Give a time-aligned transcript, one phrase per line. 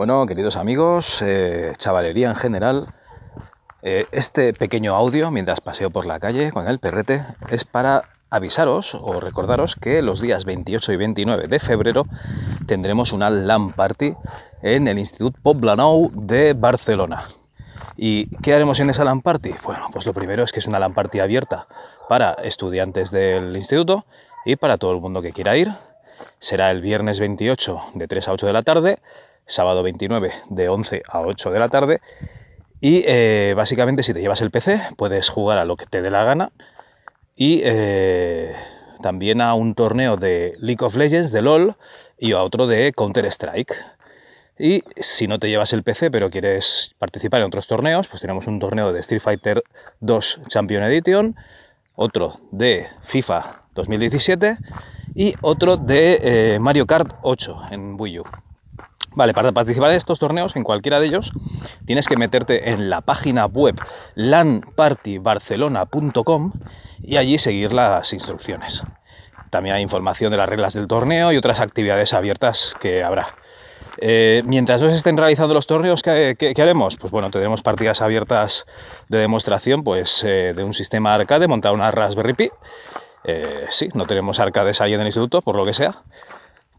[0.00, 2.86] Bueno, queridos amigos, eh, chavalería en general,
[3.82, 8.94] eh, este pequeño audio mientras paseo por la calle con el perrete es para avisaros
[8.94, 12.06] o recordaros que los días 28 y 29 de febrero
[12.66, 14.14] tendremos una LAN party
[14.62, 17.28] en el Institut Poblenou de Barcelona.
[17.94, 19.52] ¿Y qué haremos en esa LAN party?
[19.62, 21.66] Bueno, pues lo primero es que es una LAN party abierta
[22.08, 24.06] para estudiantes del instituto
[24.46, 25.74] y para todo el mundo que quiera ir.
[26.38, 28.98] Será el viernes 28 de 3 a 8 de la tarde
[29.50, 32.00] sábado 29 de 11 a 8 de la tarde.
[32.80, 36.10] Y eh, básicamente si te llevas el PC puedes jugar a lo que te dé
[36.10, 36.50] la gana
[37.36, 38.54] y eh,
[39.02, 41.76] también a un torneo de League of Legends, de LOL
[42.18, 43.74] y a otro de Counter-Strike.
[44.58, 48.46] Y si no te llevas el PC pero quieres participar en otros torneos, pues tenemos
[48.46, 49.62] un torneo de Street Fighter
[50.00, 51.36] 2 Champion Edition,
[51.94, 54.56] otro de FIFA 2017
[55.14, 56.20] y otro de
[56.54, 58.24] eh, Mario Kart 8 en Wii U.
[59.12, 61.32] Vale, para participar en estos torneos, en cualquiera de ellos,
[61.84, 63.74] tienes que meterte en la página web
[64.14, 66.52] lanpartybarcelona.com
[67.02, 68.84] y allí seguir las instrucciones.
[69.50, 73.34] También hay información de las reglas del torneo y otras actividades abiertas que habrá.
[73.98, 76.96] Eh, mientras no estén realizando los torneos, ¿qué, haremos?
[76.96, 78.64] Pues bueno, tendremos partidas abiertas
[79.08, 82.50] de demostración pues, eh, de un sistema arcade, montar una Raspberry Pi.
[83.24, 86.02] Eh, sí, no tenemos arcades ahí en el instituto, por lo que sea.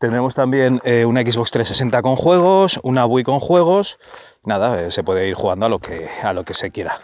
[0.01, 3.99] Tendremos también eh, una Xbox 360 con juegos, una Wii con juegos.
[4.43, 6.99] Nada, eh, se puede ir jugando a lo que, a lo que se quiera.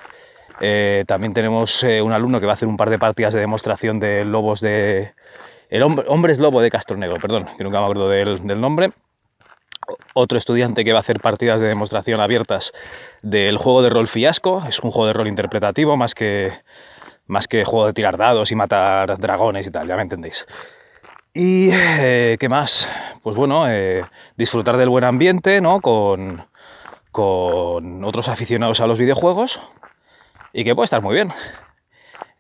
[0.62, 4.00] Eh, también tenemos un alumno que va a hacer un par de partidas de demostración
[4.00, 5.14] de lobos de.
[5.70, 8.89] El hombre, es lobo de Castro Negro, perdón, que nunca me acuerdo del, del nombre.
[10.16, 12.73] Otro estudiante que va a hacer partidas de demostración abiertas
[13.22, 14.64] del juego de rol Fiasco.
[14.67, 16.52] Es un juego de rol interpretativo más que,
[17.28, 20.48] más que juego de tirar dados y matar dragones y tal, ya me entendéis.
[21.40, 22.90] Y eh, qué más,
[23.22, 24.04] pues bueno, eh,
[24.38, 25.82] disfrutar del buen ambiente, ¿no?
[25.82, 26.48] Con,
[27.14, 29.60] otros aficionados a los videojuegos
[30.52, 31.32] y que puede estar muy bien.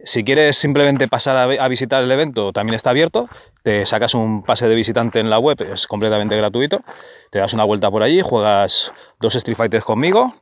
[0.03, 3.29] Si quieres simplemente pasar a, visitar el evento, también está abierto.
[3.61, 6.81] Te sacas un pase de visitante en la web, es completamente gratuito.
[7.29, 10.33] Te das una vuelta por allí, juegas dos Street Fighters conmigo,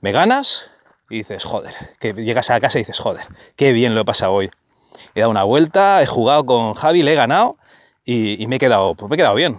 [0.00, 0.70] me ganas
[1.10, 4.34] y dices, joder, que llegas a casa y dices, joder, qué bien lo he pasado
[4.34, 4.50] hoy.
[5.16, 7.57] He dado una vuelta, he jugado con Javi, le he ganado
[8.10, 9.58] y, me, he quedado, pues me he quedado bien.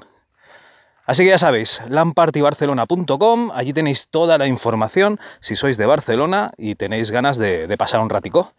[1.06, 6.76] Así que ya sabéis, lampartybarcelona.com, allí tenéis toda la información si sois de Barcelona y
[6.76, 8.54] tenéis ganas de, pasar un ratico.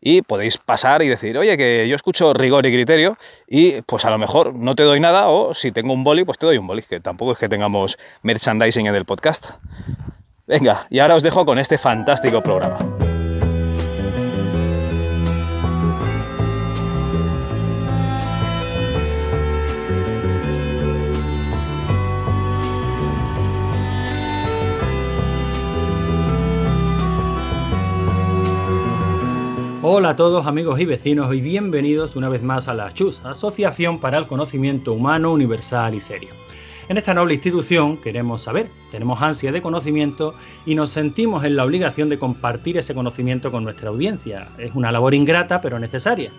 [0.00, 3.16] Y podéis pasar y decir, oye, que yo escucho rigor y criterio
[3.46, 6.38] y pues a lo mejor no te doy nada o si tengo un boli, pues
[6.38, 9.46] te doy un boli, que tampoco es que tengamos merchandising en el podcast.
[10.46, 13.03] Venga, y ahora os dejo con este fantástico programa.
[29.86, 34.00] Hola a todos amigos y vecinos y bienvenidos una vez más a la CHUS, Asociación
[34.00, 36.30] para el Conocimiento Humano Universal y Serio.
[36.88, 40.34] En esta noble institución queremos saber, tenemos ansia de conocimiento
[40.64, 44.48] y nos sentimos en la obligación de compartir ese conocimiento con nuestra audiencia.
[44.56, 46.30] Es una labor ingrata pero necesaria.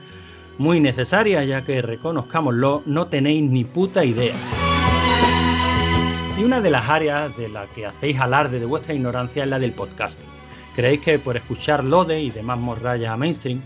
[0.57, 4.33] Muy necesaria ya que, reconozcámoslo, no tenéis ni puta idea.
[6.39, 9.59] Y una de las áreas de la que hacéis alarde de vuestra ignorancia es la
[9.59, 10.44] del podcasting.
[10.75, 13.61] ¿Creéis que por escuchar Lode y demás morrayas mainstream,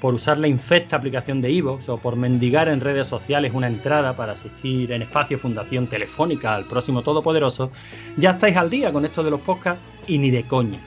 [0.00, 4.16] por usar la infecta aplicación de Evox o por mendigar en redes sociales una entrada
[4.16, 7.70] para asistir en espacio Fundación Telefónica al próximo Todopoderoso,
[8.16, 10.78] ya estáis al día con esto de los podcasts y ni de coña?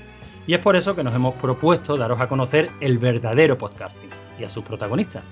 [0.47, 4.09] Y es por eso que nos hemos propuesto daros a conocer el verdadero podcasting
[4.39, 5.23] y a sus protagonistas.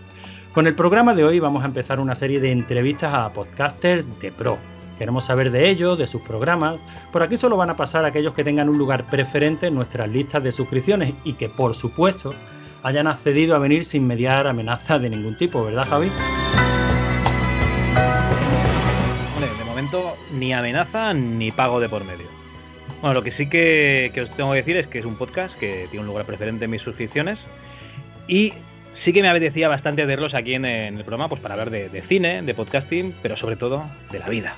[0.53, 4.31] Con el programa de hoy vamos a empezar una serie de entrevistas a podcasters de
[4.31, 4.57] pro,
[4.97, 6.81] Queremos saber de ellos, de sus programas.
[7.11, 10.43] Por aquí solo van a pasar aquellos que tengan un lugar preferente en nuestras listas
[10.43, 12.33] de suscripciones y que, por supuesto,
[12.83, 16.09] hayan accedido a venir sin mediar amenaza de ningún tipo, ¿verdad, Javi?
[19.39, 22.25] de momento ni amenaza ni pago de por medio.
[23.01, 25.53] Bueno, lo que sí que, que os tengo que decir es que es un podcast
[25.59, 27.37] que tiene un lugar preferente en mis suscripciones
[28.27, 28.53] y
[29.03, 32.41] sí que me apetecía bastante verlos aquí en, el programa pues para hablar de, cine,
[32.41, 34.55] de podcasting, pero sobre todo de la vida.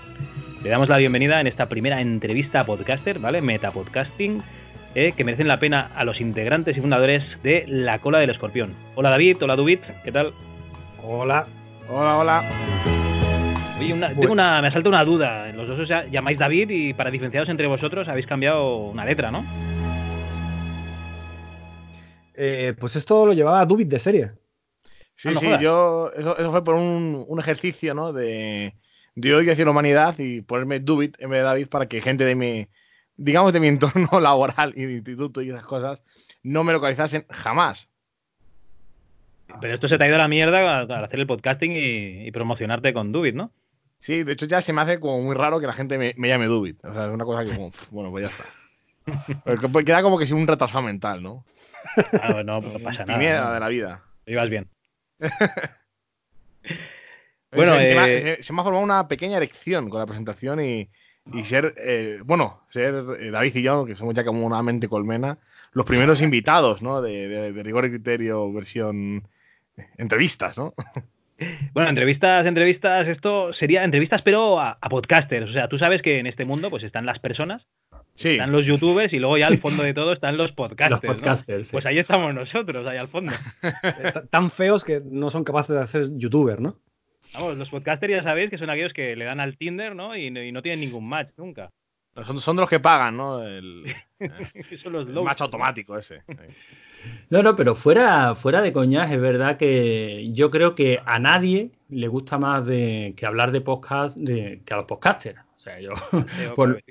[0.63, 3.41] Le damos la bienvenida en esta primera entrevista a podcaster, ¿vale?
[3.41, 4.41] Metapodcasting,
[4.95, 8.73] eh, que merecen la pena a los integrantes y fundadores de La Cola del Escorpión.
[8.95, 10.31] Hola David, hola Dubit, ¿qué tal?
[11.03, 11.47] Hola.
[11.89, 12.43] Hola, hola.
[13.79, 15.51] Oye, tengo una, me salta una duda.
[15.53, 19.45] Los dos os llamáis David y para diferenciaros entre vosotros habéis cambiado una letra, ¿no?
[22.41, 24.31] Eh, pues esto lo llevaba Dubit de serie.
[25.13, 26.09] Sí, sí, yo.
[26.15, 28.13] Eso, fue por un, ejercicio, ¿no?
[28.13, 28.75] De,
[29.15, 32.35] yo quiero decir humanidad y ponerme Dubit en vez de David para que gente de
[32.35, 32.69] mi,
[33.17, 36.01] digamos, de mi entorno laboral y de instituto y esas cosas
[36.41, 37.89] no me localizasen jamás.
[39.59, 42.93] Pero esto se te ha ido a la mierda al hacer el podcasting y, promocionarte
[42.93, 43.51] con Dubit, ¿no?
[43.99, 46.45] Sí, de hecho ya se me hace como muy raro que la gente me, llame
[46.45, 46.85] Dubit.
[46.85, 47.51] O sea, es una cosa que,
[47.91, 48.45] bueno, pues ya está.
[49.43, 51.43] Pero queda como que si un retrasado mental, ¿no?
[52.11, 53.19] Claro, no, no pasa nada.
[53.19, 54.03] Mierda de la vida.
[54.25, 54.69] Ibas bien.
[57.51, 60.89] bueno, eh, se, me ha formado una pequeña erección con la presentación y,
[61.43, 65.39] ser, eh, bueno, ser eh, David y yo, que somos ya como una mente colmena,
[65.73, 67.01] los primeros invitados, ¿no?
[67.01, 69.27] De, rigor y criterio versión
[69.97, 70.73] entrevistas, ¿no?
[71.73, 75.49] Bueno, entrevistas, entrevistas, esto sería entrevistas, pero a, podcasters.
[75.49, 77.65] O sea, tú sabes que en este mundo pues están las personas,
[78.27, 81.03] están los youtubers y luego ya al fondo de todo están los podcasters.
[81.03, 81.71] Los podcasters.
[81.71, 83.31] Pues ahí estamos nosotros, ahí al fondo.
[84.29, 86.77] Tan feos que no son capaces de hacer youtuber, ¿no?
[87.33, 90.15] Vamos, los podcasters ya sabéis que son aquellos que le dan al Tinder, ¿no?
[90.15, 91.69] Y, no tienen ningún match nunca.
[92.23, 93.41] Son, de los que pagan, ¿no?
[93.43, 93.95] El,
[95.23, 96.23] match automático ese.
[97.29, 101.71] No, no, pero fuera, fuera de coñas, es verdad que yo creo que a nadie
[101.87, 105.39] le gusta más de, que hablar de podcast de, que a los podcasters.
[105.55, 105.91] O sea, yo,
[106.55, 106.81] por,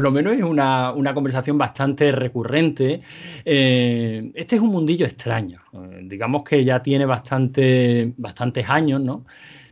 [0.00, 3.02] lo menos es una, conversación bastante recurrente.
[3.44, 5.60] Eh, este es un mundillo extraño.
[5.72, 9.24] Eh, digamos que ya tiene bastante, bastantes años, ¿no?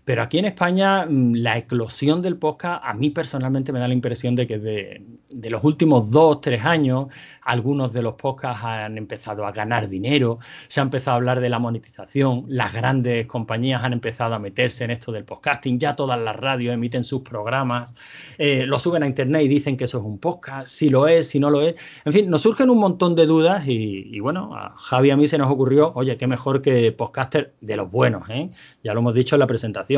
[0.05, 3.95] Pero aquí en España mm, la eclosión del podcast a mí personalmente me da la
[3.95, 7.07] impresión de que de, los últimos dos, tres años
[7.43, 11.49] algunos de los podcasts han empezado a ganar dinero, se ha empezado a hablar de
[11.49, 16.21] la monetización, las grandes compañías han empezado a meterse en esto del podcasting, ya todas
[16.21, 17.95] las radios emiten sus programas,
[18.39, 21.29] eh, lo suben a internet y dicen que eso es un podcast, si lo es,
[21.29, 21.77] si no lo es.
[22.05, 25.39] En fin, nos surgen un montón de dudas y, bueno, a Javi a mí se
[25.39, 28.51] nos ocurrió, oye, qué mejor que podcaster de los buenos, ¿eh?
[28.83, 29.92] ya lo hemos dicho en la presentación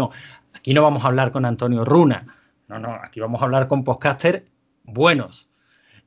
[0.54, 2.24] Aquí no vamos a hablar con Antonio Runa,
[2.68, 4.42] no, no, aquí vamos a hablar con podcasters
[4.84, 5.50] buenos.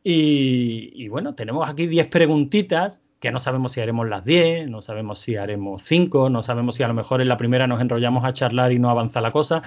[0.04, 5.20] Y, bueno, tenemos aquí 10 preguntitas que no sabemos si haremos las 10, no sabemos
[5.20, 8.32] si haremos 5, no sabemos si a lo mejor en la primera nos enrollamos a
[8.32, 9.64] charlar y no avanza la cosa,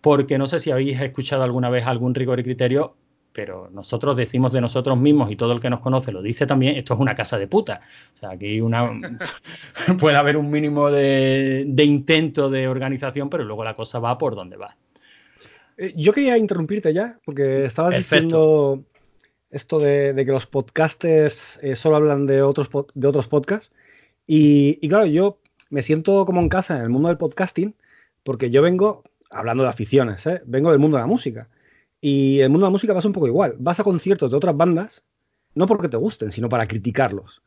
[0.00, 2.96] porque no sé si habéis escuchado alguna vez algún rigor y criterio
[3.32, 6.76] pero nosotros decimos de nosotros mismos y todo el que nos conoce lo dice también,
[6.76, 7.80] esto es una casa de puta.
[8.14, 8.90] O sea, aquí una,
[9.98, 14.56] puede haber un mínimo de, intento de organización, pero luego la cosa va por donde
[14.56, 14.76] va.
[15.78, 18.84] Eh, yo quería interrumpirte ya, porque estabas diciendo
[19.50, 23.74] esto de, que los podcasters eh, solo hablan de otros, de otros podcasts.
[24.26, 25.38] Y, y claro, yo
[25.70, 27.74] me siento como en casa en el mundo del podcasting,
[28.22, 30.42] porque yo vengo, hablando de aficiones, ¿eh?
[30.44, 31.48] vengo del mundo de la música.
[32.04, 33.54] Y el mundo de la música pasa un poco igual.
[33.60, 35.04] Vas a conciertos de otras bandas,
[35.54, 37.42] no porque te gusten, sino para criticarlos.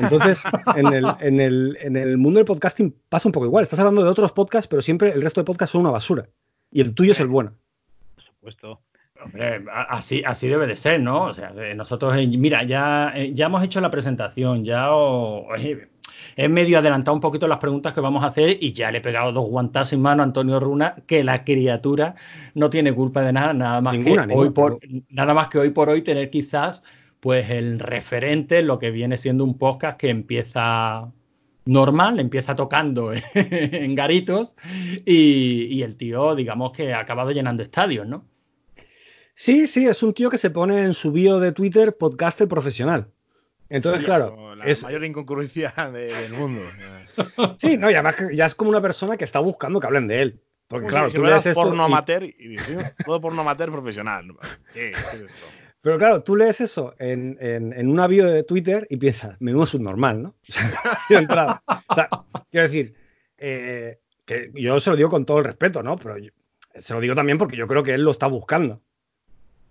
[0.00, 0.42] Entonces,
[0.74, 3.62] en el, mundo del podcasting pasa un poco igual.
[3.62, 6.24] Estás hablando de otros podcasts, pero siempre el resto de podcasts son una basura.
[6.72, 7.54] Y el tuyo es el bueno.
[8.16, 8.80] Por supuesto.
[9.22, 11.26] Hombre, así, así debe de ser, ¿no?
[11.26, 14.92] O sea, nosotros, eh, mira, ya, eh, ya hemos hecho la presentación, ya
[16.36, 19.00] he medio adelantado un poquito las preguntas que vamos a hacer y ya le he
[19.00, 22.14] pegado dos guantas en mano a Antonio Runa, que la criatura
[22.54, 25.88] no tiene culpa de nada, nada más que hoy por nada más que hoy por
[25.88, 26.82] hoy tener quizás
[27.20, 31.12] pues el referente, lo que viene siendo un podcast que empieza
[31.66, 34.56] normal, empieza tocando en garitos
[35.04, 38.24] y, y el tío, digamos que ha acabado llenando estadios, ¿no?
[39.34, 43.10] Sí, sí, es un tío que se pone en su bio de Twitter podcaster profesional.
[43.70, 44.54] Entonces, claro.
[44.56, 46.60] La es mayor incongruencia del mundo.
[47.58, 50.22] sí, no, y además ya es como una persona que está buscando que hablen de
[50.22, 50.42] él.
[50.68, 51.62] Porque, claro, si tú lees esto.
[51.62, 52.56] Porno amateur y,
[53.04, 54.26] todo porno amateur profesional.
[54.72, 55.46] ¿Qué, es esto?
[55.82, 59.66] Pero claro, tú lees eso en, en, en una bio de Twitter y piensas, menudo
[59.66, 60.34] subnormal, ¿no?
[61.08, 61.62] entrada.
[61.88, 62.08] O sea,
[62.50, 62.94] quiero decir,
[63.38, 65.96] eh, que yo se lo digo con todo el respeto, ¿no?
[65.96, 66.16] Pero
[66.74, 68.82] se lo digo también porque yo creo que él lo está buscando.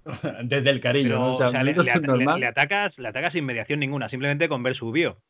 [0.43, 1.29] Desde el cariño, ¿no?
[1.31, 1.71] O sea, le,
[2.45, 5.21] atacas, le atacas sin mediación ninguna, simplemente con ver su bio.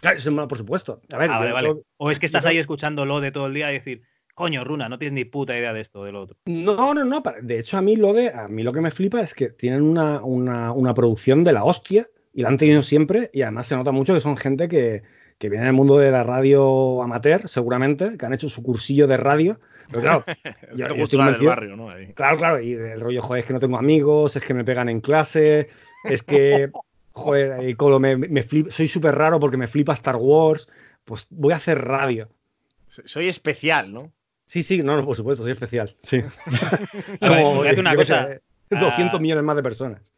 [0.00, 1.00] Claro, por supuesto.
[1.12, 4.02] A ver, ah, o es que estás ahí escuchándolo de todo el día y decir,
[4.34, 6.36] coño, Runa, no tienes ni puta idea de esto, de lo otro.
[6.44, 7.22] No, no, no.
[7.42, 9.82] De hecho, a mí lo de, a mí lo que me flipa es que tienen
[9.82, 13.92] una, una, producción de la hostia y la han tenido siempre y además se nota
[13.92, 15.02] mucho que son gente que,
[15.38, 19.16] que viene del mundo de la radio amateur, seguramente, que han hecho su cursillo de
[19.16, 19.58] radio
[19.90, 20.24] pero claro,
[20.76, 21.88] yo, estoy del barrio, ¿no?
[22.14, 24.88] Claro, claro, y el rollo, joder, es que no tengo amigos, es que me pegan
[24.88, 25.68] en clase,
[26.04, 26.70] es que,
[27.12, 30.68] joder, y me, me soy súper raro porque me flipa Star Wars,
[31.04, 32.28] pues voy a hacer radio.
[32.88, 34.12] Soy especial, ¿no?
[34.46, 35.94] Sí, sí, no, no por supuesto, soy especial.
[35.98, 36.22] Sí.
[37.20, 38.28] Como, una cosa.
[38.70, 39.18] 200 ah.
[39.20, 40.14] millones más de personas.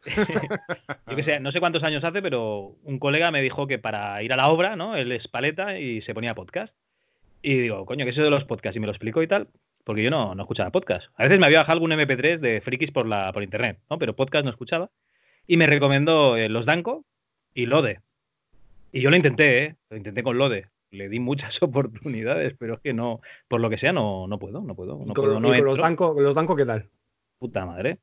[1.07, 4.21] Yo que sé, no sé cuántos años hace, pero un colega me dijo que para
[4.23, 4.95] ir a la obra, ¿no?
[4.95, 6.73] Él es paleta y se ponía podcast.
[7.41, 8.75] Y digo, coño, ¿qué es eso de los podcasts?
[8.75, 9.47] Y me lo explico y tal.
[9.83, 11.07] porque yo no, no escuchaba podcast.
[11.15, 13.97] A veces me había bajado algún MP3 de frikis por, la, por internet, ¿no?
[13.97, 14.89] Pero podcast no escuchaba.
[15.47, 17.05] Y me recomendó eh, Los Danco
[17.53, 18.01] y Lode.
[18.91, 19.75] Y yo lo intenté, ¿eh?
[19.89, 20.67] Lo intenté con Lode.
[20.91, 24.61] Le di muchas oportunidades, pero es que no, por lo que sea, no, no puedo,
[24.61, 25.03] no puedo.
[25.05, 26.89] No puedo no los, Danco, los Danco qué tal?
[27.39, 27.99] Puta madre.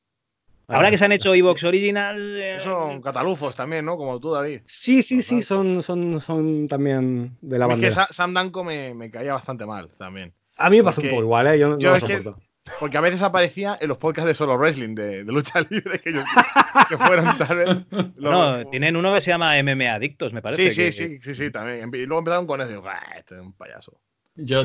[0.68, 2.40] Ahora que se han hecho Evox Original.
[2.40, 3.96] Eh, son catalufos también, ¿no?
[3.96, 4.62] Como tú, David.
[4.66, 7.86] Sí, sí, sí, son, son, son también de la banda.
[7.86, 10.32] Es que Sam Danko me, me, caía bastante mal también.
[10.56, 11.58] A mí me pasa un poco igual, ¿eh?
[11.58, 12.40] Yo, no lo soporto.
[12.80, 16.12] porque a veces aparecía en los podcasts de solo wrestling, de, lucha libre, que,
[16.88, 17.86] que fueron tal vez.
[18.16, 20.70] no, tienen uno que se llama MMA Adictos, me parece.
[20.70, 21.90] Sí, sí, sí, sí, sí, también.
[21.94, 24.00] Y luego empezaron con eso y digo, este es un payaso.
[24.36, 24.62] Yo,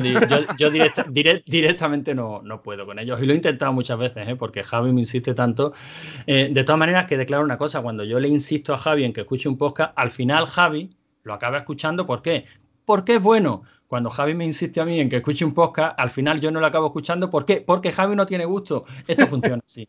[0.58, 0.70] yo,
[1.46, 4.36] directamente no, no, puedo con ellos y lo he intentado muchas veces, ¿eh?
[4.36, 5.72] porque Javi me insiste tanto.
[6.26, 9.14] Eh, de todas maneras, que declaro una cosa, cuando yo le insisto a Javi en
[9.14, 10.90] que escuche un podcast, al final Javi
[11.22, 12.44] lo acaba escuchando, ¿por qué?
[12.84, 13.62] Porque es bueno.
[13.86, 16.60] Cuando Javi me insiste a mí en que escuche un podcast, al final yo no
[16.60, 17.60] lo acabo escuchando, ¿por qué?
[17.60, 18.84] Porque Javi no tiene gusto.
[19.06, 19.88] Esto funciona así.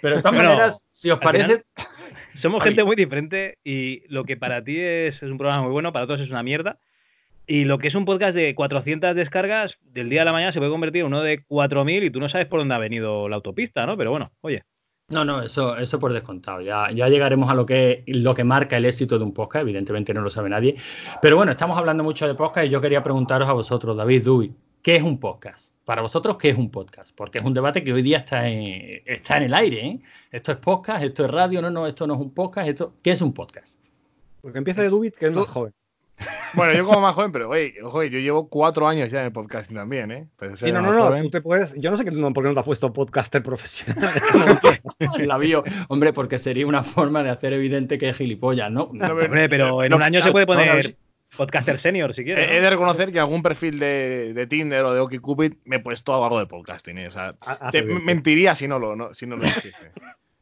[0.00, 1.64] Pero de todas maneras, si os parece...
[2.40, 5.92] somos gente muy diferente y lo que para ti es, es un programa muy bueno,
[5.92, 6.78] para todos es una mierda.
[7.46, 10.58] Y lo que es un podcast de 400 descargas, del día a la mañana se
[10.58, 13.36] puede convertir en uno de 4.000 y tú no sabes por dónde ha venido la
[13.36, 13.96] autopista, ¿no?
[13.96, 14.62] Pero bueno, oye.
[15.08, 16.60] No, no, eso, eso por descontado.
[16.60, 19.62] Ya, ya llegaremos a lo que, lo que marca el éxito de un podcast.
[19.62, 20.76] Evidentemente no lo sabe nadie.
[21.20, 24.54] Pero bueno, estamos hablando mucho de podcast y yo quería preguntaros a vosotros, David Duby,
[24.82, 25.74] ¿qué es un podcast?
[25.84, 27.12] Para vosotros, ¿qué es un podcast?
[27.16, 29.84] Porque es un debate que hoy día está en, está en el aire.
[29.84, 30.00] ¿eh?
[30.30, 32.68] Esto es podcast, esto es radio, no, no, esto no es un podcast.
[32.68, 33.80] Esto, ¿Qué es un podcast?
[34.40, 35.72] Porque empieza de Dubit, que es más joven.
[36.54, 39.32] Bueno, yo como más joven, pero oye, ojo, yo llevo cuatro años ya en el
[39.32, 40.26] podcasting también, ¿eh?
[40.54, 41.74] Sí, no, no, no, tú te puedes.
[41.76, 44.10] Yo no sé que no, por qué no te has puesto podcaster profesional.
[45.26, 45.62] la bio.
[45.88, 48.84] Hombre, porque sería una forma de hacer evidente que es gilipollas, ¿no?
[48.84, 50.96] hombre, pero en un año se puede poner
[51.36, 52.50] podcaster senior si quieres.
[52.50, 56.24] He de reconocer que algún perfil de, de Tinder o de OkCupid me he puesto
[56.24, 57.06] algo de podcasting, ¿eh?
[57.06, 57.34] O sea,
[57.70, 59.92] te mentiría si no lo, no, si no lo hiciese.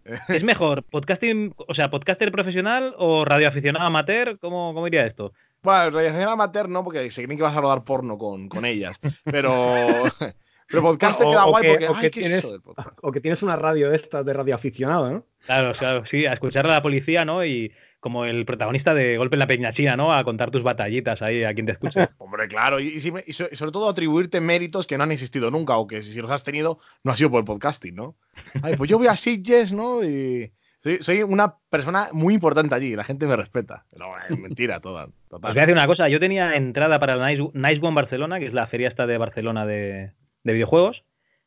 [0.29, 4.39] ¿Es mejor podcasting, o sea, podcaster profesional o radioaficionado amateur?
[4.39, 5.35] ¿Cómo, cómo iría esto?
[5.63, 8.99] Bueno, radiación amateur no, porque se creen que vas a rodar porno con, con ellas.
[9.25, 9.75] Pero.
[10.69, 11.89] Pero podcast queda guay porque.
[11.89, 12.55] O que, tienes,
[13.03, 15.27] o que tienes una radio esta de radioaficionado, ¿no?
[15.47, 17.45] Claro, claro, sí, a escuchar a la policía, ¿no?
[17.45, 20.13] Y como el protagonista de Golpe en la Peña China, ¿no?
[20.13, 22.09] A contar tus batallitas ahí a quien te escuche.
[22.19, 26.03] Hombre, claro, y, y, sobre todo atribuirte méritos que no han existido nunca o que
[26.03, 28.17] si, los has tenido no ha sido por el podcasting, ¿no?
[28.63, 30.05] Ay, pues yo voy a Sitges, ¿no?
[30.05, 30.53] Y,
[31.01, 33.85] soy, una persona muy importante allí, la gente me respeta.
[33.97, 35.07] No, es mentira toda.
[35.29, 35.51] Total.
[35.51, 38.47] Os voy a decir una cosa, yo tenía entrada para el Nice, One Barcelona, que
[38.47, 40.13] es la feria esta de Barcelona de,
[40.45, 41.05] videojuegos.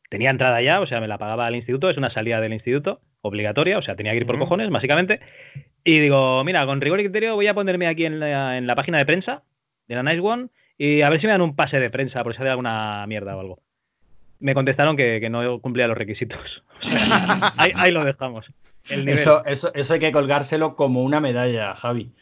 [0.08, 3.00] Tenía entrada ya, o sea, me la pagaba el instituto, es una salida del instituto,
[3.22, 5.20] obligatoria, o sea, tenía que ir por cojones, básicamente.
[5.84, 9.06] Y digo, mira, con rigor y criterio voy a ponerme aquí en la, página de
[9.06, 9.42] prensa
[9.88, 12.34] de la Nice One y a ver si me dan un pase de prensa por
[12.34, 13.62] si hay alguna mierda o algo.
[14.38, 16.62] Me contestaron que, no cumplía los requisitos.
[17.56, 18.46] ahí lo dejamos.
[18.88, 22.12] Eso, eso, eso hay que colgárselo como una medalla, Javi.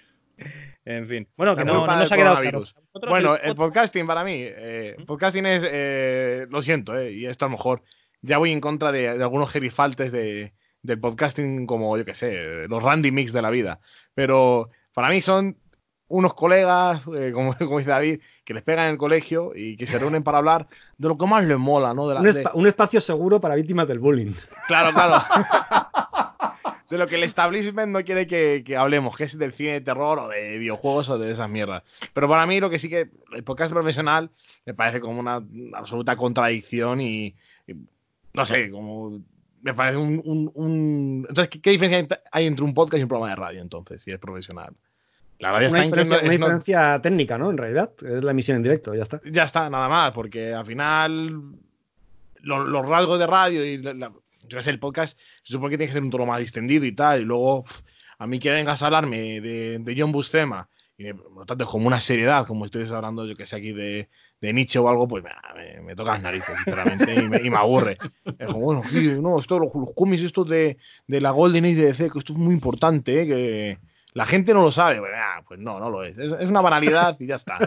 [0.85, 1.29] En fin.
[1.37, 2.65] Bueno, que no, nos ha quedado
[3.09, 7.49] Bueno, el podcasting para mí, eh, podcasting es, eh, lo siento, eh, y esto a
[7.49, 7.83] lo mejor
[8.23, 10.53] ya voy en contra de, algunos gerifaltes de,
[10.83, 13.81] del podcasting como, yo que sé, los Randy Mix de la vida.
[14.15, 15.57] Pero para mí son
[16.11, 19.87] unos colegas, eh, como, como, dice David, que les pegan en el colegio y que
[19.87, 20.67] se reúnen para hablar
[20.99, 22.09] de lo que más les mola, ¿no?
[22.09, 24.33] De un, espacio seguro para víctimas del bullying.
[24.67, 25.23] Claro, claro.
[26.91, 30.19] de lo que el establishment no quiere que, hablemos, que es del cine de terror
[30.19, 31.85] o de videojuegos o de esas mierdas.
[32.13, 34.31] Pero para mí lo que sí que el podcast profesional
[34.67, 35.41] me parece como una
[35.75, 37.37] absoluta contradicción y,
[38.35, 39.23] no sé, como
[39.63, 41.27] me parece un...
[41.29, 44.19] Entonces, ¿qué, diferencia hay entre un podcast y un programa de radio entonces, si es
[44.19, 44.75] profesional?
[45.39, 47.51] La radio una está diferencia, una diferencia técnica, ¿no?
[47.51, 49.21] En realidad, es la emisión en directo, ya está.
[49.25, 51.55] Ya está, nada más, porque al final
[52.43, 54.13] los, rasgos de radio y la,
[54.49, 56.93] yo sé, el podcast se supone que tiene que ser un tono más distendido y
[56.93, 57.65] tal, y luego
[58.19, 60.69] a mí que vengas a hablarme de, de John Buscema
[60.99, 64.09] y me, lo trates como una seriedad, como estoy hablando, yo que sé, aquí de,
[64.41, 67.97] de Nietzsche o algo, pues me, me, toca las narices, sinceramente, y me, aburre.
[68.39, 68.83] Es como, bueno,
[69.23, 72.35] no, esto, los, los cómics estos de, de, la Golden Age de DC, que esto
[72.35, 73.27] es muy importante, ¿eh?
[73.27, 73.79] que
[74.13, 74.99] la gente no lo sabe.
[74.99, 76.19] Pues, ah, pues no, no lo es.
[76.19, 76.33] es.
[76.41, 76.51] es.
[76.51, 77.59] una banalidad y ya está,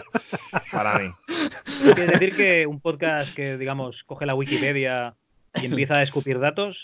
[0.72, 1.10] para mí.
[1.94, 5.16] Quiere decir que un podcast que, digamos, coge la Wikipedia
[5.60, 6.76] y empieza a escupir datos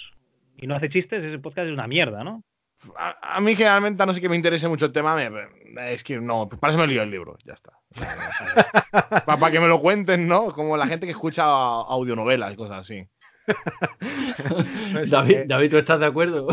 [0.57, 2.45] y no hace chistes, ese podcast es una mierda, ¿no?
[2.97, 5.17] A, mí generalmente, no sé que me interese mucho el tema,
[5.89, 7.73] es que no, para eso me lío el libro, ya está.
[9.27, 10.47] para, que me lo cuenten, ¿no?
[10.47, 13.07] Como la gente que escucha audionovelas y cosas así.
[15.11, 16.49] David, David, ¿tú estás de acuerdo?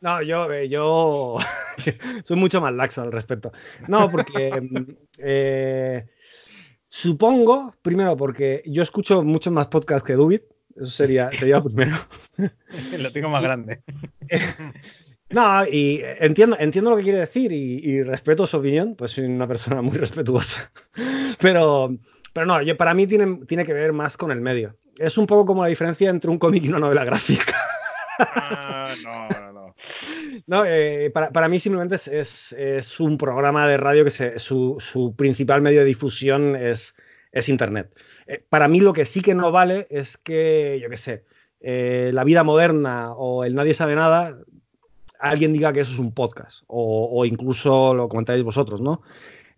[0.00, 1.36] No, yo, eh, yo
[2.24, 3.52] soy mucho más laxo al respecto.
[3.86, 4.62] No, porque
[5.18, 6.06] eh,
[6.88, 10.44] supongo, primero, porque yo escucho muchos más podcasts que Dubit,
[10.76, 11.96] Eso sería, sería primero.
[12.98, 13.82] lo tengo más grande.
[15.30, 19.46] no, y entiendo, entiendo lo que quiere decir y, respeto su opinión, pues soy una
[19.48, 20.72] persona muy respetuosa.
[21.40, 21.96] Pero,
[22.32, 24.76] pero no, yo, para mí tiene, tiene que ver más con el medio.
[24.98, 27.56] Es un poco como la diferencia entre un cómic y una novela gráfica.
[28.18, 29.74] Ah, no, no,
[30.46, 30.64] no.
[30.66, 36.56] Eh, para, mí simplemente es, un programa de radio que su, principal medio de difusión
[36.56, 36.94] es,
[37.32, 37.94] es Internet.
[38.30, 41.24] Eh, para mí lo que sí que no vale es que, yo qué sé,
[41.60, 44.36] eh, la vida moderna o el nadie sabe nada,
[45.18, 46.64] alguien diga que eso es un podcast.
[46.66, 49.02] O, incluso lo comentáis vosotros, ¿no?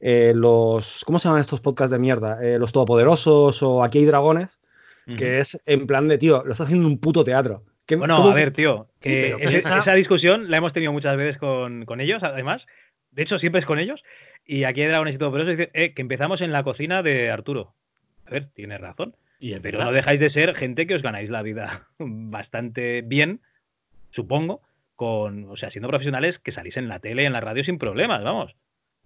[0.01, 2.37] los, ¿cómo se llaman estos podcasts de mierda?
[2.59, 4.59] los Todopoderosos o Aquí hay Dragones,
[5.17, 7.63] que es en plan de, tío, lo está haciendo un puto teatro
[7.97, 9.95] bueno, a ver, tío, esa...
[9.95, 12.65] discusión la hemos tenido muchas veces con, ellos, además.
[13.11, 14.03] De hecho, siempre es con ellos.
[14.45, 17.03] Y aquí hay dragones y todo, pero eso dice eh, que empezamos en la cocina
[17.03, 17.75] de Arturo.
[18.33, 19.15] A ver, tiene razón.
[19.61, 23.41] pero no dejáis de ser gente que os ganáis la vida bastante bien,
[24.11, 24.63] supongo,
[24.97, 27.79] con, o sea, siendo profesionales que salís en la tele y en la radio sin
[27.79, 28.55] problemas, vamos.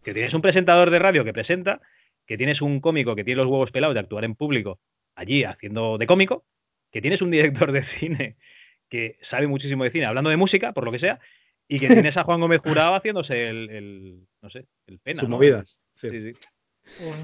[0.04, 1.80] Que tienes un presentador de radio que presenta,
[2.24, 4.78] que tienes un cómico que tiene los huevos pelados de actuar en público
[5.16, 6.44] allí haciendo de cómico,
[6.92, 8.36] que tienes un director de cine
[8.88, 11.18] que sabe muchísimo de cine, hablando de música, por lo que sea,
[11.66, 15.20] y que tienes a Juan Gómez Jurado haciéndose el, no sé, el pena.
[15.20, 15.80] Sus movidas.
[15.96, 16.32] Sí, sí.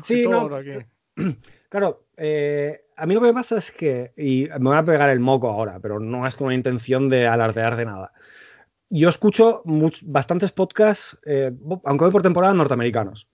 [0.03, 0.27] sí.
[0.29, 0.49] no,
[1.73, 5.09] claro, eh, a mí lo que me pasa es que, y me voy a pegar
[5.09, 8.13] el moco ahora, pero no es con la intención de alardear de nada.
[8.91, 9.63] Yo escucho
[10.03, 11.51] bastantes podcasts, eh,
[11.85, 13.27] aunque voy por temporada, norteamericanos.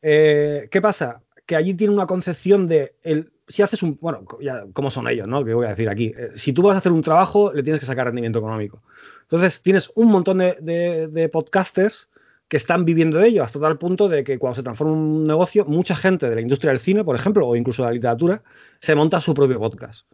[0.00, 1.22] Eh, ¿Qué pasa?
[1.44, 5.28] Que allí tiene una concepción de el, si haces un, bueno, ya, ¿cómo son ellos,
[5.28, 5.44] no?
[5.44, 6.14] Que voy a decir aquí.
[6.16, 8.82] Eh, si tú vas a hacer un trabajo, le tienes que sacar rendimiento económico.
[9.22, 12.08] Entonces, tienes un montón de, podcasters
[12.50, 15.64] que están viviendo de ello, hasta tal punto de que cuando se transforma un negocio,
[15.66, 18.42] mucha gente de la industria del cine, por ejemplo, o incluso de la literatura,
[18.80, 20.04] se monta su propio podcast.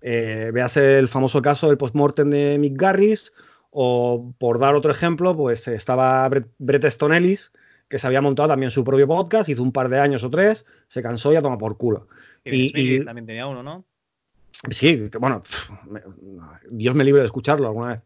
[0.00, 3.34] Eh, veas el famoso caso del postmortem de Mick Garris,
[3.70, 7.52] o por dar otro ejemplo, pues estaba Brett Easton Ellis,
[7.90, 10.64] que se había montado también su propio podcast, hizo un par de años o tres,
[10.88, 12.08] se cansó y a tomar por culo.
[12.46, 13.84] Y, también tenía uno, ¿no?
[14.70, 15.42] Sí, bueno,
[16.70, 18.00] Dios me libre de escucharlo alguna vez.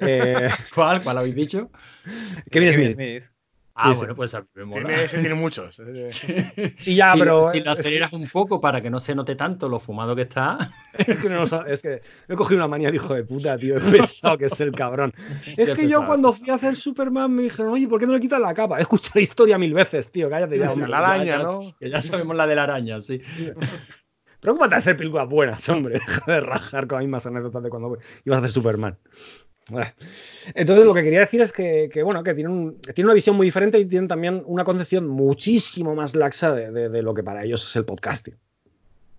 [0.00, 1.02] Eh, ¿Cuál?
[1.02, 1.70] ¿Cuál habéis dicho?
[2.50, 2.94] Kevin Smith.
[2.94, 3.24] Smith.
[3.80, 4.88] Ah, bueno, pues a mí me mola.
[4.88, 5.80] Tiene, tiene muchos.
[6.78, 7.48] Sí, ya, pero.
[7.48, 10.70] Si lo aceleras un poco para que no se note tanto lo fumado que está.
[10.98, 13.76] es que, he cogido una manía de hijo de puta, tío.
[13.76, 15.14] He pensado que es el cabrón.
[15.56, 18.20] Es que yo cuando fui a hacer Superman me dijeron, oye, ¿por qué no le
[18.20, 18.78] quitas la capa?
[18.78, 20.28] He escuchado la historia mil veces, tío.
[20.28, 20.74] Cállate ya.
[20.74, 21.60] la araña, ¿no?
[21.78, 23.22] Que ya sabemos la de la araña, sí.
[24.40, 25.94] Preocúpate de hacer películas buenas, hombre.
[25.94, 28.98] Deja de rajar con las mismas anécdotas de cuando ibas a hacer Superman.
[30.54, 33.86] Entonces lo que quería decir es que, bueno, que tienen, una visión muy diferente y
[33.86, 38.36] tienen también una concepción muchísimo más laxa de, lo que para ellos es el podcasting.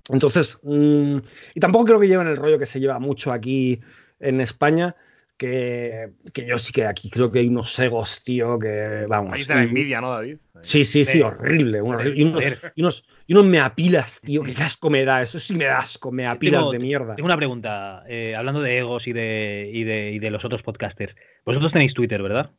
[0.10, 1.18] Entonces, mm,
[1.54, 3.80] y tampoco creo que lleven el rollo que se lleva mucho aquí
[4.20, 4.96] en España,
[5.39, 9.34] que, yo sí que aquí creo que hay unos egos, tío, que vamos.
[9.34, 10.38] Ahí está la envidia, ¿no, David?
[10.62, 11.80] Sí, sí, sí, horrible.
[12.13, 15.21] y, unos, y, unos, me apilas, tío, qué asco me da.
[15.21, 17.15] Eso sí me da asco, me apilas de mierda.
[17.15, 20.62] Tengo una pregunta, eh, hablando de egos y de, y de, y de los otros
[20.62, 21.15] podcasters.
[21.45, 22.52] Vosotros tenéis Twitter, ¿verdad?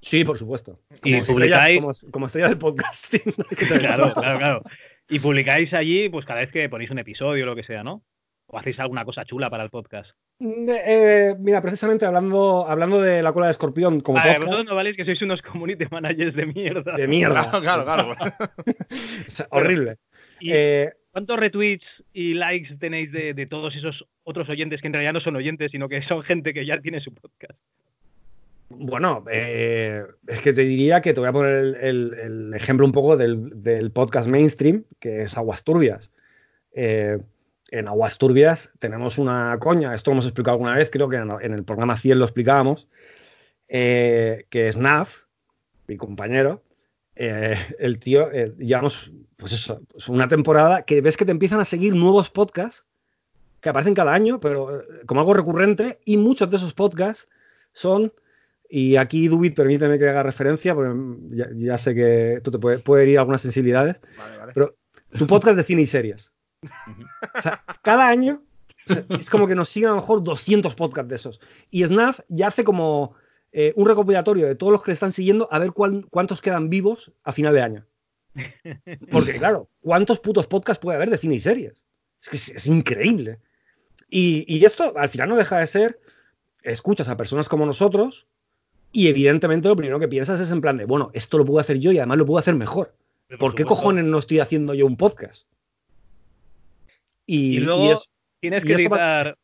[0.00, 0.78] Sí, por supuesto.
[1.02, 1.80] y publicáis.
[2.12, 3.34] como, estrella del podcasting.
[3.80, 4.62] claro, claro, claro.
[5.08, 8.04] Y publicáis allí, pues cada vez que ponéis un episodio o lo que sea, ¿no?
[8.46, 10.10] ¿O hacéis alguna cosa chula para el podcast?
[10.40, 14.38] Eh, mira, precisamente hablando, hablando de la cola de escorpión como podcast...
[14.38, 16.96] Vosotros no valéis que sois unos community managers de mierda.
[16.96, 17.50] De mierda.
[17.60, 18.16] claro, claro.
[19.50, 19.98] horrible.
[20.40, 25.20] Eh, ¿Cuántos retweets y likes tenéis de, todos esos otros oyentes que en realidad no
[25.20, 27.58] son oyentes, sino que son gente que ya tiene su podcast?
[28.70, 33.16] Bueno, eh, es que te diría que te voy a poner el, ejemplo un poco
[33.16, 36.12] del, del, podcast mainstream, que es Aguas Turbias.
[36.72, 37.18] Eh,
[37.70, 41.54] en Aguas Turbias tenemos una coña, esto lo hemos explicado alguna vez, creo que en,
[41.54, 42.88] el programa 100 lo explicábamos,
[43.68, 45.22] eh, que es NAF,
[45.86, 46.62] mi compañero,
[47.14, 51.60] eh, el tío, eh, llevamos, pues eso, pues una temporada que ves que te empiezan
[51.60, 52.84] a seguir nuevos podcasts
[53.60, 57.28] que aparecen cada año, pero como algo recurrente, y muchos de esos podcasts
[57.72, 58.12] son,
[58.68, 60.94] y aquí Dubit permíteme que haga referencia, porque
[61.56, 64.00] ya, sé que esto te puede, puede herir algunas sensibilidades,
[64.54, 64.76] pero
[65.16, 66.32] tu podcast de cine y series.
[66.62, 68.42] O sea, cada año
[69.18, 71.40] es como que nos siguen a lo mejor 200 podcasts de esos.
[71.70, 73.14] Y Snaf ya hace como
[73.52, 77.12] eh, un recopilatorio de todos los que le están siguiendo a ver cuántos quedan vivos
[77.24, 77.86] a final de año.
[79.10, 81.84] Porque, claro, ¿cuántos putos podcasts puede haber de cine y series?
[82.22, 83.38] Es que es, increíble.
[84.08, 86.00] Y, y, esto al final no deja de ser,
[86.62, 88.26] escuchas a personas como nosotros
[88.92, 91.78] y evidentemente lo primero que piensas es en plan de, bueno, esto lo puedo hacer
[91.78, 92.94] yo y además lo puedo hacer mejor.
[93.38, 95.46] ¿Por qué cojones no estoy haciendo yo un podcast?
[97.32, 98.02] Y, luego,
[98.40, 99.36] Tienes que editar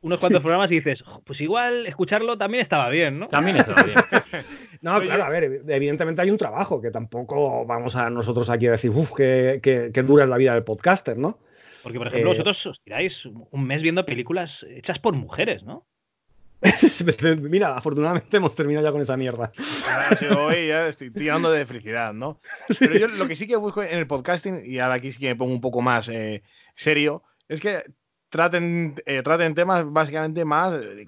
[0.00, 3.28] unos cuantos programas y dices, pues igual escucharlo también estaba bien, ¿no?
[3.28, 3.98] También estaba bien.
[4.80, 8.72] no, claro, a ver, evidentemente hay un trabajo que tampoco vamos a nosotros aquí a
[8.72, 11.38] decir, uff, que, que, dura la vida del podcaster, ¿no?
[11.82, 15.84] Porque, por ejemplo, eh, vosotros os tiráis un mes viendo películas hechas por mujeres, ¿no?
[17.40, 19.52] Mira, afortunadamente hemos terminado ya con esa mierda.
[19.90, 22.40] Ahora, hoy ya estoy tirando de felicidad, ¿no?
[22.78, 25.28] Pero yo lo que sí que busco en el podcasting, y ahora aquí sí que
[25.28, 26.42] me pongo un poco más eh,
[26.74, 27.82] serio, es que
[28.28, 31.06] traten, eh, traten temas básicamente más, eh,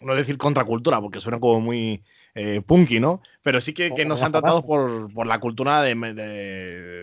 [0.00, 2.02] no decir contracultura, porque suena como muy
[2.34, 3.20] eh, punky, ¿no?
[3.42, 5.94] Pero sí que, que nos han tratado por, por la cultura de,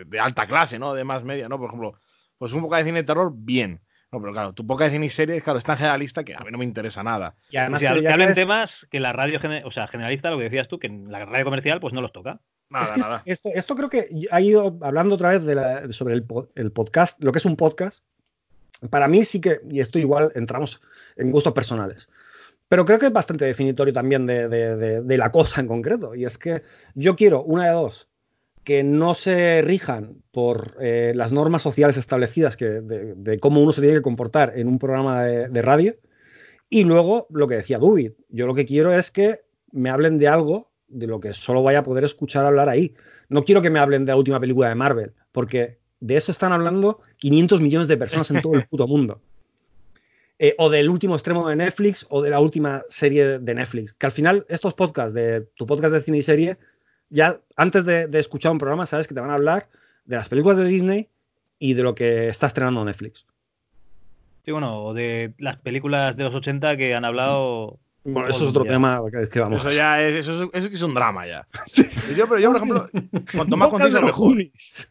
[0.05, 0.93] de, alta clase, ¿no?
[0.93, 1.57] De más media, ¿no?
[1.57, 1.93] Por ejemplo,
[2.37, 3.81] pues un poco de cine de terror, bien.
[4.11, 6.39] No, pero claro, tu poca de cine y series, claro, es tan generalista que a
[6.39, 7.35] mí no me interesa nada.
[7.49, 10.79] Y además, que, hablen temas que la radio, o sea, generalista, lo que decías tú,
[10.79, 12.41] que en la radio comercial, pues no los toca.
[12.69, 13.23] Nada, nada.
[13.25, 17.21] Esto, esto, creo que ha ido hablando otra vez de la, sobre el, el, podcast,
[17.23, 18.03] lo que es un podcast,
[18.89, 20.81] para mí sí que, y esto igual entramos
[21.15, 22.09] en gustos personales,
[22.71, 26.15] pero creo que es bastante definitorio también de, la cosa en concreto.
[26.15, 26.63] Y es que
[26.95, 28.07] yo quiero una de dos,
[28.63, 33.81] que no se rijan por eh, las normas sociales establecidas que, de, cómo uno se
[33.81, 35.95] tiene que comportar en un programa de, radio.
[36.69, 39.41] Y luego lo que decía Dubit, yo lo que quiero es que
[39.73, 42.95] me hablen de algo de lo que solo vaya a poder escuchar hablar ahí.
[43.27, 46.51] No quiero que me hablen de la última película de Marvel, porque de eso están
[46.51, 49.21] hablando 500 millones de personas en todo el puto mundo.
[50.43, 53.93] Eh, o del último extremo de Netflix o de la última serie de Netflix.
[53.93, 56.57] Que al final estos podcasts, de tu podcast de cine y serie,
[57.11, 59.69] ya antes de, escuchar un programa sabes que te van a hablar
[60.05, 61.09] de las películas de Disney
[61.59, 63.27] y de lo que está estrenando Netflix.
[64.43, 68.49] Sí, bueno, o de las películas de los 80 que han hablado bueno, eso es
[68.49, 69.59] otro tema es que vamos.
[69.59, 71.47] Eso ya es, eso es, eso es un drama ya.
[72.15, 72.85] Yo, pero yo, por ejemplo,
[73.31, 74.37] cuanto más conciso mejor.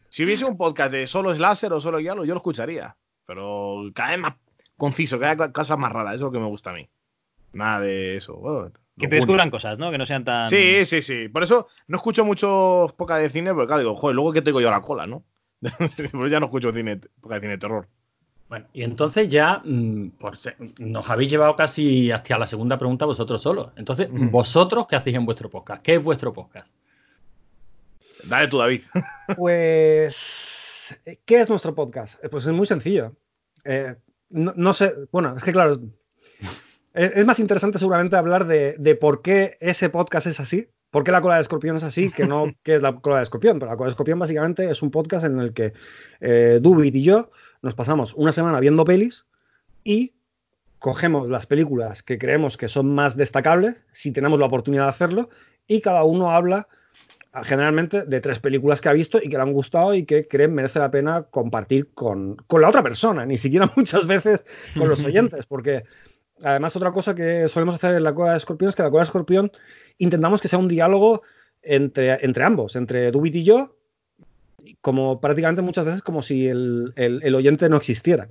[0.09, 2.95] Si hubiese un podcast de solo Slasher o solo Yalo, yo lo escucharía.
[3.25, 4.33] Pero cada vez más
[4.77, 6.89] conciso, cada vez cosas más raras, eso es lo que me gusta a mí.
[7.53, 8.71] Nada de eso.
[8.97, 9.91] que te descubran cosas, ¿no?
[9.91, 10.47] Que no sean tan.
[10.47, 11.27] Sí, sí, sí.
[11.27, 14.61] Por eso no escucho mucho poca de cine, porque claro, digo, joder, luego que tengo
[14.61, 15.23] yo la cola, ¿no?
[16.11, 17.87] Por ya no escucho cine, poca de cine de terror.
[18.51, 20.33] Bueno, y entonces ya mm, por
[20.79, 23.69] nos habéis llevado casi hasta la segunda pregunta vosotros solos.
[23.77, 25.81] Entonces, ¿vosotros qué hacéis en vuestro podcast?
[25.81, 26.75] ¿Qué es vuestro podcast?
[28.25, 28.81] Dale tú, David.
[29.37, 32.21] Pues, ¿qué es nuestro podcast?
[32.21, 33.13] Eh, pues es muy sencillo.
[33.63, 33.95] Eh,
[34.31, 35.79] no, sé, bueno, es que claro,
[36.93, 41.21] es, más interesante seguramente hablar de, por qué ese podcast es así, por qué la
[41.21, 43.57] cola de escorpión es así, que no qué es la cola de escorpión.
[43.57, 45.73] Pero la cola de escorpión básicamente es un podcast en el que
[46.19, 49.25] eh, Dubit y yo nos pasamos una semana viendo pelis
[49.83, 50.13] y
[50.81, 55.29] cogemos las películas que creemos que son más destacables, si tenemos la oportunidad de hacerlo,
[55.67, 56.67] y cada uno habla
[57.33, 60.27] ah, generalmente de tres películas que ha visto y que le han gustado y que
[60.27, 64.43] creen merece la pena compartir con, la otra persona, ni siquiera muchas veces
[64.75, 65.83] con los oyentes, porque
[66.43, 69.01] además otra cosa que solemos hacer en la Cola de Escorpión es que la Cola
[69.01, 69.51] de Escorpión
[70.01, 71.21] intentamos que sea un diálogo
[71.61, 73.75] entre, entre ambos, entre Dubit y yo,
[74.81, 76.93] como prácticamente muchas veces como si el,
[77.35, 78.29] oyente no existiera.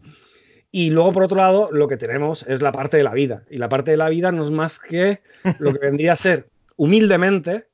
[0.72, 3.44] Y luego, por otro lado, lo que tenemos es la parte de la vida.
[3.50, 5.20] Y la parte de la vida no es más que
[5.58, 7.66] lo que vendría a ser, humildemente,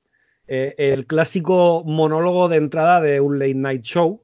[0.48, 4.22] eh, el clásico monólogo de entrada de un late night show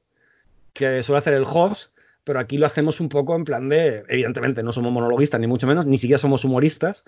[0.73, 1.91] que suele hacer el host,
[2.23, 5.67] pero aquí lo hacemos un poco en plan de, evidentemente, no somos monologuistas, ni mucho
[5.67, 7.05] menos, ni siquiera somos humoristas,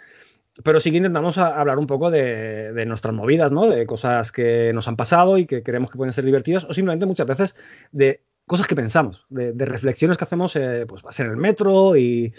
[0.64, 3.68] pero sí que intentamos hablar un poco de, nuestras movidas, ¿no?
[3.68, 7.06] De cosas que nos han pasado y que creemos que pueden ser divertidas, o simplemente
[7.06, 7.56] muchas veces
[7.92, 12.34] de cosas que pensamos, de, reflexiones que hacemos, eh, pues vas en el metro y,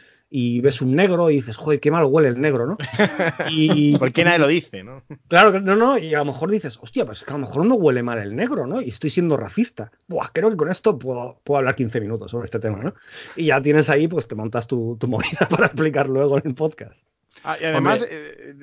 [0.61, 2.79] ves un negro y dices, joder, qué mal huele el negro, ¿no?
[3.51, 5.03] Y, ¿Por qué nadie lo dice, no?
[5.29, 7.75] Claro, no, no, y a lo mejor dices, hostia, pues que a lo mejor no
[7.75, 8.81] huele mal el negro, ¿no?
[8.81, 9.91] Y estoy siendo racista.
[10.09, 12.95] Buah, creo que con esto puedo, puedo hablar 15 minutos sobre este tema, ¿no?
[13.35, 16.55] Y ya tienes ahí, pues te montas tu, tu movida para explicar luego en el
[16.55, 17.07] podcast.
[17.47, 18.55] Ah, y además, eh,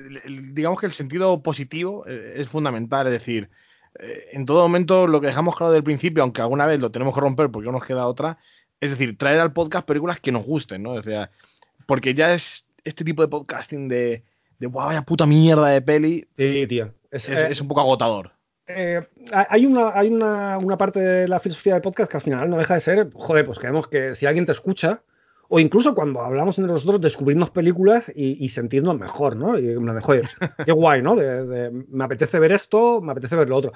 [0.52, 3.48] digamos que el sentido positivo eh, es fundamental, es decir,
[3.98, 7.14] eh, en todo momento lo que dejamos claro del principio, aunque alguna vez lo tenemos
[7.14, 8.36] que romper porque no nos queda otra,
[8.82, 10.90] es decir, traer al podcast películas que nos gusten, ¿no?
[10.92, 11.30] O sea,
[11.86, 14.22] porque ya es este tipo de podcasting de,
[14.58, 16.28] de vaya puta mierda de peli.
[16.36, 16.92] Sí, tío.
[17.10, 18.32] Es, un poco agotador.
[19.32, 22.58] hay una, hay una, una, parte de la filosofía del podcast que al final no
[22.58, 25.02] deja de ser, joder, pues queremos que si alguien te escucha,
[25.48, 29.58] o incluso cuando hablamos entre nosotros, descubrirnos películas y, sentirnos mejor, ¿no?
[29.58, 30.28] Y me joder,
[30.64, 31.16] qué guay, ¿no?
[31.16, 33.72] De, me apetece ver esto, me apetece ver lo otro.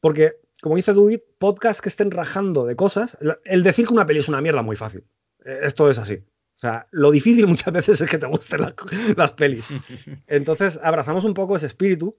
[0.00, 4.20] Porque, como dice Dewey, podcasts que estén rajando de cosas, el decir que una peli
[4.20, 5.04] es una mierda muy fácil.
[5.44, 6.14] Eh, esto es así.
[6.14, 8.74] O sea, lo difícil muchas veces es que te gusten las,
[9.16, 9.68] las pelis.
[10.26, 12.16] Entonces, abrazamos un poco ese espíritu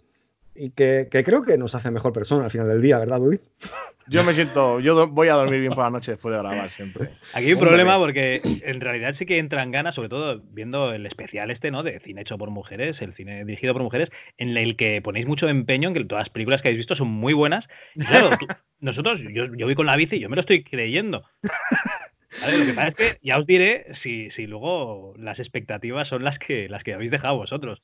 [0.55, 3.51] y que, creo que nos hace mejor persona al final del día, ¿verdad, Luis?
[4.07, 7.09] Yo me siento, yo voy a dormir bien por la noche después de grabar siempre.
[7.33, 11.05] Aquí hay un problema porque en realidad sí que entran ganas, sobre todo viendo el
[11.05, 11.83] especial este, ¿no?
[11.83, 15.47] De cine hecho por mujeres, el cine dirigido por mujeres, en el que ponéis mucho
[15.47, 17.65] empeño en que todas las películas que habéis visto son muy buenas.
[17.95, 18.31] Y claro,
[18.81, 21.23] nosotros, yo, yo voy con la bici y yo me lo estoy creyendo
[22.41, 26.39] lo que pasa es que ya os diré si, si luego las expectativas son las
[26.39, 27.81] que las que habéis dejado vosotros.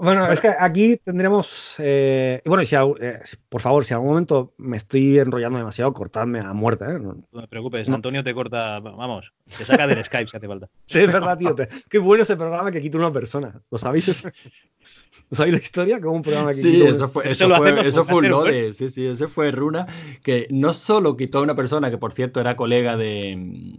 [0.00, 1.76] Bueno, es que aquí tendremos.
[1.78, 6.52] Eh, bueno, eh, por favor, si en algún momento me estoy enrollando demasiado, cortadme a
[6.52, 6.84] muerte.
[6.84, 6.98] ¿eh?
[6.98, 10.68] No, te preocupes, Antonio te corta, vamos, te saca del Skype si hace falta.
[10.86, 11.56] Sí, es verdad, tío.
[11.88, 13.60] qué bueno ese programa que quita una persona.
[13.70, 14.24] ¿Lo sabéis?
[15.32, 16.00] ¿Sabéis la historia?
[16.00, 18.72] Como un programa que Sí, eso fue, eso, fue, eso fue un lode.
[18.72, 19.86] Sí, sí, ese fue Runa,
[20.22, 23.76] que no solo quitó a una persona que, por cierto, era colega de,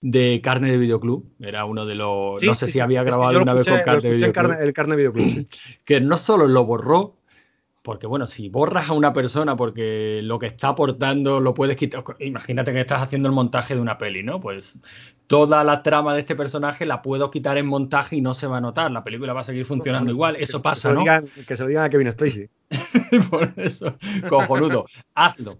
[0.00, 1.24] de Carne de Videoclub.
[1.40, 2.42] Era uno de los.
[2.42, 4.60] no sé si había grabado alguna vez con Carne de Videoclub.
[4.60, 5.46] el Carne Videoclub.
[5.84, 7.16] que no solo lo borró,
[7.82, 12.04] porque bueno, si borras a una persona porque lo que está aportando lo puedes quitar.
[12.20, 14.40] Imagínate que estás haciendo el montaje de una peli, ¿no?
[14.40, 14.78] Pues
[15.26, 18.58] toda la trama de este personaje la puedo quitar en montaje y no se va
[18.58, 18.90] a notar.
[18.92, 20.36] La película va a seguir funcionando igual.
[20.36, 21.04] Eso pasa, ¿no?
[21.46, 22.48] que se lo digan a Kevin Spacey.
[23.30, 23.96] Por eso,
[24.28, 24.86] cojonudo.
[25.14, 25.58] Hazlo.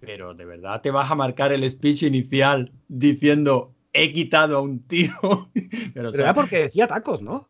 [0.00, 4.80] Pero de verdad te vas a marcar el speech inicial diciendo he quitado a un
[4.80, 5.12] tío.
[5.94, 7.48] Pero, era porque decía tacos, ¿no?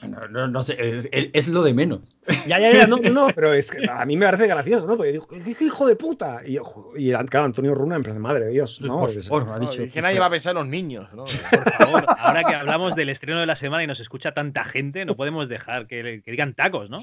[0.00, 0.76] No, no, sé,
[1.10, 2.00] es, lo de menos.
[2.46, 4.96] Ya, ya, ya, no, no, pero es que a mí me parece gracioso, ¿no?
[4.96, 6.42] Porque digo, ¿qué, hijo de puta?
[6.46, 6.58] Y,
[6.96, 9.00] y claro, Antonio Runa, en plan, madre de Dios, ¿no?
[9.00, 9.92] Por favor, ha dicho.
[9.92, 11.24] que nadie va a pensar en los niños, ¿no?
[11.50, 15.04] Por favor, ahora que hablamos del estreno de la semana y nos escucha tanta gente,
[15.04, 16.98] no podemos dejar que, digan tacos, ¿no?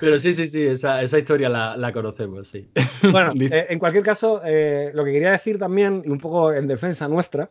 [0.00, 2.68] Pero sí, sí, sí, esa, esa historia la, la, conocemos, sí.
[3.10, 7.08] Bueno, eh, en cualquier caso, eh, lo que quería decir también, un poco en defensa
[7.08, 7.48] nuestra,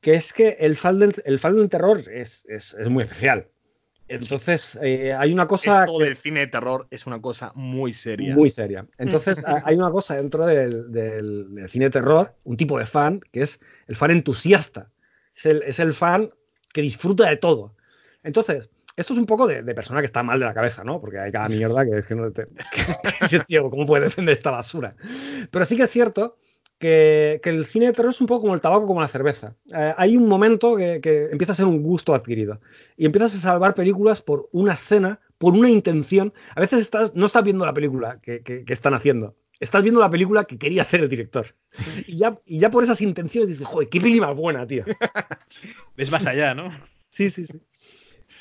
[0.00, 3.48] que es que el fall del, el fall del terror es, es, es muy especial.
[4.08, 5.84] Entonces, eh, hay una cosa.
[5.84, 8.34] Esto del cine de terror es una cosa muy seria.
[8.34, 8.86] Muy seria.
[8.98, 13.60] Entonces, hay una cosa dentro del, cine de terror, un tipo de fan, que es
[13.86, 14.90] el fan entusiasta.
[15.34, 16.30] Es el, fan
[16.72, 17.76] que disfruta de todo.
[18.24, 21.00] Entonces, esto es un poco de, persona que está mal de la cabeza, ¿no?
[21.00, 22.46] Porque hay cada mierda que es que no te.
[23.70, 24.96] ¿cómo puede defender esta basura?
[25.50, 26.38] Pero sí que es cierto
[26.78, 29.54] que, el cine de terror es un poco como el tabaco, como la cerveza.
[29.74, 32.60] Eh, hay un momento que, empieza a ser un gusto adquirido
[32.96, 36.32] y empiezas a salvar películas por una escena, por una intención.
[36.54, 40.44] A veces estás, no estás viendo la película que, están haciendo, estás viendo la película
[40.44, 41.54] que quería hacer el director.
[42.06, 44.84] Y ya, y ya por esas intenciones dices, joder, qué película buena, tío.
[45.96, 46.70] Ves más allá, ¿no?
[47.10, 47.60] Sí, sí, sí.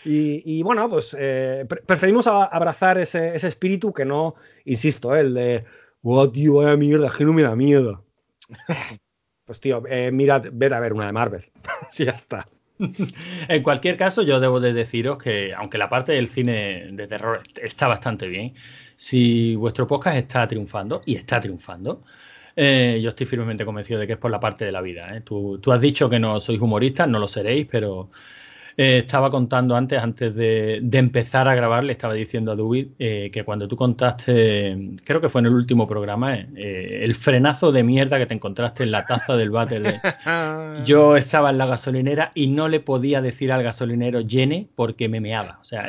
[0.05, 5.65] Y, bueno, pues eh, preferimos abrazar ese, espíritu que no, insisto, el de,
[6.01, 8.06] oh, tío, vaya mierda, que no me da miedo.
[9.47, 11.45] Pues tío, eh, mirad, ved a ver una de Marvel.
[11.89, 12.47] sí, ya está.
[13.47, 17.39] en cualquier caso, yo debo de deciros que, aunque la parte del cine de terror
[17.61, 18.53] está bastante bien,
[18.97, 22.03] si vuestro podcast está triunfando, y está triunfando,
[22.57, 25.15] eh, yo estoy firmemente convencido de que es por la parte de la vida.
[25.15, 25.21] ¿eh?
[25.21, 28.09] Tú, tú, has dicho que no sois humoristas, no lo seréis, pero
[28.79, 33.31] eh, estaba contando antes, antes de, empezar a grabar, le estaba diciendo a Dubit eh,
[33.33, 37.83] que cuando tú contaste, creo que fue en el último programa, eh, el frenazo de
[37.83, 39.81] mierda que te encontraste en la taza del váter.
[40.85, 45.21] yo estaba en la gasolinera y no le podía decir al gasolinero llene porque me
[45.21, 45.57] meaba.
[45.59, 45.87] O sea,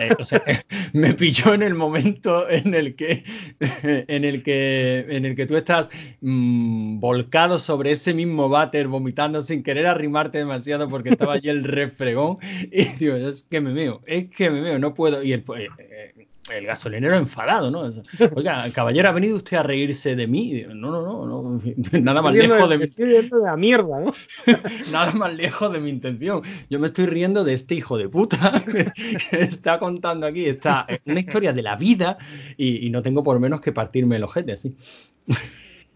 [0.94, 3.22] me pilló en el momento en el que,
[3.82, 5.90] en el que, en el que tú estás
[6.22, 11.64] mm, volcado sobre ese mismo váter, vomitando sin querer arrimarte demasiado porque estaba allí el
[11.64, 12.38] refregón
[12.72, 15.22] y digo, es que me meo, es que me meo, no puedo.
[15.22, 17.90] Y el, eh, eh, el gasolinero enfadado, ¿no?
[18.34, 20.64] Oiga, caballero, ¿ha venido usted a reírse de mí?
[20.68, 21.60] no, no, no, no,
[22.00, 22.84] nada más lejos de, mi...
[22.84, 24.12] Estoy de la mierda, ¿no?
[24.92, 26.42] nada más lejos de mi intención.
[26.70, 28.92] Yo me estoy riendo de este hijo de puta que
[29.32, 32.18] está contando aquí está una historia de la vida
[32.56, 34.74] y, no tengo por menos que partirme el ojete, así.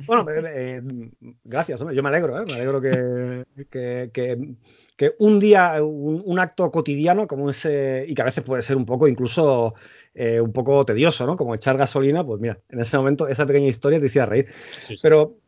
[0.06, 0.82] Bueno, eh,
[1.44, 1.96] gracias, hombre.
[1.96, 2.44] Yo me alegro, ¿eh?
[2.46, 4.54] Me alegro que, que, que,
[5.18, 9.08] un día, un, acto cotidiano como ese, y que a veces puede ser un poco
[9.08, 9.74] incluso
[10.14, 11.36] eh, un poco tedioso, ¿no?
[11.36, 14.48] Como echar gasolina, pues mira, en ese momento esa pequeña historia te hacía reír.
[15.02, 15.38] Pero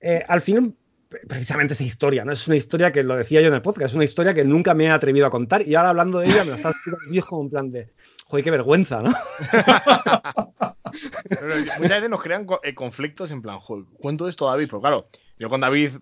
[0.00, 0.74] eh, al final,
[1.28, 2.32] precisamente esa historia, ¿no?
[2.32, 4.74] Es una historia que lo decía yo en el podcast, es una historia que nunca
[4.74, 7.42] me he atrevido a contar y ahora hablando de ella me la estás diciendo como
[7.42, 7.92] en plan de,
[8.26, 9.12] joder, qué vergüenza, ¿no?
[11.78, 15.08] muchas veces nos crean eh, conflictos en plan, joder, cuento esto a David, pero claro,
[15.38, 15.92] yo con David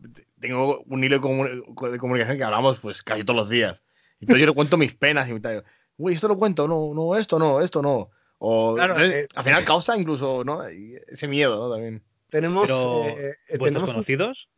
[0.41, 3.83] tengo un hilo de, comunicación que hablamos pues casi todos los días.
[4.21, 5.65] Entonces yo le cuento mis penas y tal.
[5.97, 8.11] Uy, esto lo cuento, no, no, esto no, esto no.
[8.39, 10.63] O, eh, al final causa incluso ¿no?
[10.65, 11.75] ese miedo, ¿no?
[11.75, 12.03] También.
[12.31, 14.49] Tenemos, eh, ¿vuestros conocidos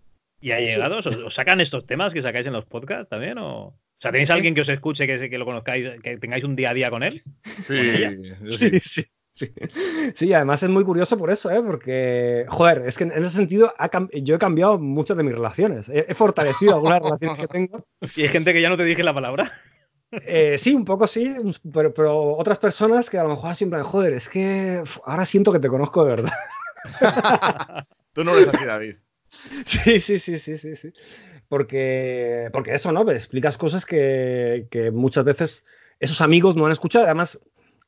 [0.40, 3.38] y allegados ¿os, sacan estos temas que sacáis en los podcasts también?
[3.38, 6.56] ¿O, o sea, ¿tenéis alguien que os escuche, que, que lo conozcáis, que tengáis un
[6.56, 7.22] día a día con él?
[7.64, 8.04] Sí,
[8.48, 8.80] sí.
[8.80, 9.04] sí.
[10.14, 10.32] Sí.
[10.32, 11.62] además es muy curioso por eso, ¿eh?
[11.64, 13.72] porque, joder, es que en ese sentido
[14.12, 15.88] yo he cambiado muchas de mis relaciones.
[15.88, 17.86] He, fortalecido algunas relaciones que tengo.
[18.16, 19.52] ¿Y hay gente que ya no te dije la palabra?
[20.10, 21.34] Eh, sí, un poco sí,
[21.72, 25.68] pero, otras personas que a lo mejor siempre, joder, es que ahora siento que te
[25.68, 26.32] conozco de verdad.
[28.12, 28.96] Tú no eres así, David.
[29.28, 30.92] Sí, sí, sí, sí, sí, sí.
[31.48, 33.08] Porque, porque eso, ¿no?
[33.10, 35.66] explicas cosas que, que muchas veces
[36.00, 37.04] esos amigos no han escuchado.
[37.04, 37.38] Además,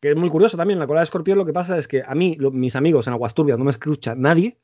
[0.00, 2.14] que es muy curioso también, la cola de escorpión lo que pasa es que a
[2.14, 4.58] mí, mis amigos en Aguas Turbias no me escucha nadie,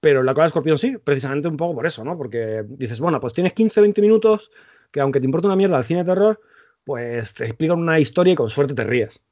[0.00, 2.16] pero la cola de escorpión sí, precisamente un poco por eso, ¿no?
[2.16, 4.50] Porque dices, bueno, pues tienes 15, 20 minutos
[4.90, 6.40] que aunque te importe una mierda el cine de terror,
[6.84, 9.22] pues te explican una historia y con suerte te ríes.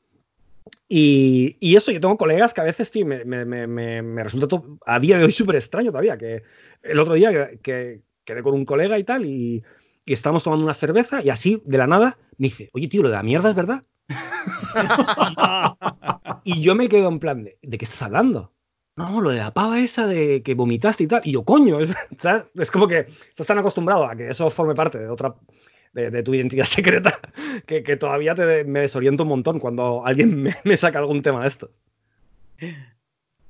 [0.89, 4.61] Y, y esto yo tengo colegas que a veces, tío, me, me, me, me resulta
[4.85, 6.43] a día de hoy súper extraño todavía, que
[6.83, 9.63] el otro día que, quedé con un colega y tal, y,
[10.05, 13.09] y estábamos tomando una cerveza y así, de la nada, me dice, oye, tío, lo
[13.09, 13.83] de la mierda es verdad.
[16.45, 18.53] Y yo me quedo en plan, ¿de, qué estás hablando?
[18.97, 21.23] No, lo de la pava esa de que vomitaste y tal.
[21.25, 21.79] Y yo, coño,
[22.55, 25.35] es como que estás tan acostumbrado a que eso forme parte de otra
[25.93, 27.19] de, tu identidad secreta
[27.67, 31.71] que, todavía te, me desoriento un montón cuando alguien me, saca algún tema de estos.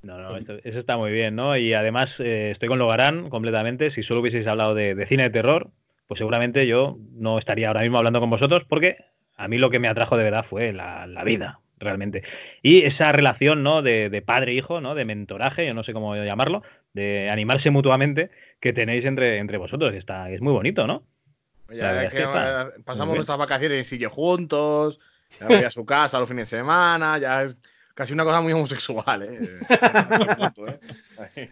[0.03, 1.57] No, no, eso, está muy bien, ¿no?
[1.57, 3.91] Y además eh, estoy con Logarán completamente.
[3.91, 5.71] Si solo hubieseis hablado de, cine de terror,
[6.07, 8.97] pues seguramente yo no estaría ahora mismo hablando con vosotros porque
[9.37, 12.23] a mí lo que me atrajo de verdad fue la, vida, realmente.
[12.63, 13.83] Y esa relación, ¿no?
[13.83, 14.95] De, padre-hijo, ¿no?
[14.95, 19.95] De mentoraje, yo no sé cómo llamarlo, de animarse mutuamente que tenéis entre, entre vosotros.
[19.95, 21.05] Está, es muy bonito, ¿no?
[21.71, 22.25] Ya que
[22.85, 25.01] pasamos nuestras vacaciones en silla juntos,
[25.41, 27.57] ya voy a su casa los fines de semana, ya es
[27.95, 29.55] casi una cosa muy homosexual, ¿eh?
[31.37, 31.51] ¿eh?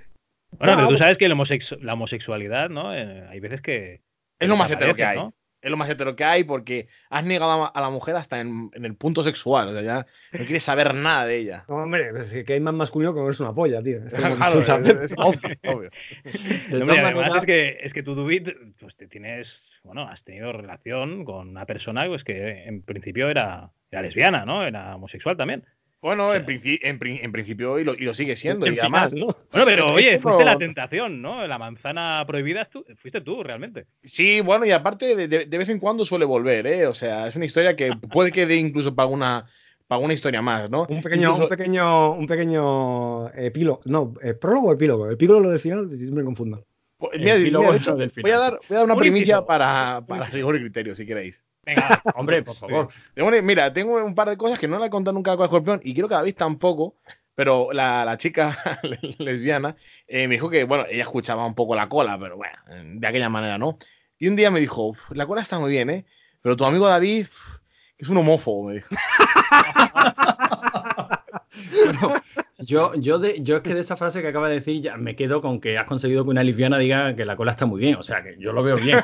[0.52, 2.94] bueno, pero tú sabes que la homosexualidad, ¿no?
[2.94, 4.02] Eh, hay veces que...
[4.38, 5.18] Es lo más hetero que hay.
[5.18, 5.32] ¿no?
[5.64, 8.94] Es lo más hetero que hay porque has negado a la mujer hasta en, el
[8.94, 9.68] punto sexual.
[9.68, 11.64] O sea, ya no quieres saber nada de ella.
[11.68, 14.00] No, hombre, es que hay más masculino que es una polla, tío.
[14.36, 15.90] claro, es, obvio.
[16.70, 18.48] además es que, es que tú, Dubit,
[18.78, 19.48] pues te tienes,
[19.82, 24.66] bueno, has tenido relación con una persona pues que en principio era, era lesbiana, ¿no?
[24.66, 25.64] Era homosexual también.
[26.04, 28.70] Bueno, en, principio y lo, sigue siendo.
[28.70, 29.34] Y además, ¿no?
[29.50, 31.46] Bueno, pero oye, fuiste la tentación, ¿no?
[31.46, 33.86] La manzana prohibida fuiste tú, realmente.
[34.02, 36.86] Sí, bueno, y aparte de, vez en cuando suele volver, ¿eh?
[36.86, 39.46] O sea, es una historia que puede que dé incluso para una,
[39.86, 40.84] para una historia más, ¿no?
[40.90, 43.80] Un pequeño, un pequeño, un pequeño epílogo.
[43.86, 45.10] No, eh, prólogo o epílogo.
[45.10, 46.66] Epílogo lo del final, si me confundo.
[46.98, 50.56] Pues, mira, de hecho, voy, a dar, voy a dar una primicia para, para rigor
[50.56, 51.42] y criterio, si queréis.
[51.64, 52.88] Venga, hombre, por favor.
[53.42, 55.94] Mira, tengo un par de cosas que no le he contado nunca a Escorpión y
[55.94, 56.96] quiero que David tampoco,
[57.34, 58.56] pero la, chica
[59.18, 63.06] lesbiana eh, me dijo que, bueno, ella escuchaba un poco la cola, pero bueno, de
[63.06, 63.78] aquella manera, ¿no?
[64.18, 66.06] Y un día me dijo, la cola está muy bien, ¿eh?
[66.40, 67.26] Pero tu amigo David
[67.98, 68.94] es un homófobo, me dijo.
[72.58, 75.16] yo, yo, de, yo es que de esa frase que acaba de decir ya me
[75.16, 77.96] quedo con que has conseguido que una lesbiana diga que la cola está muy bien.
[77.96, 78.98] O sea, que yo lo veo bien.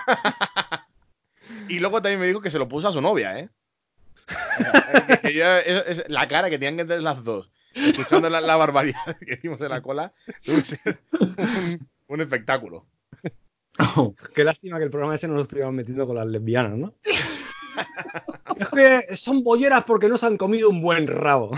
[1.71, 3.49] Y luego también me dijo que se lo puso a su novia, ¿eh?
[6.09, 9.81] la cara que tenían que tener las dos, escuchando la, barbaridad que hicimos en la
[9.81, 10.13] cola,
[10.45, 11.01] tuvo ser
[12.09, 12.87] un, espectáculo.
[14.35, 16.95] qué lástima que el programa ese no lo estuviéramos metiendo con las lesbianas, ¿no?
[18.57, 21.53] es que son bolleras porque no se han comido un buen rabo.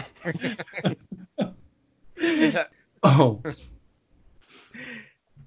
[2.17, 2.71] Esa...
[3.01, 3.43] Oh.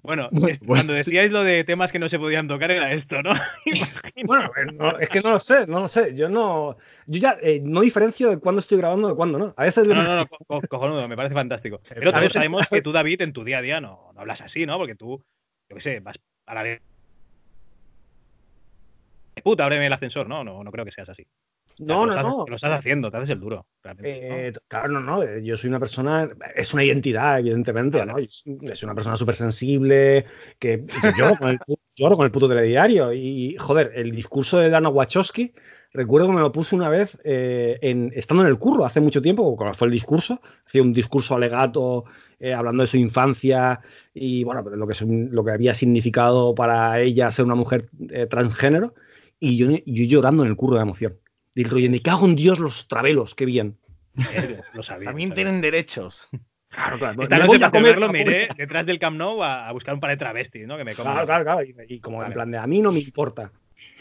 [0.06, 3.34] Bueno, pues cuando decíais lo de temas que no se podían tocar era esto, ¿no?
[4.26, 4.52] bueno,
[5.00, 6.16] es que no lo sé, no lo sé.
[6.16, 9.54] Yo no, yo ya eh, no diferencio de cuándo estoy grabando de cuándo no.
[9.58, 11.82] A veces no, no, no, cojonudo, me parece fantástico.
[11.90, 14.66] Pero todos sabemos que tú, David, en tu día a día no, no hablas así,
[14.66, 14.78] ¿no?
[14.78, 15.24] Porque tú,
[15.70, 16.82] yo qué sé, vas a la de
[19.44, 21.26] puta, ábreme el ascensor, no, no, no creo que seas así.
[21.80, 22.46] No, no, no.
[22.48, 23.66] Lo estás haciendo, te haces el duro.
[24.02, 25.24] Eh, claro, no, no.
[25.24, 28.18] Eh, yo soy una persona, es una identidad, evidentemente, ¿no?
[28.18, 30.26] Es una persona súper sensible,
[30.58, 30.86] que,
[31.18, 31.60] lloro, con el,
[31.96, 33.14] lloro, con el, puto telediario.
[33.14, 35.54] Y, joder, el discurso de Lana Wachowski,
[35.92, 39.22] recuerdo que me lo puse una vez eh, en, estando en el curro hace mucho
[39.22, 42.06] tiempo, cuando fue el discurso, hacía un discurso alegato
[42.56, 43.80] hablando de su infancia
[44.14, 47.90] y, bueno, lo que, lo que había significado para ella ser una mujer
[48.30, 48.94] transgénero.
[49.40, 51.18] Y yo, yo llorando en el curro de emoción.
[51.56, 53.78] Del rollo, me cago en Dios los travelos, qué bien.
[55.04, 56.28] También tienen derechos.
[56.70, 57.24] Claro, claro.
[57.24, 60.18] Esta noche para comerlo me iré detrás del Camp Nou a, buscar un par de
[60.18, 60.78] travestis, ¿no?
[60.78, 61.62] Que me Claro, claro, claro.
[61.88, 63.52] Y, como en plan de a mí no me importa.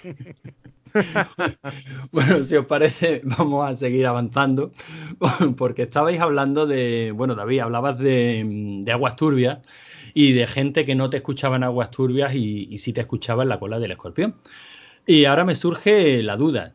[2.13, 4.73] bueno, si os parece, vamos a seguir avanzando,
[5.57, 9.59] porque estabais hablando de, bueno, David, hablabas de, de aguas turbias
[10.13, 13.45] y de gente que no te escuchaba en aguas turbias y, y sí te escuchaba
[13.45, 14.35] en la cola del escorpión.
[15.07, 16.75] Y ahora me surge la duda.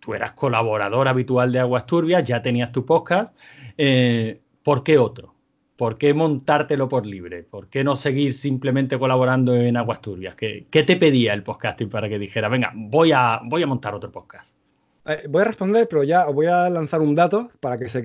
[0.00, 3.36] Tú eras colaborador habitual de Aguas Turbias, ya tenías tu podcast.
[3.76, 5.34] Eh, ¿Por qué otro?
[5.76, 7.42] ¿Por qué montártelo por libre?
[7.42, 10.36] ¿Por qué no seguir simplemente colaborando en Aguas Turbias?
[10.36, 14.12] ¿Qué, te pedía el podcasting para que dijera, venga, voy a, voy a montar otro
[14.12, 14.56] podcast?
[15.04, 18.02] Eh, voy a responder, pero ya voy a lanzar un dato para que, se,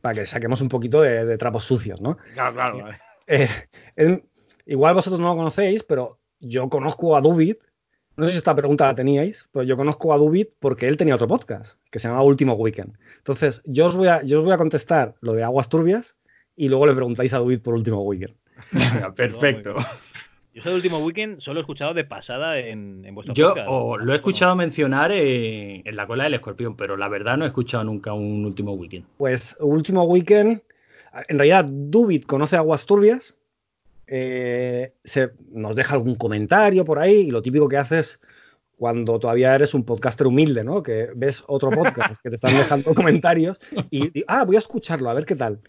[0.00, 2.16] para que saquemos un poquito de, trapos sucios, ¿no?
[2.32, 2.88] Claro, claro.
[3.26, 4.22] Eh,
[4.64, 7.58] igual vosotros no lo conocéis, pero yo conozco a Dubit.
[8.18, 11.14] No sé si esta pregunta la teníais, pero yo conozco a Dubit porque él tenía
[11.14, 12.98] otro podcast que se llama Último Weekend.
[13.18, 16.16] Entonces, yo os voy a, yo os voy a contestar lo de aguas turbias
[16.56, 18.34] y luego le preguntáis a Dubit por Último Weekend.
[19.14, 19.76] Perfecto.
[20.52, 24.16] Yo ese último weekend solo he escuchado de pasada en, en vuestro Yo lo he
[24.16, 28.44] escuchado mencionar en, la cola del escorpión, pero la verdad no he escuchado nunca un
[28.44, 29.06] último weekend.
[29.16, 30.60] Pues último weekend,
[31.28, 33.37] en realidad Dubit conoce Aguas Turbias,
[34.08, 38.20] eh, se, nos deja algún comentario por ahí y lo típico que haces
[38.76, 40.82] cuando todavía eres un podcaster humilde, ¿no?
[40.82, 45.14] Que ves otro podcast que te están dejando comentarios y, ah, voy a escucharlo, a
[45.14, 45.60] ver qué tal.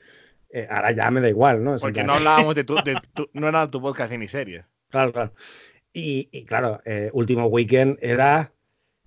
[0.51, 1.75] Eh, ahora ya me da igual, ¿no?
[1.77, 2.75] Porque no hablábamos de tu,
[3.33, 4.71] no era tu podcast ni series.
[4.89, 5.33] Claro, claro.
[5.91, 8.53] Y, claro, eh, Último Weekend era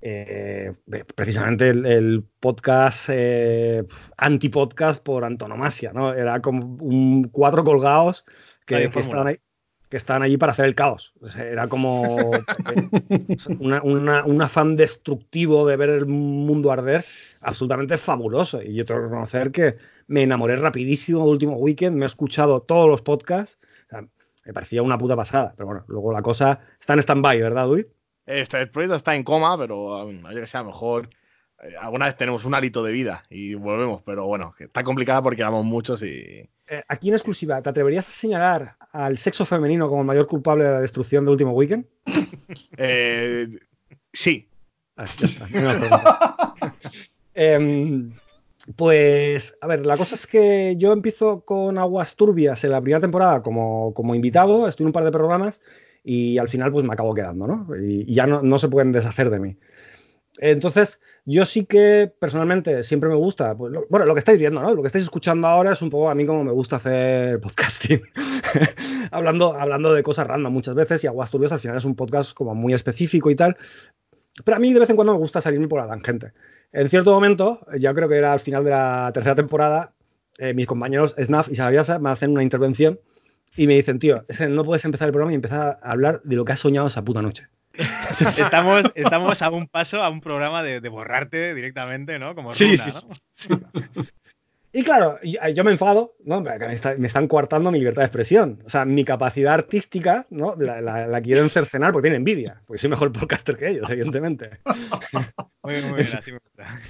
[0.01, 0.75] eh,
[1.15, 3.85] precisamente el, podcast eh,
[4.17, 6.13] anti-podcast por antonomasia, ¿no?
[6.13, 8.25] Era como un cuatro colgados
[8.67, 9.39] que, que estaban ahí
[9.89, 11.13] que estaban allí para hacer el caos.
[11.37, 12.31] era como
[13.59, 17.05] un afán destructivo de ver el mundo arder,
[17.43, 18.63] absolutamente fabuloso.
[18.63, 22.63] Y yo tengo que reconocer que me enamoré rapidísimo el último weekend, me he escuchado
[22.63, 23.59] todos los podcasts
[24.45, 25.55] me parecía una puta pasada.
[25.57, 27.87] Pero bueno, luego la cosa está en stand-by, ¿verdad, David?
[28.27, 31.11] Este, el proyecto está en coma, pero a um, que sea mejor.
[31.63, 35.43] Eh, alguna vez tenemos un hálito de vida y volvemos, pero bueno, está complicada porque
[35.43, 36.07] éramos muchos y.
[36.07, 36.49] Eh,
[36.89, 40.73] aquí en exclusiva, ¿te atreverías a señalar al sexo femenino como el mayor culpable de
[40.73, 41.87] la destrucción del último weekend?
[42.77, 43.49] eh,
[44.13, 44.49] sí.
[44.97, 45.07] Ah,
[48.77, 53.01] Pues, a ver, la cosa es que yo empiezo con Aguas Turbias en la primera
[53.01, 55.61] temporada como, invitado, estoy en un par de programas
[56.05, 57.67] y al final pues me acabo quedando, ¿no?
[57.77, 59.57] Y, ya no, se pueden deshacer de mí.
[60.39, 64.75] Entonces, yo sí que personalmente siempre me gusta, pues, bueno, lo que estáis viendo, ¿no?
[64.75, 68.03] Lo que estáis escuchando ahora es un poco a mí como me gusta hacer podcasting,
[69.11, 72.33] hablando, hablando de cosas random muchas veces y Aguas Turbias al final es un podcast
[72.33, 73.57] como muy específico y tal,
[74.45, 76.33] pero a mí de vez en cuando me gusta salirme por la tangente.
[76.73, 79.95] En cierto momento, ya creo que era al final de la tercera temporada,
[80.39, 82.99] eh, mis compañeros Snaf y Salaviasa me hacen una intervención
[83.55, 86.47] y me dicen, tío, no puedes empezar el programa y empezar a hablar de lo
[86.47, 87.49] que has soñado esa puta noche.
[88.39, 92.35] estamos, estamos a un paso a un programa de, borrarte directamente, ¿no?
[92.35, 92.91] Como sí, sí,
[93.35, 93.49] sí.
[94.75, 96.41] Y claro, yo me enfado, ¿no?
[96.41, 96.51] Me,
[97.07, 98.63] están coartando mi libertad de expresión.
[98.65, 100.57] O sea, mi capacidad artística, ¿no?
[100.57, 102.63] La, la, quieren cercenar porque tienen envidia.
[102.67, 104.61] Porque soy mejor podcaster que ellos, evidentemente.
[105.63, 106.81] Muy bien, muy bien, así me gusta.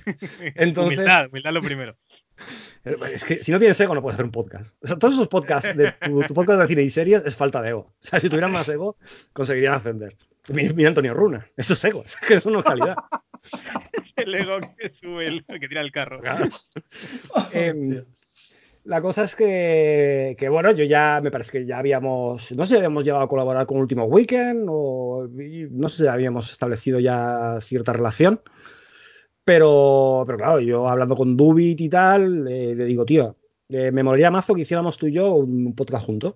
[0.55, 1.97] Entonces, humildad, humildad lo primero.
[2.85, 4.76] Es que si no tienes ego no puedes hacer un podcast.
[4.83, 7.70] O sea, todos esos podcasts de tu, podcast de cine y series es falta de
[7.70, 7.80] ego.
[7.80, 8.97] O sea, si tuvieran más ego,
[9.33, 10.16] conseguirían ascender.
[10.49, 12.97] Mira, Antonio Runa, eso es ego, es que eso no es calidad.
[14.16, 16.20] el ego que sube, el, que tira el carro.
[17.53, 18.05] Em,
[18.84, 22.70] la cosa es que, que, bueno, yo ya me parece que ya habíamos, no sé
[22.70, 27.59] si habíamos llegado a colaborar con Último Weekend o no sé si habíamos establecido ya
[27.61, 28.40] cierta relación.
[29.45, 33.36] Pero, pero claro, yo hablando con Dubit y tal, le digo, tío,
[33.72, 36.34] eh, me molaría mazo que hiciéramos tú y yo un podcast juntos.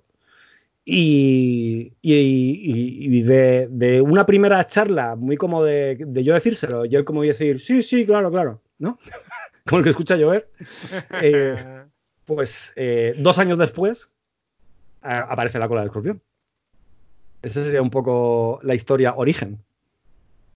[0.89, 7.61] Y, y, de, una primera charla, muy como de, yo decírselo, y él como decir,
[7.61, 8.97] sí, sí, claro, claro, ¿no?
[9.67, 10.49] como el que escucha llover.
[11.21, 11.57] Eh,
[12.25, 14.09] pues eh, dos años después
[15.03, 16.23] aparece la cola del escorpión.
[17.43, 19.66] Esa sería un poco la historia origen.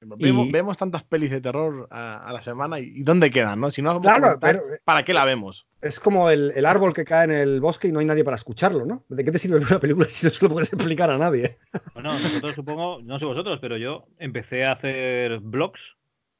[0.02, 3.60] Vemos, tantas pelis de terror a, la semana y, ¿dónde quedan?
[3.60, 3.70] ¿no?
[3.70, 4.38] Si no claro,
[4.84, 5.66] ¿para qué la vemos?
[5.82, 8.86] Es como el, árbol que cae en el bosque y no hay nadie para escucharlo,
[8.86, 9.04] ¿no?
[9.08, 11.58] ¿De qué te sirve una película si no se lo puedes explicar a nadie?
[11.92, 15.80] Bueno, nosotros supongo, no sé vosotros, pero yo empecé a hacer vlogs,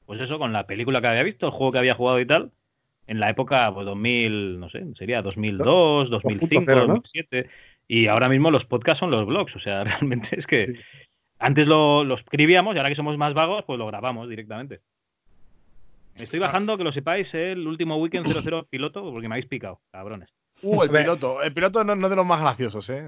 [0.06, 2.52] pues eso, con la película que había visto, el juego que había jugado y tal,
[3.06, 7.50] en la época, pues 2000, no sé, sería 2002, 2005, 2007.
[7.88, 10.80] Y ahora mismo los podcasts son los blogs, o sea, realmente es que
[11.40, 14.80] antes lo, escribíamos y ahora que somos más vagos, pues lo grabamos directamente.
[16.16, 19.80] Me estoy bajando, que lo sepáis, el último Weekend 00 piloto, porque me habéis picado,
[19.90, 20.28] cabrones.
[20.62, 21.42] Uh, el piloto.
[21.42, 23.02] El piloto no, es de los más graciosos, ¿eh?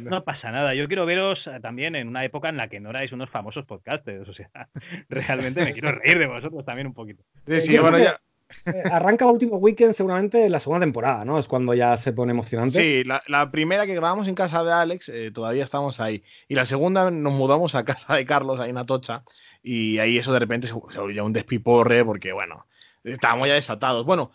[0.00, 0.74] No, pasa nada.
[0.74, 3.66] Yo quiero veros eh, también en una época en la que no erais unos famosos
[3.66, 4.28] podcasters.
[4.28, 4.50] O sea,
[5.08, 7.24] realmente me quiero reír de vosotros también un poquito.
[7.46, 8.20] Sí, sí, bueno, ya.
[8.66, 11.38] Eh, arranca el último weekend seguramente la segunda temporada, ¿no?
[11.38, 12.80] Es cuando ya se pone emocionante.
[12.80, 16.22] Sí, la, primera que grabamos en casa de Alex, eh, todavía estamos ahí.
[16.48, 19.22] Y la segunda nos mudamos a casa de Carlos, ahí en Atocha.
[19.62, 22.66] y ahí eso de repente se, se volvió un despiporre porque, bueno,
[23.04, 24.04] estábamos ya desatados.
[24.04, 24.32] Bueno,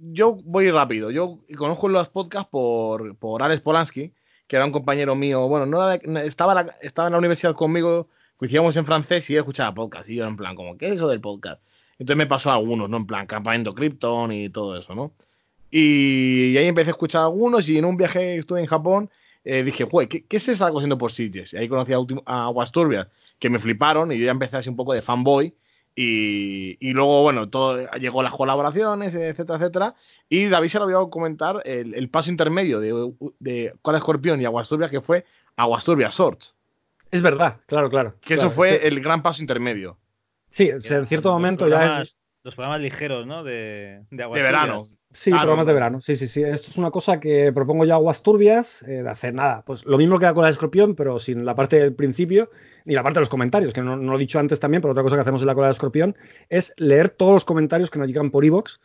[0.00, 1.10] yo voy rápido.
[1.10, 4.14] Yo conozco los podcasts por, por Alex Polanski,
[4.46, 5.48] que era un compañero mío.
[5.48, 5.90] Bueno, no
[6.20, 10.08] estaba, estaba en la universidad conmigo, coincidíamos en francés y él escuchaba podcast.
[10.08, 11.62] Y yo en plan, como, ¿qué es eso del podcast?
[12.00, 12.96] Entonces me pasó a algunos, ¿no?
[12.96, 15.12] En plan, Campamento Krypton y todo eso, ¿no?
[15.70, 19.10] Y, ahí empecé a escuchar algunos y en un viaje que estuve en Japón
[19.44, 21.52] eh, dije, güey, ¿qué, ¿qué, se está haciendo por Sitges?
[21.52, 24.76] Y ahí conocí a, a Aguasturbias, que me fliparon y yo ya empecé así un
[24.76, 25.54] poco de fanboy.
[25.94, 29.94] Y, y, luego, bueno, todo llegó las colaboraciones, etcétera, etcétera.
[30.30, 34.46] Y David se lo había comentar el, el paso intermedio de, de Cola Escorpión y
[34.46, 35.26] Aguasturbias, que fue
[35.56, 36.56] Aguasturbias Sorts.
[37.10, 38.14] Es verdad, claro, claro.
[38.22, 39.98] Que eso fue el gran paso intermedio.
[40.50, 42.14] Sí, en cierto momento ya es.
[42.42, 43.44] Los programas ligeros, ¿no?
[43.44, 44.88] De, de, de verano.
[45.12, 46.00] Sí, programas de verano.
[46.00, 46.42] Sí, sí, sí.
[46.42, 49.62] Esto es una cosa que propongo yo aguas turbias, eh, de hacer nada.
[49.66, 52.50] Pues lo mismo que la cola de escorpión, pero sin la parte del principio
[52.84, 55.02] ni la parte de los comentarios, que no, lo he dicho antes también, pero otra
[55.02, 56.16] cosa que hacemos en la cola de escorpión
[56.48, 58.78] es leer todos los comentarios que nos llegan por iVoox.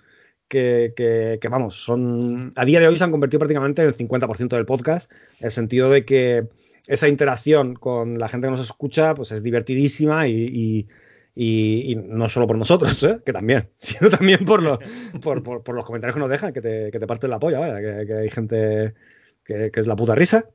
[0.47, 3.97] Que, que, que, vamos, son a día de hoy se han convertido prácticamente en el
[3.97, 6.47] 50% del podcast, en el sentido de que
[6.87, 10.87] esa interacción con la gente que nos escucha pues es divertidísima y, y,
[11.35, 13.19] no solo por nosotros, ¿eh?
[13.25, 14.79] que también, sino también por los,
[15.21, 17.81] por, por, los comentarios que nos dejan, que te, que te parten la polla, vaya,
[17.81, 18.93] que, que hay gente
[19.43, 20.49] que, es la puta risa.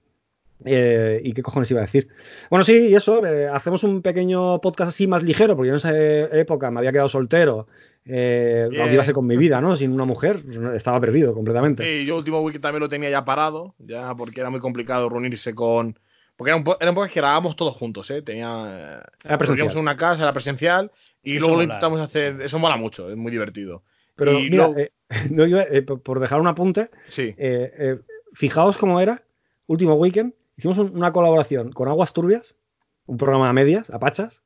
[0.66, 2.08] Eh, ¿Y qué cojones iba a decir?
[2.50, 5.78] Bueno, sí, y eso, eh, hacemos un pequeño podcast así más ligero, porque yo en
[5.78, 5.96] esa
[6.36, 7.66] época me había quedado soltero,
[8.04, 9.74] eh, lo que iba a hacer con mi vida, ¿no?
[9.76, 10.42] Sin una mujer,
[10.74, 11.82] estaba perdido completamente.
[11.84, 15.54] Sí, yo último week también lo tenía ya parado, ya porque era muy complicado reunirse
[15.54, 15.98] con,
[16.40, 18.22] porque era un, era un que grabábamos todos juntos, ¿eh?
[18.22, 19.02] Tenía.
[19.22, 19.70] Era presencial.
[19.70, 20.90] en una casa, era presencial,
[21.22, 22.40] y luego lo intentamos hacer.
[22.40, 23.82] Eso mola mucho, es muy divertido.
[24.16, 24.90] Pero mira, eh,
[25.30, 27.34] no, eh, por dejar un apunte, sí.
[27.36, 27.98] Eh,
[28.32, 29.22] fijaos cómo era,
[29.66, 32.56] último weekend, hicimos una colaboración con Aguas Turbias,
[33.04, 34.42] un programa a medias, a pachas,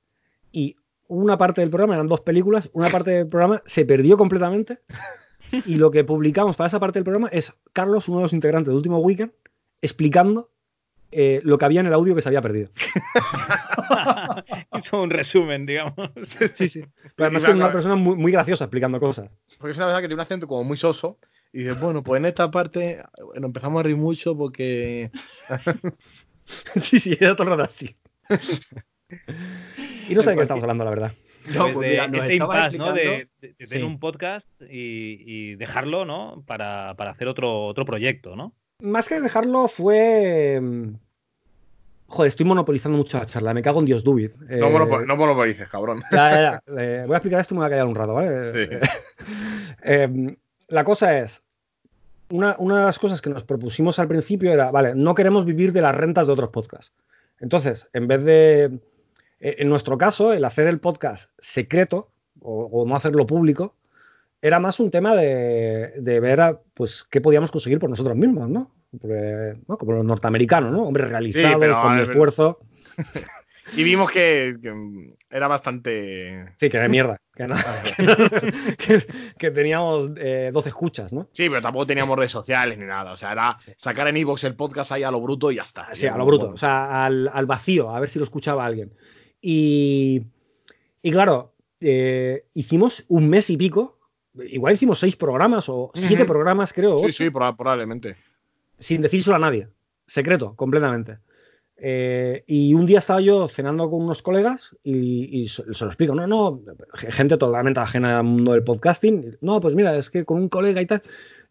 [0.51, 0.75] y
[1.07, 4.81] una parte del programa eran dos películas, una parte del programa se perdió completamente,
[5.65, 8.71] y lo que publicamos para esa parte del programa es Carlos, uno de los integrantes
[8.71, 9.31] del último weekend,
[9.81, 10.51] explicando
[11.17, 12.71] eh, lo que había en el audio que se había perdido.
[14.77, 15.95] Hizo un resumen, digamos.
[16.55, 16.85] Sí, sí.
[17.15, 19.31] Pero además es una persona muy, muy, graciosa explicando cosas.
[19.59, 21.19] Porque es una verdad que tiene un acento como muy soso.
[21.53, 25.13] Y dices, bueno, pues en esta parte bueno, empezamos a reír mucho porque.
[26.47, 27.97] sí, sí, era todo el rato así.
[30.09, 31.13] y no sé de qué estamos hablando, la verdad.
[31.55, 32.93] No, pues mira, nos este impasse, ¿no?
[32.93, 36.43] De, tener un podcast y, y, dejarlo, ¿no?
[36.47, 38.55] Para, para hacer otro, otro proyecto, ¿no?
[38.85, 40.61] más que dejarlo fue...
[42.07, 44.33] Joder, estoy monopolizando mucho la charla, me cago en Dios Dubid.
[44.37, 46.03] No, eh, no monopolices, cabrón.
[46.11, 46.63] Ya, ya, ya.
[46.79, 48.67] Eh, voy a explicar esto y me voy a callar un rato, ¿vale?
[48.67, 48.77] Sí.
[49.83, 50.37] eh,
[50.69, 51.43] la cosa es,
[52.31, 55.73] una, una, de las cosas que nos propusimos al principio era, vale, no queremos vivir
[55.73, 56.93] de las rentas de otros podcasts.
[57.41, 58.79] Entonces, en vez de,
[59.41, 63.75] en nuestro caso, el hacer el podcast secreto o, o no hacerlo público,
[64.45, 68.71] era más un tema de, ver pues qué podíamos conseguir por nosotros mismos, ¿no?
[69.01, 70.85] Porque, Como los norteamericanos, ¿no?
[70.85, 72.61] Hombres realizados, con esfuerzo.
[73.77, 74.55] y vimos que,
[75.31, 76.53] era bastante.
[76.57, 77.17] Sí, que de mierda.
[79.37, 81.29] Que, teníamos eh, 12 escuchas, ¿no?
[81.33, 83.13] Sí, pero tampoco teníamos redes sociales ni nada.
[83.13, 85.89] O sea, era sacar en Evox el podcast ahí a lo bruto y ya está.
[85.95, 86.51] Sí, a lo bruto.
[86.51, 88.95] O sea, al, vacío, a ver si lo escuchaba alguien.
[89.41, 90.23] Y,
[91.03, 93.99] y claro, eh, hicimos un mes y pico
[94.43, 96.99] igual hicimos seis programas o siete programas, creo.
[96.99, 98.17] Sí, sí, probablemente.
[98.79, 99.69] Sin decírselo a nadie.
[100.07, 101.19] Secreto, completamente.
[101.77, 106.15] Eh, y un día estaba yo cenando con unos colegas y, se, lo explico.
[106.15, 106.61] No, no,
[106.95, 109.39] gente totalmente ajena al mundo del podcasting.
[109.41, 111.03] No, pues mira, es que con un colega y tal.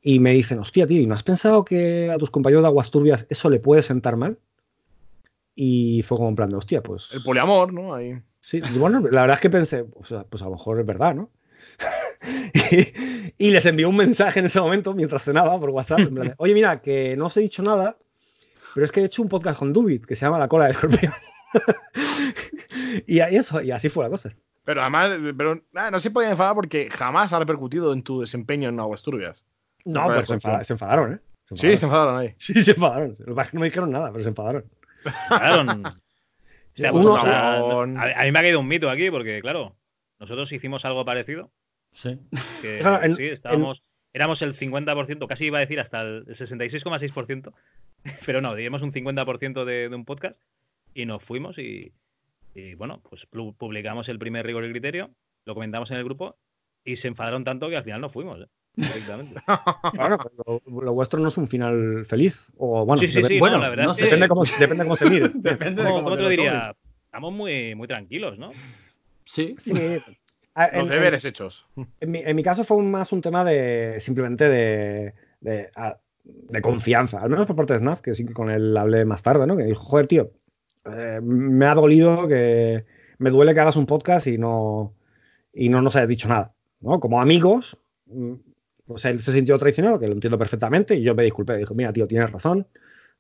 [0.01, 2.91] Y me dicen, hostia, tío, ¿y no has pensado que a tus compañeros de Aguas
[2.91, 4.37] Turbias eso le puede sentar mal?
[5.55, 7.09] Y fue como en plan de, hostia, pues.
[7.13, 7.93] El poliamor, ¿no?
[7.93, 8.19] Ahí.
[8.39, 11.29] Sí, bueno, la verdad es que pensé, pues a lo mejor es verdad, ¿no?
[13.37, 15.99] y, les envió un mensaje en ese momento mientras cenaba por WhatsApp.
[16.37, 17.97] Oye, mira, que no os he dicho nada,
[18.73, 20.71] pero es que he hecho un podcast con Dubit que se llama La cola de
[20.71, 21.13] escorpión.
[23.07, 24.33] y, eso, y así fue la cosa.
[24.65, 25.61] Pero además, pero,
[25.91, 29.45] no se podía enfadar porque jamás ha repercutido en tu desempeño en Aguas Turbias.
[29.85, 30.33] No, pero se,
[30.73, 31.19] enfadaron, ¿eh?
[31.53, 32.33] Sí, se enfadaron ahí.
[32.37, 33.13] Sí, se enfadaron.
[33.25, 34.63] No me dijeron nada, pero se enfadaron.
[35.29, 35.83] a,
[38.23, 39.75] mí me ha caído un mito aquí porque, claro,
[40.19, 41.51] nosotros hicimos algo parecido
[41.93, 42.19] Sí.
[43.19, 43.83] estábamos,
[44.13, 47.53] éramos el 50%, casi iba a decir hasta el 66,6%,
[48.25, 50.37] pero no, digamos un 50% de, de, un podcast
[50.93, 51.91] y nos fuimos y,
[52.77, 53.25] bueno, pues
[53.57, 55.09] publicamos el primer rigor y criterio,
[55.45, 56.35] lo comentamos en el grupo
[56.85, 58.41] y se enfadaron tanto que al final no fuimos.
[58.41, 58.47] ¿eh?
[59.95, 60.19] bueno,
[60.67, 62.51] lo, vuestro no es un final feliz.
[62.57, 63.03] O bueno,
[63.39, 65.29] bueno depende, cómo, depende cómo se mire.
[65.33, 66.75] depende de cómo, te diría,
[67.05, 68.49] estamos muy, muy tranquilos, ¿no?
[69.25, 69.55] Sí.
[69.57, 69.73] sí.
[70.55, 71.65] Los deberes hechos.
[71.99, 77.55] En mi, caso fue más un tema de simplemente de, de, confianza, al menos por
[77.55, 79.57] parte de Snap, que sí que con él hablé más tarde, ¿no?
[79.57, 80.31] Que dijo, joder, tío,
[80.85, 82.85] eh, me ha dolido que
[83.17, 84.93] me duele que hagas un podcast y no,
[85.53, 86.99] y no nos hayas dicho nada, ¿no?
[86.99, 88.33] Como amigos, mm,
[88.85, 91.91] pues él se sintió traicionado, que lo entiendo perfectamente, y yo me disculpé, dijo, mira,
[91.93, 92.67] tío, tienes razón.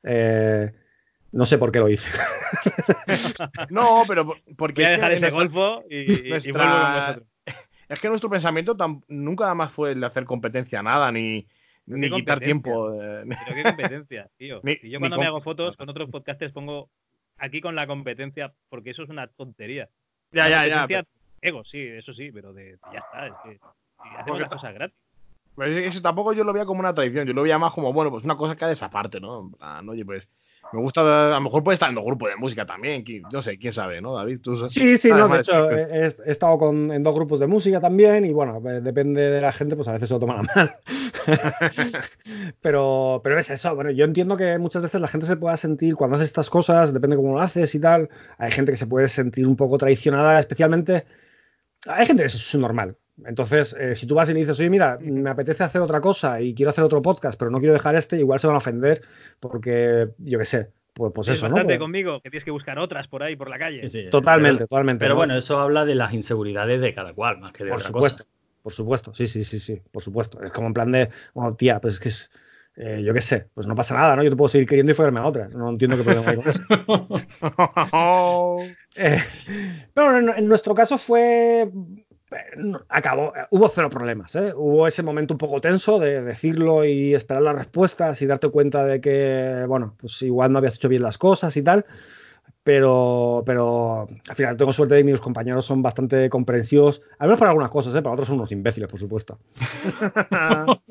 [0.03, 0.71] Eh,
[1.33, 2.09] no sé por qué lo hice.
[3.69, 4.83] no, pero porque.
[4.83, 6.31] Voy a dejar ese golfo y,
[7.89, 8.77] Es que nuestro pensamiento
[9.07, 11.47] nunca más fue el de hacer competencia a nada, ni,
[11.87, 12.91] ni quitar tiempo.
[12.91, 14.61] Pero qué competencia, tío.
[14.83, 16.89] yo cuando me hago fotos con otros podcasters pongo
[17.37, 19.89] aquí con la competencia, porque eso es una tontería.
[20.31, 21.03] Ya, ya, ya.
[21.41, 23.59] Ego, sí, eso sí, pero de, ya está, es que
[24.17, 24.97] hacemos las cosas gratis.
[25.55, 28.09] Pues eso tampoco yo lo veía como una tradición, yo lo veía más como, bueno,
[28.09, 29.51] pues una cosa que hace esa parte, ¿no?
[29.87, 30.29] oye, pues
[30.71, 33.57] me gusta, a lo mejor puede estar en dos grupos de música también, no sé,
[33.57, 34.39] quién sabe, ¿no, David?
[34.69, 38.33] sí, sí, no, de hecho, he, estado con, en dos grupos de música también y
[38.33, 40.75] bueno, pues, depende de la gente, pues a veces se lo toman a mal.
[42.61, 45.95] pero, pero es eso, bueno, yo entiendo que muchas veces la gente se pueda sentir,
[45.95, 49.07] cuando haces estas cosas, depende cómo lo haces y tal, hay gente que se puede
[49.07, 51.05] sentir un poco traicionada, especialmente,
[51.85, 54.97] hay gente que es normal, entonces, eh, si tú vas y le dices, oye, mira,
[55.01, 58.17] me apetece hacer otra cosa y quiero hacer otro podcast, pero no quiero dejar este,
[58.17, 59.01] igual se van a ofender
[59.39, 61.63] porque, yo qué sé, pues, pues eso, ¿no?
[61.63, 63.87] Pues conmigo, que tienes que buscar otras por ahí, por la calle.
[64.09, 65.03] totalmente, totalmente.
[65.03, 67.87] Pero bueno, eso habla de las inseguridades de cada cual, más que de por otra
[67.87, 68.25] supuesto,
[68.61, 70.41] Por supuesto, sí, sí, sí, sí, por supuesto.
[70.43, 72.31] Es como en plan de, bueno, tía, pues es que es,
[72.75, 74.23] eh, yo qué sé, pues no pasa nada, ¿no?
[74.23, 75.47] Yo te puedo seguir queriendo y follarme a otra.
[75.49, 76.61] No entiendo qué problema hay con eso.
[78.95, 79.19] eh,
[79.93, 81.69] pero en, nuestro caso fue
[82.89, 84.53] acabó, hubo cero problemas, ¿eh?
[84.55, 88.85] hubo ese momento un poco tenso de decirlo y esperar las respuestas y darte cuenta
[88.85, 91.85] de que, bueno, pues igual no habías hecho bien las cosas y tal,
[92.63, 97.39] pero, pero al final tengo suerte de que mis compañeros son bastante comprensivos, al menos
[97.39, 98.01] para algunas cosas, ¿eh?
[98.01, 99.39] para otros son unos imbéciles, por supuesto.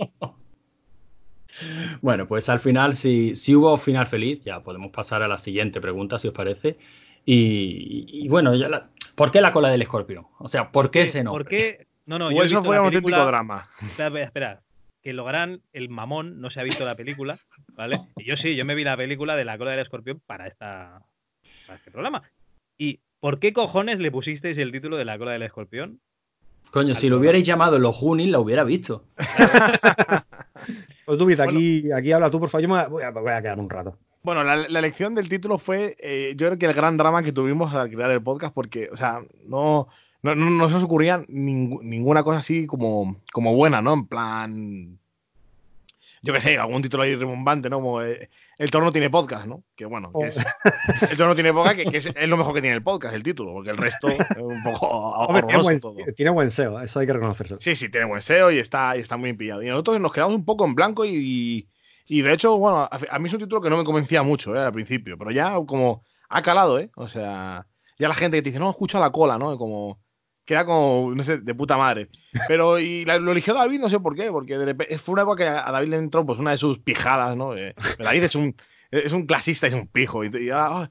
[2.01, 5.80] bueno, pues al final, si, si hubo final feliz, ya podemos pasar a la siguiente
[5.80, 6.76] pregunta, si os parece.
[7.24, 10.26] Y, bueno, ya la, ¿por qué la cola del escorpión?
[10.38, 11.44] O sea, ¿por qué ese nombre?
[11.44, 11.86] ¿Por qué?
[12.06, 13.68] No, no, yo eso fue un auténtico drama.
[13.80, 14.62] Espera, espera,
[15.02, 17.38] que Lográn, el mamón, no se ha visto la película,
[17.74, 18.00] ¿vale?
[18.16, 21.02] Y yo sí, yo me vi la película de la cola del escorpión para, esta,
[21.66, 22.22] para este programa.
[22.78, 26.00] ¿Y por qué cojones le pusisteis el título de la cola del escorpión?
[26.70, 29.04] Coño, si lo hubierais llamado Los Junis, la hubiera visto.
[31.04, 32.62] pues tú, aquí, aquí habla tú, por favor.
[32.62, 33.98] Yo me voy a, voy a quedar un rato.
[34.22, 37.74] Bueno, la, elección del título fue, eh, yo creo que el gran drama que tuvimos
[37.74, 39.88] al crear el podcast, porque, o sea, no,
[40.22, 43.94] no, no, se nos ocurría ninguna cosa así como, como buena, ¿no?
[43.94, 44.98] En plan,
[46.22, 47.78] yo qué sé, algún título ahí remumbante, ¿no?
[47.78, 49.64] Como eh, El Torno tiene podcast, ¿no?
[49.74, 51.06] Que bueno, que es, oh.
[51.10, 53.70] El Torno tiene podcast, que, es, lo mejor que tiene el podcast, el título, porque
[53.70, 55.96] el resto es un poco Hombre, tiene, buen, todo.
[56.14, 57.56] tiene buen SEO, eso hay que reconocerse.
[57.58, 59.64] Sí, sí, tiene buen SEO y está, y está muy pillado.
[59.64, 61.68] Y nosotros nos quedamos un poco en blanco y, y
[62.09, 64.61] de hecho, bueno, a, mí es un título que no me convencía mucho, ¿eh?
[64.61, 66.90] Al principio, pero ya como ha calado, ¿eh?
[66.96, 67.66] O sea,
[67.98, 69.57] ya la gente que te dice, no, escucha la cola, ¿no?
[69.57, 70.00] Como,
[70.44, 72.09] queda como, no sé, de puta madre.
[72.48, 75.70] Pero, y lo eligió David, no sé por qué, porque fue una época que a
[75.70, 77.57] David le entró pues una de sus pijadas, ¿no?
[77.57, 78.57] Eh, David es un,
[78.93, 80.22] es un clasista, es un pijo.
[80.22, 80.90] Y, ahora,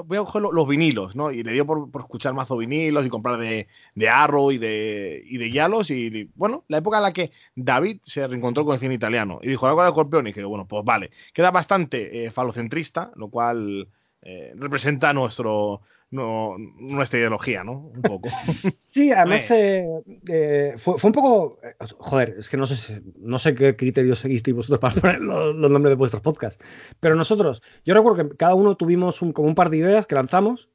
[0.00, 1.32] voy a coger los, vinilos, ¿no?
[1.32, 5.36] Y le dio por, escuchar mazo vinilos y comprar de, de Arrow y de, y
[5.36, 5.90] de Yalos.
[5.90, 9.48] Y bueno, la época en la que David se reencontró con el cine italiano y
[9.48, 10.28] dijo, algo de escorpión.
[10.28, 11.10] Y que bueno, pues vale.
[11.34, 13.88] Queda bastante eh, falocentrista, lo cual
[14.22, 17.90] eh, representa nuestro, nuestra ideología, ¿no?
[17.94, 18.28] Un poco.
[18.90, 19.86] Sí, además eh,
[20.28, 21.60] eh, fue, un poco.
[21.98, 25.92] joder, es que no sé, no sé qué criterios seguisteis vosotros para poner los, nombres
[25.92, 26.62] de vuestros podcasts.
[26.98, 30.16] Pero nosotros, yo recuerdo que cada uno tuvimos un, como un par de ideas que
[30.16, 30.68] lanzamos.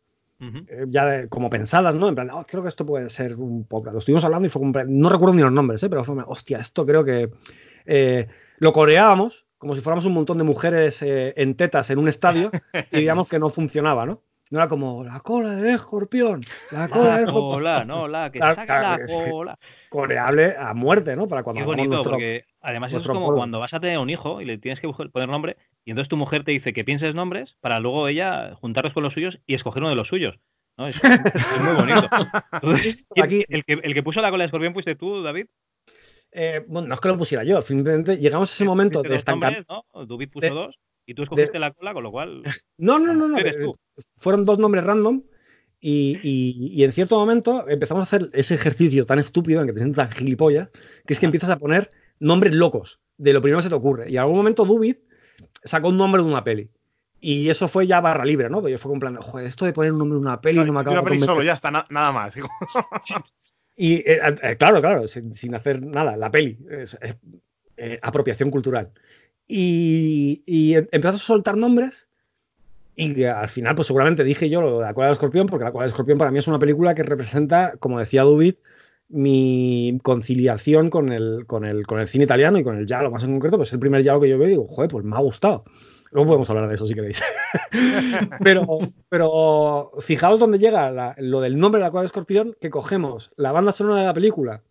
[0.88, 2.08] ya como pensadas, ¿no?
[2.08, 3.94] En plan, oh, creo que esto puede ser un podcast.
[3.94, 5.90] Lo estuvimos hablando y fue como, no recuerdo ni los nombres, ¿eh?
[5.90, 7.30] pero fue, hostia, esto creo que
[8.58, 12.52] lo coreábamos como si fuéramos un montón de mujeres eh, en tetas en un estadio
[12.92, 14.22] y digamos que no funcionaba, ¿no?
[14.52, 16.42] No era como la cola del escorpión,
[16.72, 17.88] la cola del escorpión.
[17.88, 19.00] no, la que saca la
[19.32, 19.58] cola.
[19.90, 21.28] Coreable a muerte, ¿no?
[21.28, 24.46] Para cuando Qué bonito, porque además es como cuando vas a tener un hijo y
[24.46, 27.80] le tienes que poner nombre y entonces tu mujer te dice que pienses nombres para
[27.80, 30.40] luego ella juntarlos con los suyos y escoger uno de los suyos.
[30.78, 30.88] ¿no?
[30.88, 32.10] Es, muy bonito.
[33.24, 35.46] Aquí, el, que, el que puso la cola del escorpión fuiste tú, David.
[36.38, 39.86] Eh, bueno, no es que lo pusiera yo, simplemente llegamos a ese momento de estancamiento.
[39.94, 40.06] ¿no?
[40.06, 40.76] Dubit puso dos
[41.06, 42.44] y tú escogiste la cola, con lo cual.
[42.78, 43.38] No, no, no, no.
[43.38, 43.72] Eh,
[44.18, 45.24] fueron dos nombres random
[45.80, 49.80] y, y, en cierto momento empezamos a hacer ese ejercicio tan estúpido en que te
[49.80, 50.70] sientes tan gilipollas,
[51.06, 54.10] que es que empiezas a poner nombres locos de lo primero que se te ocurre.
[54.10, 55.00] Y en algún momento Dubit
[55.64, 56.70] sacó un nombre de una peli.
[57.22, 58.60] Y eso fue ya barra libre, ¿no?
[58.60, 60.74] Porque yo fue con plan, joder, esto de poner un nombre en una peli no,
[60.74, 62.36] me acaba Una peli solo, ya está, nada más.
[63.76, 66.58] Y eh, eh, claro, claro, sin, hacer nada, la peli.
[66.70, 66.98] Es,
[67.78, 68.92] eh, apropiación cultural.
[69.48, 72.08] Y, y em, empezó a soltar nombres
[72.96, 75.72] y al final, pues seguramente dije yo lo de La Cueva del Escorpión, porque La
[75.72, 78.60] Cueva del Escorpión para mí es una película que representa, como decía Dubit,
[79.10, 83.24] mi conciliación con el, con el, con el cine italiano y con el lo más
[83.24, 85.20] en concreto, pues es el primer giallo que yo veo digo, joder, pues me ha
[85.20, 85.66] gustado.
[86.16, 87.22] Luego podemos hablar de eso si queréis.
[88.42, 93.34] pero, pero fijaos dónde llega lo del nombre de la cueva de escorpión, que cogemos
[93.36, 94.64] la banda sonora de la película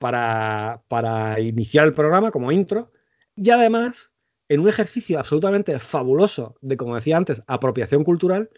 [0.00, 2.90] para, para iniciar el programa como intro,
[3.36, 4.10] y además,
[4.48, 8.50] en un ejercicio absolutamente fabuloso de, como decía antes, apropiación cultural,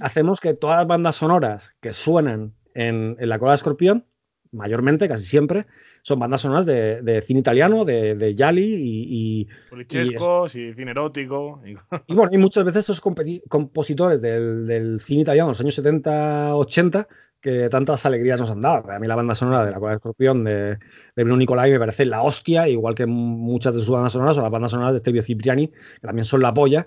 [0.00, 4.06] hacemos que todas las bandas sonoras que suenan en, en la cueva de escorpión,
[4.52, 5.66] mayormente, casi siempre,
[6.02, 9.42] son bandas sonoras de, cine italiano, de, de Yali y.
[9.42, 11.60] y y, cine erótico.
[12.06, 17.08] Y, bueno, y muchas veces esos compositores del, cine italiano de los años 70, 80,
[17.40, 18.90] que tantas alegrías nos han dado.
[18.90, 20.78] A mí la banda sonora de La Cola de Escorpión de,
[21.14, 24.42] de Bruno Nicolai me parece la hostia, igual que muchas de sus bandas sonoras, o
[24.42, 26.86] las bandas sonoras de Stevie Cipriani, que también son la polla,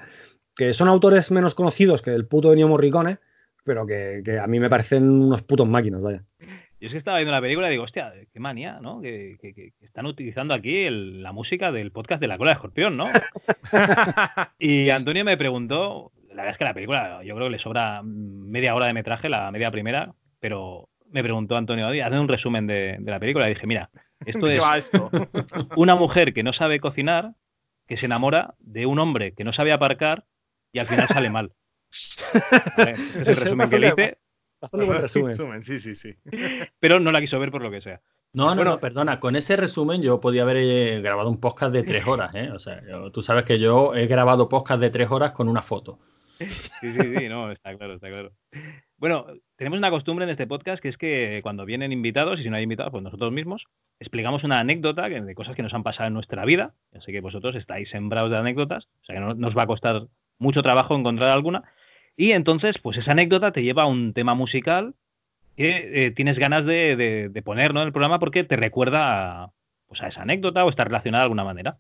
[0.56, 3.20] que son autores menos conocidos que el puto Ennio Morricone,
[3.64, 6.24] pero que, que a mí me parecen unos putos máquinas, vaya.
[6.82, 9.02] Yo es que estaba viendo la película y digo, hostia, qué manía, ¿no?
[9.02, 9.38] Que,
[9.82, 13.08] están utilizando aquí la música del podcast de la cola de escorpión, ¿no?
[14.60, 18.02] y Antonio me preguntó, la verdad es que la película, yo creo que le sobra
[18.04, 22.98] media hora de metraje, la media primera, pero me preguntó Antonio, hazme un resumen de,
[23.00, 23.46] la película.
[23.46, 23.92] Y dije, mira,
[24.26, 25.12] esto es esto?
[25.76, 27.34] una mujer que no sabe cocinar,
[27.88, 30.26] que se enamora de un hombre que no sabe aparcar
[30.74, 31.52] y al final sale mal.
[31.92, 34.18] es el resumen que le hice
[34.72, 35.64] resumen.
[35.64, 36.16] Sí, sí, sí.
[36.80, 38.02] Pero no la quiso ver por lo que sea.
[38.34, 41.84] No, no, no, perdona, con ese resumen yo podía haber eh, grabado un podcast de
[41.84, 42.50] tres horas, ¿eh?
[42.52, 42.82] O sea,
[43.12, 46.00] tú sabes que yo he grabado podcast de tres horas con una foto.
[46.38, 46.46] Sí,
[46.80, 48.32] sí, sí, no, está claro, está claro.
[48.98, 49.26] Bueno,
[49.58, 52.56] tenemos una costumbre en este podcast que es que cuando vienen invitados, y si no
[52.56, 53.66] hay invitados, pues nosotros mismos,
[54.00, 56.74] explicamos una anécdota de cosas que nos han pasado en nuestra vida.
[56.94, 60.08] Así que vosotros estáis sembrados de anécdotas, o sea que no nos va a costar
[60.40, 61.64] mucho trabajo encontrar alguna.
[62.16, 64.96] Y entonces, pues esa anécdota te lleva a un tema musical
[65.56, 69.52] que eh, tienes ganas de, poner en el programa porque te recuerda a,
[69.88, 71.78] pues a esa anécdota o está relacionada de alguna manera.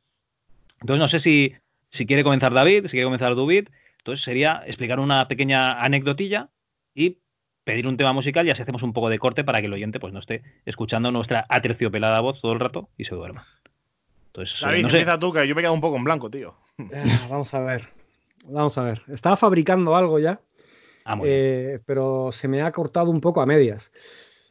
[0.79, 1.55] Entonces, no sé si,
[1.91, 3.69] si quiere comenzar David, si quiere comenzar Dubit.
[3.99, 6.49] Entonces, sería explicar una pequeña anécdotilla
[6.95, 7.19] y
[7.63, 9.99] pedir un tema musical y así hacemos un poco de corte para que el oyente
[9.99, 13.45] pues no esté escuchando nuestra aterciopelada voz todo el rato y se duerma.
[14.27, 16.55] Entonces, David, empieza tú, que yo me he quedado un poco en blanco, tío.
[16.91, 18.00] Eh, vamos a ver.
[18.47, 19.01] Vamos a ver.
[19.07, 20.41] Estaba fabricando algo ya,
[21.05, 23.91] ah, eh, pero se me ha cortado un poco a medias.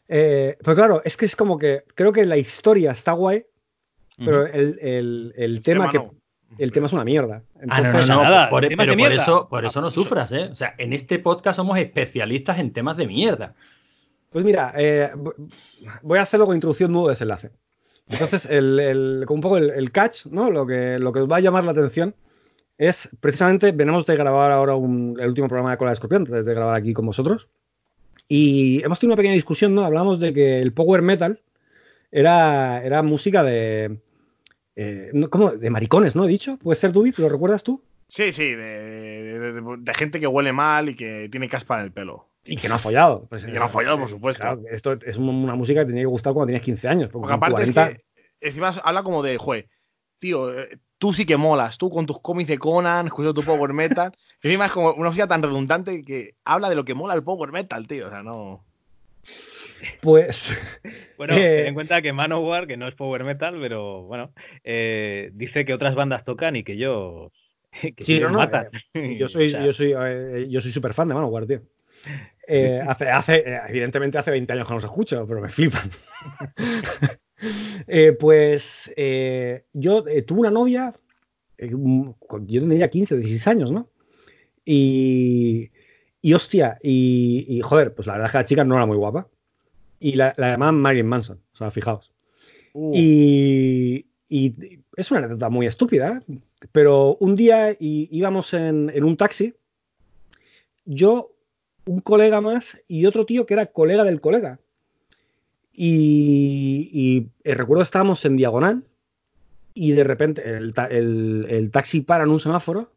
[0.08, 3.46] Eh, pero claro, es que es como que creo que la historia está guay,
[4.18, 6.00] pero el, tema que
[6.58, 7.42] el tema es una mierda.
[7.68, 10.48] ah, no, no, no, por, pero por eso, por eso no sufras, ¿eh?
[10.50, 13.54] O sea, en este podcast somos especialistas en temas de mierda.
[14.30, 15.10] Pues mira, eh,
[16.02, 17.50] voy a hacerlo con introducción nuevo desenlace.
[18.08, 20.50] Entonces, el, un poco el, catch, ¿no?
[20.50, 22.14] Lo que, lo que os va a llamar la atención
[22.80, 26.54] es precisamente, venimos de grabar ahora el último programa de Cola de Escorpión, antes de
[26.54, 27.46] grabar aquí con vosotros.
[28.26, 29.84] Y hemos tenido una pequeña discusión, ¿no?
[29.84, 31.42] Hablamos de que el power metal
[32.10, 33.98] era, era música de.
[34.76, 35.50] Eh, ¿Cómo?
[35.50, 36.24] De maricones, ¿no?
[36.24, 36.56] He dicho.
[36.56, 37.12] ¿Puede ser Dubi?
[37.18, 37.82] ¿Lo recuerdas tú?
[38.08, 42.28] Sí, sí, de, gente que huele mal y que tiene caspa en el pelo.
[42.46, 43.26] Y que no ha follado.
[43.28, 44.40] Pues, y que no ha follado, por supuesto.
[44.40, 47.10] Claro, esto es una música que tenía que gustar cuando tenías 15 años.
[47.12, 47.98] Porque, aparte es que
[48.40, 49.68] encima habla como de, jue,
[50.18, 53.72] tío, eh, tú sí que molas, tú con tus cómics de Conan, escuchando tu power
[53.72, 54.12] metal.
[54.42, 57.24] Y encima es como una música tan redundante que habla de lo que mola el
[57.24, 58.06] power metal, tío.
[58.06, 58.62] O sea, no.
[60.02, 60.56] Pues.
[61.16, 64.32] Bueno, ten en eh, cuenta que Manowar, que no es power metal, pero bueno,
[64.62, 67.32] eh, dice que otras bandas tocan y que yo.
[67.96, 68.46] Que sí, no, no,
[69.16, 69.94] yo soy, yo soy,
[70.50, 71.62] yo soy súper fan de Manowar, tío.
[72.86, 75.88] hace, hace, evidentemente hace 20 años que no se escucha, pero me flipan.
[77.86, 80.94] Eh, pues eh, yo eh, tuve una novia,
[81.58, 83.88] yo tendría 15, 16 años, ¿no?
[84.64, 85.70] Y,
[86.20, 89.28] y hostia, y, joder, pues la verdad es que la chica no era muy guapa.
[89.98, 92.12] Y la, la llamaban Marilyn Manson, o sea, fijaos.
[92.72, 92.92] Uh.
[92.94, 96.22] Y, y, es una anécdota muy estúpida,
[96.72, 99.54] pero un día íbamos en, en un taxi,
[100.84, 101.34] yo,
[101.86, 104.60] un colega más y otro tío que era colega del colega.
[105.82, 108.84] Y, eh, recuerdo estábamos en diagonal
[109.72, 112.92] y de repente el, taxi para en un semáforo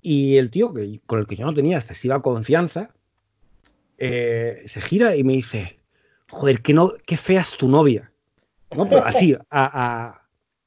[0.00, 2.94] y el tío, que, con el que yo no tenía excesiva confianza,
[3.98, 5.78] eh, se gira y me dice,
[6.30, 8.10] joder, qué, no, qué fea es tu novia.
[8.74, 8.88] ¿No?
[9.04, 10.22] Así, a,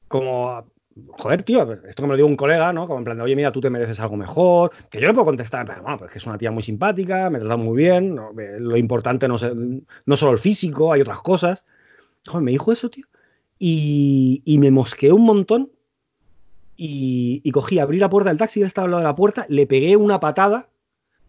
[0.06, 0.70] como
[1.08, 2.86] joder, tío, esto que me lo digo un colega, ¿no?
[2.86, 5.26] Como en plan de, oye, mira, tú te mereces algo mejor, que yo le puedo
[5.26, 8.76] contestar, pero bueno, pues que es una tía muy simpática, me trata muy bien, lo
[8.76, 9.36] importante no,
[10.06, 11.64] no solo el físico, hay otras cosas.
[12.26, 13.06] Joder, me dijo eso, tío.
[13.58, 15.70] Y, y me mosqueé un montón
[16.76, 19.46] y, y, cogí, abrí la puerta del taxi, él estaba al lado de la puerta,
[19.48, 20.70] le pegué una patada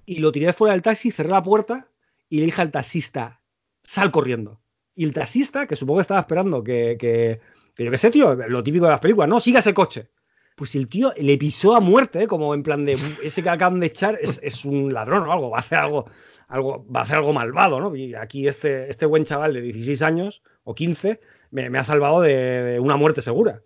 [0.06, 1.90] y lo tiré fuera del taxi, cerré la puerta
[2.30, 3.42] y le dije al taxista,
[3.84, 4.60] sal corriendo.
[4.96, 7.40] Y el taxista, que supongo que estaba esperando que, que,
[7.86, 10.10] yo qué sé, tío, lo típico de las películas, no, siga ese coche.
[10.56, 12.28] Pues el tío le pisó a muerte, ¿eh?
[12.28, 15.58] como en plan de ese que acaban de echar es, un ladrón o algo, va
[15.58, 16.10] a hacer algo,
[16.48, 17.96] algo, va a hacer algo malvado, ¿no?
[17.96, 21.20] Y aquí este, este buen chaval de 16 años o 15
[21.52, 23.62] me, ha salvado de, una muerte segura.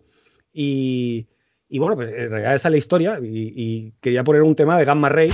[0.52, 1.26] Y,
[1.70, 3.18] bueno, pues en realidad esa es la historia.
[3.22, 5.30] Y, quería poner un tema de Gamma Ray.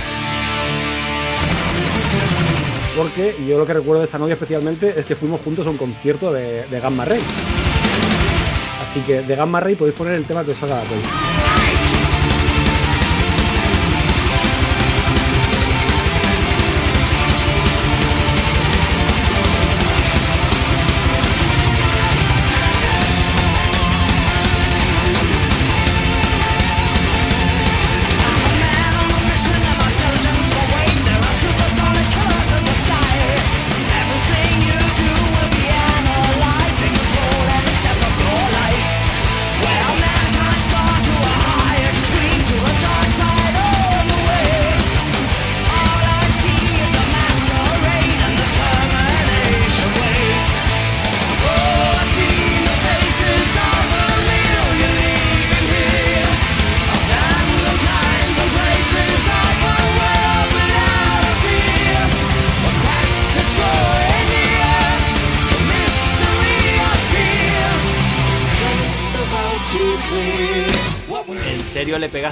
[2.95, 5.77] Porque yo lo que recuerdo de esa novia especialmente es que fuimos juntos a un
[5.77, 7.21] concierto de, de Gamma Ray.
[8.89, 11.48] Así que de Gamma Ray podéis poner el tema que os haga la le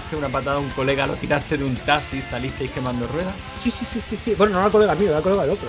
[0.07, 3.33] pegaste una patada a un colega, lo tiraste de un taxi y salisteis quemando ruedas?
[3.59, 4.35] Sí, sí, sí, sí, sí.
[4.35, 5.67] Bueno, no era colega mío, era colega de otro.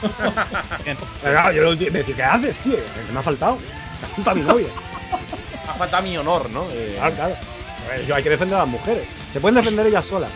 [1.22, 2.76] Pero yo me decía, ¿qué haces, tío?
[2.76, 3.58] Que me ha faltado.
[4.14, 4.68] Junto a mi novia.
[5.68, 6.66] ha faltado mi honor, ¿no?
[6.70, 6.94] Eh...
[6.96, 7.36] Claro, claro.
[8.06, 9.06] Yo hay que defender a las mujeres.
[9.30, 10.30] Se pueden defender ellas solas.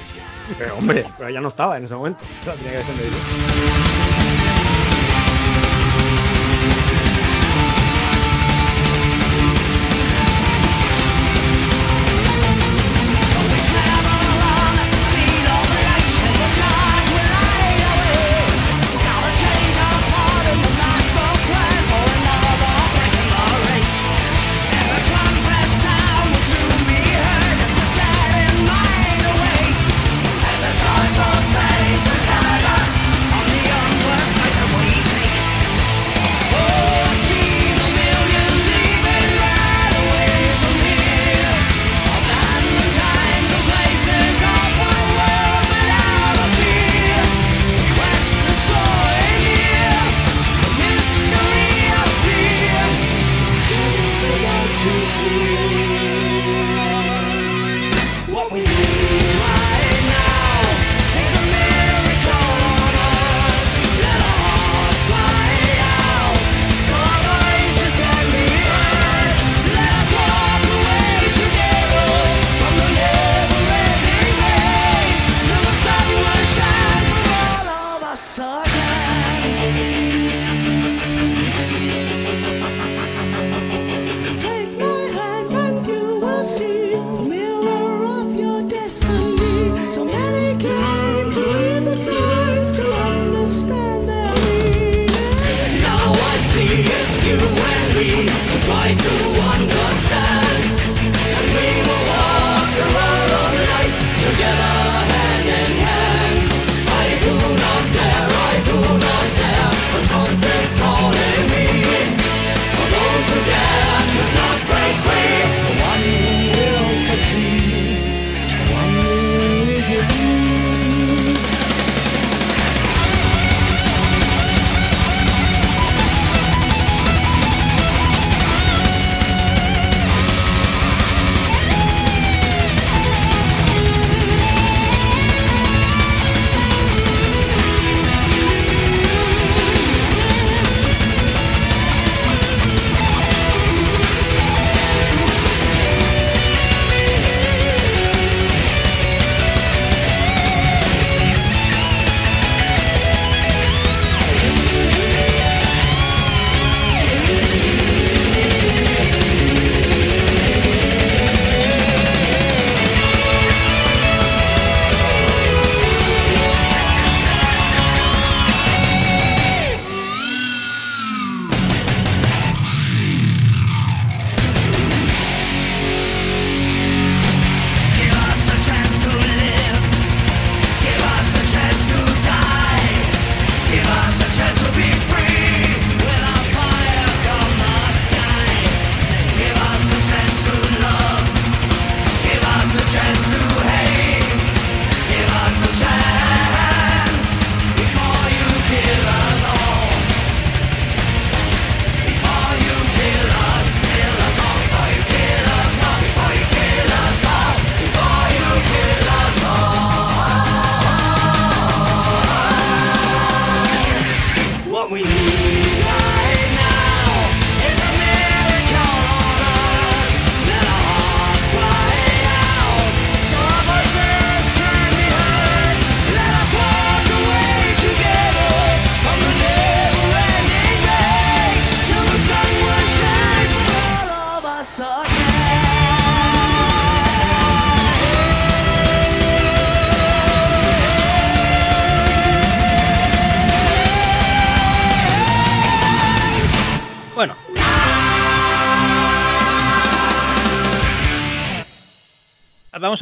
[0.59, 2.21] Pero hombre, pero ella no estaba en ese momento.
[2.45, 3.92] tenía que defender yo.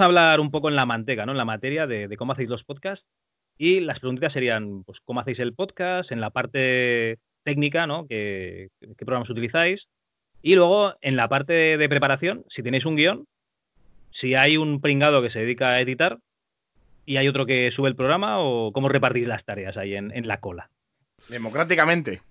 [0.01, 1.33] Vamos a hablar un poco en la manteca, ¿no?
[1.33, 3.05] En la materia de, cómo hacéis los podcasts.
[3.59, 6.11] Y las preguntas serían, pues, ¿cómo hacéis el podcast?
[6.11, 8.07] En la parte técnica, ¿no?
[8.07, 9.89] ¿Qué, programas utilizáis?
[10.41, 13.27] Y luego, en la parte de, preparación, si tenéis un guion,
[14.19, 16.19] si hay un pringado que se dedica a editar
[17.05, 20.41] y hay otro que sube el programa, o cómo repartís las tareas ahí en la
[20.41, 20.71] cola.
[21.29, 22.23] Democráticamente.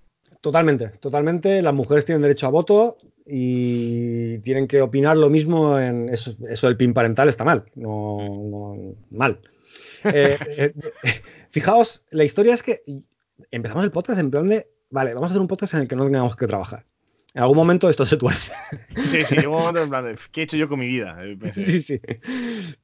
[0.42, 1.62] Totalmente, totalmente.
[1.62, 2.98] Las mujeres tienen derecho a voto
[3.30, 8.96] y tienen que opinar lo mismo en eso, eso del PIN parental está mal, no,
[9.12, 9.40] mal.
[10.02, 10.74] Eh, eh,
[11.52, 12.84] fijaos, la historia es que
[13.52, 15.98] empezamos el podcast en plan de, vale, vamos a hacer un podcast en el que
[15.98, 16.86] no tengamos que trabajar.
[17.34, 18.54] En algún momento esto se tuerce.
[18.96, 21.18] Sí, sí, en algún momento en plan de, ¿qué he hecho yo con mi vida?
[21.52, 22.00] Sí, sí.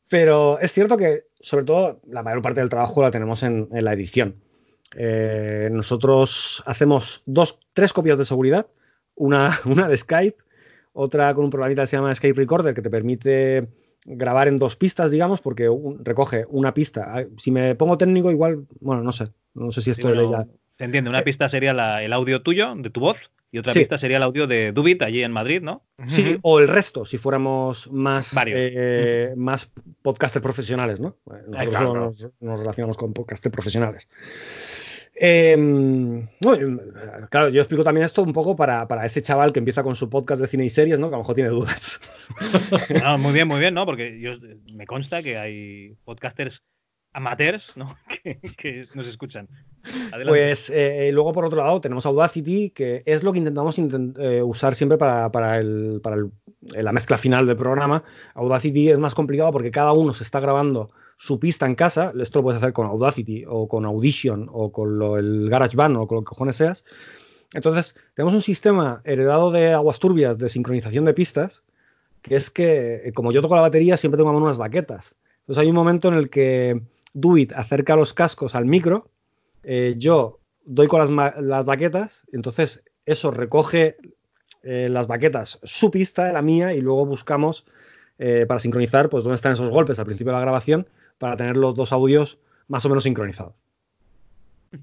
[0.10, 3.93] Pero es cierto que, sobre todo, la mayor parte del trabajo la tenemos en la
[3.93, 4.43] edición.
[4.98, 8.68] Eh, nosotros hacemos dos, tres copias de seguridad,
[9.16, 10.38] una, una de Skype,
[10.93, 13.68] otra con un programita que se llama Skype Recorder que te permite
[14.05, 15.70] grabar en dos pistas, digamos, porque
[16.03, 17.26] recoge una pista.
[17.38, 20.45] Si me pongo técnico, igual, bueno, no sé, no sé si esto ya...
[20.78, 23.18] Se entiende, una eh, pista sería el audio tuyo, de tu voz,
[23.55, 25.84] y otra pista sería el audio de Dubit allí en Madrid, ¿no?
[26.07, 31.16] Sí, o el resto, si fuéramos más, eh, más podcasters profesionales, ¿no?
[31.47, 34.09] Nosotros nos, nos, relacionamos con podcasters profesionales.
[35.18, 36.28] Em,
[37.30, 40.41] claro, yo explico también esto un poco para, ese chaval que empieza con su podcast
[40.41, 41.07] de cine y series, ¿no?
[41.07, 42.01] Que a lo mejor tiene dudas.
[43.20, 43.86] muy bien, muy bien, ¿no?
[43.86, 44.34] Porque yo,
[44.74, 46.61] me consta que hay podcasters
[47.13, 47.95] amateurs, ¿no?
[48.57, 49.47] que, nos escuchan.
[50.28, 54.76] Pues eh, luego, por otro lado, tenemos Audacity, que es lo que intentamos eh, usar
[54.76, 56.18] siempre para, para, el, para
[56.74, 58.03] la mezcla final del programa.
[58.34, 62.39] Audacity es más complicado porque cada uno se está grabando su pista en casa, esto
[62.39, 66.22] lo puedes hacer con Audacity o con Audition o con el GarageBand o con lo
[66.22, 66.84] que cojones seas.
[67.53, 71.63] Entonces, tenemos un sistema heredado de aguas turbias de sincronización de pistas,
[72.22, 75.16] que es que, eh, como yo toco la batería, siempre tengo unas baquetas.
[75.41, 76.82] Entonces, hay un momento en el que
[77.13, 79.09] Duit acerca los cascos al micro,
[79.63, 83.95] eh, yo doy con las, baquetas, entonces eso recoge
[84.63, 87.66] eh, las baquetas, su pista, la mía, y luego buscamos
[88.47, 90.88] para sincronizar pues dónde están esos golpes al principio de la grabación
[91.18, 93.53] para tener los dos audios más o menos sincronizados.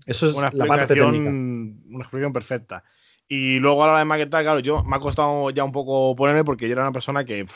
[0.07, 1.31] Eso es una la parte técnica.
[1.31, 2.85] Una explicación perfecta.
[3.29, 6.15] Y luego a la hora de maquetar, claro, yo me ha costado ya un poco
[6.17, 7.47] ponerme porque yo era una persona que.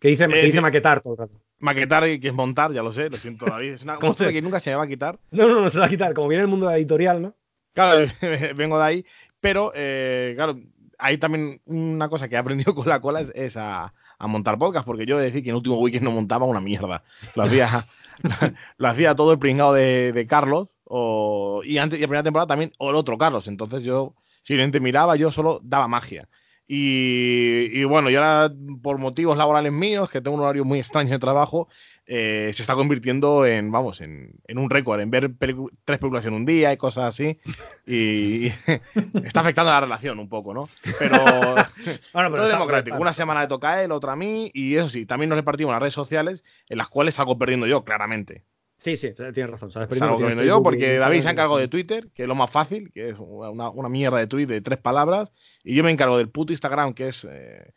[0.00, 1.40] que dice, dice maquetar todo el rato.
[1.60, 3.72] Maquetar y que es montar, ya lo sé, lo siento, David.
[3.72, 5.18] Es una cosa que nunca se me va a quitar.
[5.30, 6.14] No, no, no se va a quitar.
[6.14, 7.34] Como viene el mundo de la editorial, ¿no?
[7.72, 8.10] Claro,
[8.56, 9.06] vengo de ahí.
[9.40, 10.58] Pero, eh, claro,
[10.98, 15.06] hay también una cosa que he aprendido con la cola es, a, montar podcast, porque
[15.06, 17.02] yo he de decir que en el último weekend no montaba una mierda.
[17.34, 17.84] Lo hacía,
[18.78, 22.90] hacía todo el pringado de, Carlos, o, y antes y la primera temporada también, o
[22.90, 23.48] el otro Carlos.
[23.48, 26.28] Entonces yo simplemente miraba, yo solo daba magia.
[26.66, 28.50] Y, bueno, y ahora
[28.82, 31.68] por motivos laborales míos, que tengo un horario muy extraño de trabajo,
[32.06, 36.44] eh, se está convirtiendo en, vamos, en, un récord, en ver tres películas en un
[36.44, 37.38] día y cosas así.
[37.86, 38.46] Y,
[39.24, 40.68] está afectando a la relación un poco, ¿no?
[40.98, 41.16] Pero,
[42.12, 42.98] bueno, todo democrático.
[42.98, 45.72] Una semana le toca a él, otra a mí, y eso sí, también nos repartimos
[45.72, 48.44] las redes sociales, en las cuales salgo perdiendo yo, claramente.
[48.78, 49.70] Sí, sí, tienes razón.
[49.70, 53.10] Salgo perdiendo yo porque David se encargado de Twitter, que es lo más fácil, que
[53.10, 55.32] es una, mierda de tweet de tres palabras,
[55.62, 57.72] y yo me encargo del puto Instagram, que es, eh,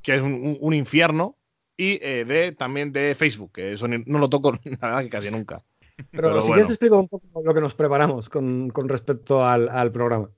[0.00, 1.36] que es un, infierno,
[1.76, 5.62] y eh, de también de Facebook, que eso no lo toco, verdad que casi nunca.
[6.10, 10.30] Pero, si quieres explico un poco lo que nos preparamos con, respecto al, programa.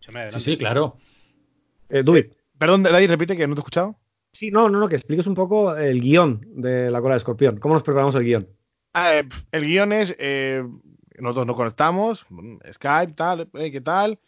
[0.00, 0.96] Sí, sí, claro.
[1.88, 2.04] Eh,
[2.58, 3.96] perdón, David, repite que no te he escuchado.
[4.32, 7.58] Sí, no, no, no, que expliques un poco el guion de la cola de escorpión.
[7.58, 8.48] ¿Cómo nos preparamos el guion?
[8.92, 10.64] Ah, eh, el guion es, eh,
[11.20, 12.26] nosotros nos conectamos,
[12.72, 14.18] Skype, tal, eh, ¿qué tal?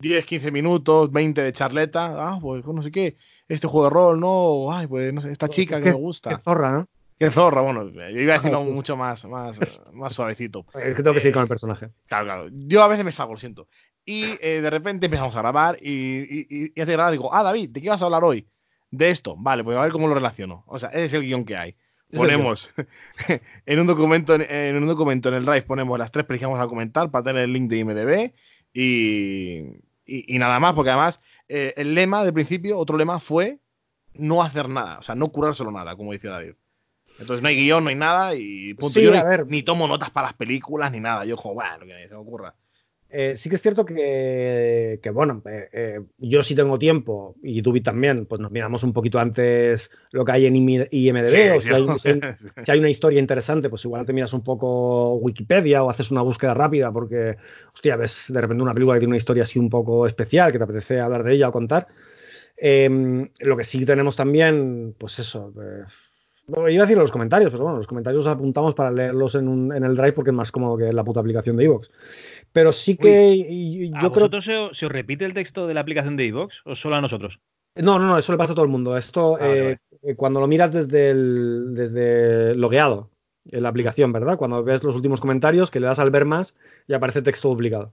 [0.00, 3.16] 10, 15 minutos, 20 de charleta, ah, pues no sé qué,
[3.48, 6.30] este juego de rol, no, ay, pues no sé, esta chica que me gusta.
[6.30, 6.88] Qué zorra, ¿no?
[7.18, 10.66] Qué zorra, bueno, yo iba a decirlo mucho más, más, más suavecito.
[10.74, 11.90] Es que tengo que seguir con el personaje.
[12.06, 12.48] Claro, claro.
[12.52, 13.68] Yo a veces me salgo, lo siento.
[14.04, 17.70] Y de repente empezamos a grabar y, y, y, y antes de digo, ah, David,
[17.70, 18.46] ¿de qué vas a hablar hoy?
[18.90, 19.34] De esto.
[19.38, 20.62] Vale, pues a ver cómo lo relaciono.
[20.66, 21.76] O sea, ese es el guion que hay
[22.14, 22.72] ponemos
[23.66, 26.66] en un documento en, un documento en el Drive ponemos las tres películas que vamos
[26.66, 28.32] a comentar para tener el link de IMDb
[28.72, 33.60] y, nada más porque además eh, el lema del principio otro lema fue
[34.14, 36.54] no hacer nada o sea no curárselo nada como dice David.
[37.18, 39.00] Entonces no hay guion no hay nada y punto.
[39.00, 39.12] yo
[39.46, 41.24] ni, tomo notas para las películas ni nada.
[41.24, 42.54] Yo juego bueno que se me ocurra
[43.16, 47.72] eh, sí que es cierto que, bueno, eh, eh, yo sí tengo tiempo y tú
[47.80, 52.78] también, pues nos miramos un poquito antes lo que hay en IMDB, o si hay,
[52.80, 56.90] una historia interesante, pues igual te miras un poco Wikipedia o haces una búsqueda rápida
[56.90, 57.36] porque,
[57.72, 60.58] hostia, ves de repente una película que tiene una historia así un poco especial, que
[60.58, 61.86] te apetece hablar de ella o contar.
[62.56, 65.52] Em, lo que sí tenemos también, pues eso,
[66.48, 69.96] iba a decir los comentarios, pero bueno, los comentarios los apuntamos para leerlos en, el
[69.96, 71.88] Drive porque es más cómodo que la puta aplicación de iVoox.
[72.54, 74.28] Pero sí que yo creo.
[74.28, 77.00] ¿Vosotros se, se, os repite el texto de la aplicación de iVoox o solo a
[77.00, 77.40] nosotros?
[77.74, 78.96] No, no, no, eso le pasa a todo el mundo.
[78.96, 83.10] Esto, ah, eh, eh, cuando lo miras desde el desde logueado
[83.50, 84.38] en la aplicación, ¿verdad?
[84.38, 86.54] Cuando ves los últimos comentarios, que le das al ver más
[86.86, 87.92] y aparece texto duplicado.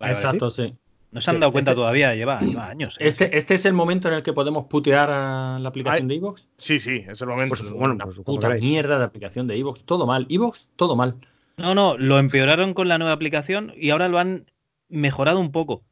[0.00, 0.74] Exacto, sí.
[1.10, 2.94] No se han dado cuenta este todavía, lleva, años.
[2.98, 3.08] ¿eh?
[3.08, 6.46] Este, ¿Este es el momento en el que podemos putear a la aplicación de Evox?
[6.58, 7.54] Sí, sí, es el momento.
[7.56, 9.84] Pues, bueno, una pues, puta mierda de aplicación de Evox.
[9.84, 10.26] Todo mal.
[10.28, 11.16] Evox, todo mal.
[11.56, 14.46] No, no, lo empeoraron con la nueva aplicación y ahora lo han
[14.88, 15.82] mejorado un poco.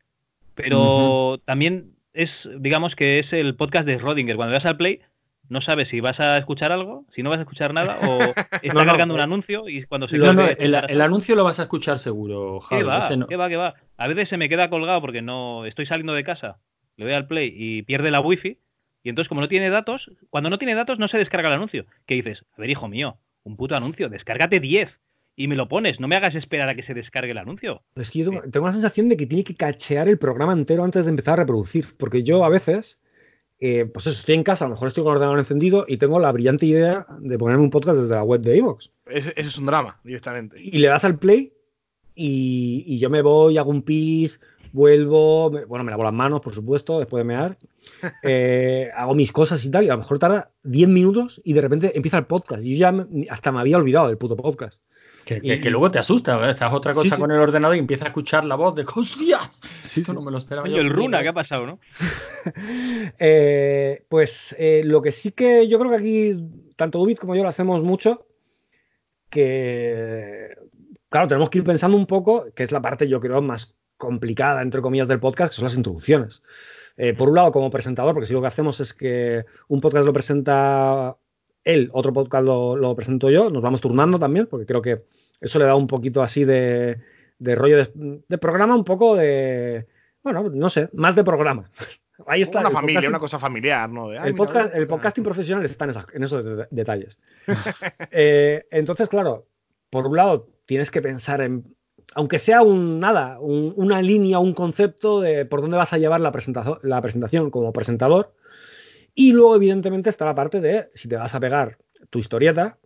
[0.54, 4.36] Pero también es, digamos que es el podcast de Rodinger.
[4.36, 5.00] Cuando vas al play,
[5.48, 8.18] no sabes si vas a escuchar algo, si no vas a escuchar nada, o
[8.62, 11.98] está cargando un anuncio y cuando se no, no, el, anuncio lo vas a escuchar
[11.98, 13.08] seguro, Javi, ¿Qué va?
[13.28, 13.48] ¿Qué va?
[13.48, 13.74] ¿Qué va?
[13.96, 16.58] A veces se me queda colgado porque no estoy saliendo de casa,
[16.96, 18.58] le doy al play y pierde la wifi,
[19.02, 21.84] y entonces como no tiene datos, cuando no tiene datos no se descarga el anuncio.
[22.06, 22.44] ¿Qué dices?
[22.56, 24.88] A ver, hijo mío, un puto anuncio, descárgate 10
[25.40, 25.98] y me lo pones.
[26.00, 27.82] No me hagas esperar a que se descargue el anuncio.
[27.96, 31.06] Es que yo tengo, la sensación de que tiene que cachear el programa entero antes
[31.06, 31.96] de empezar a reproducir.
[31.96, 33.00] Porque yo a veces,
[33.58, 35.96] eh, pues eso, estoy en casa, a lo mejor estoy con el ordenador encendido y
[35.96, 38.90] tengo la brillante idea de ponerme un podcast desde la web de Evox.
[39.06, 40.58] Ese, es un drama, directamente.
[40.60, 41.54] Y le das al play
[42.14, 46.98] y, yo me voy, hago un pis, vuelvo, bueno, me lavo las manos, por supuesto,
[46.98, 47.56] después de mear,
[48.22, 51.62] eh, hago mis cosas y tal, y a lo mejor tarda 10 minutos y de
[51.62, 52.62] repente empieza el podcast.
[52.62, 54.82] Y yo ya hasta me había olvidado del puto podcast.
[55.38, 56.50] Que, luego te asusta, ¿eh?
[56.50, 59.60] estás otra cosa con el ordenador y empiezas a escuchar la voz de ¡Hostias!
[59.84, 60.78] Esto no me lo esperaba yo.
[60.78, 61.78] el Runa, ¿qué ha pasado, no?
[63.18, 67.42] Eh, pues eh, lo que sí que yo creo que aquí, tanto Dubit como yo
[67.42, 68.26] lo hacemos mucho,
[69.28, 70.56] que
[71.08, 74.62] claro, tenemos que ir pensando un poco, que es la parte yo creo más complicada,
[74.62, 76.42] entre comillas, del podcast, que son las introducciones.
[77.18, 80.12] por un lado, como presentador, porque si lo que hacemos es que un podcast lo
[80.12, 81.16] presenta
[81.64, 85.04] él, otro podcast lo, presento yo, nos vamos turnando también, porque creo que
[85.40, 87.00] eso le da un poquito así de,
[87.38, 89.86] rollo de, programa, un poco de,
[90.22, 91.70] bueno, no sé, más de programa.
[92.26, 92.60] Ahí está.
[92.60, 94.12] Una familia, una cosa familiar, ¿no?
[94.12, 97.18] el, podcast, el podcasting profesional está en, esos detalles.
[98.10, 99.46] Eh, entonces, claro,
[99.88, 101.74] por un lado, tienes que pensar en,
[102.14, 106.32] aunque sea un nada, una línea, un concepto de por dónde vas a llevar la,
[106.32, 108.34] presentación, la presentación como presentador,
[109.14, 111.78] y luego, evidentemente, está la parte de si te vas a pegar
[112.10, 112.78] tu historieta,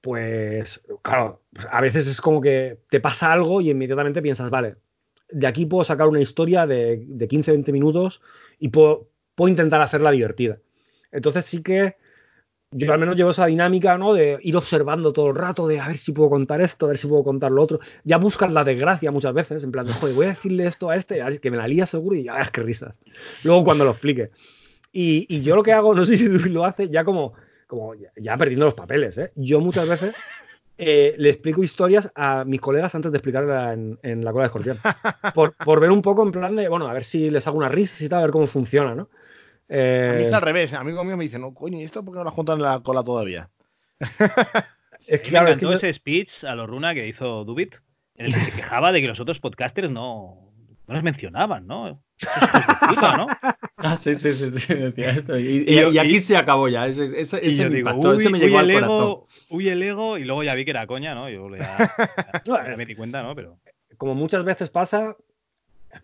[0.00, 4.76] pues claro, pues, a veces es como que te pasa algo y inmediatamente piensas, vale,
[5.30, 8.22] de aquí puedo sacar una historia de, de 15-20 minutos
[8.58, 9.08] y puedo,
[9.38, 10.58] intentar hacerla divertida.
[11.12, 11.96] Entonces sí que
[12.70, 14.12] yo al menos llevo esa dinámica, ¿no?
[14.12, 16.98] De ir observando todo el rato, de a ver si puedo contar esto, a ver
[16.98, 17.78] si puedo contar lo otro.
[18.04, 20.96] Ya buscas la desgracia muchas veces, en plan de, joder, voy a decirle esto a
[20.96, 23.00] este, que me la lía seguro y ya verás qué risas.
[23.42, 24.30] Luego cuando lo explique.
[24.92, 27.34] Y, yo lo que hago, no sé si lo haces, ya como,
[27.68, 29.30] como ya perdiendo los papeles, ¿eh?
[29.36, 30.16] Yo muchas veces
[30.78, 34.78] eh, le explico historias a mis colegas antes de explicarla en, la cola de escorpión.
[35.34, 38.00] Por, ver un poco en plan de, bueno, a ver si les hago unas risas
[38.00, 39.02] y tal, a ver cómo funciona, ¿no?
[39.02, 42.14] a mí es eh, al revés, amigo mío me dice, no, coño, ¿y esto por
[42.14, 43.50] qué no lo juntan en la cola todavía?
[45.06, 47.74] es que, claro, es que ese speech a lo Runa que hizo Dubit,
[48.16, 50.48] en el que se quejaba de que los otros podcasters no,
[50.86, 52.00] no les mencionaban, ¿no?
[53.16, 53.26] ¿no?
[53.78, 55.38] Ah, sí, sí, sí, sí decía esto.
[55.38, 56.86] Y, aquí se acabó ya.
[56.86, 59.20] Ese, ese, ese me impactó, ese me llegó al corazón.
[59.50, 61.30] Uy, el ego, y luego ya vi que era coña, ¿no?
[61.30, 61.94] Yo ya,
[62.44, 63.34] ya, me di cuenta, ¿no?
[63.36, 63.58] Pero...
[63.96, 65.16] Como muchas veces pasa,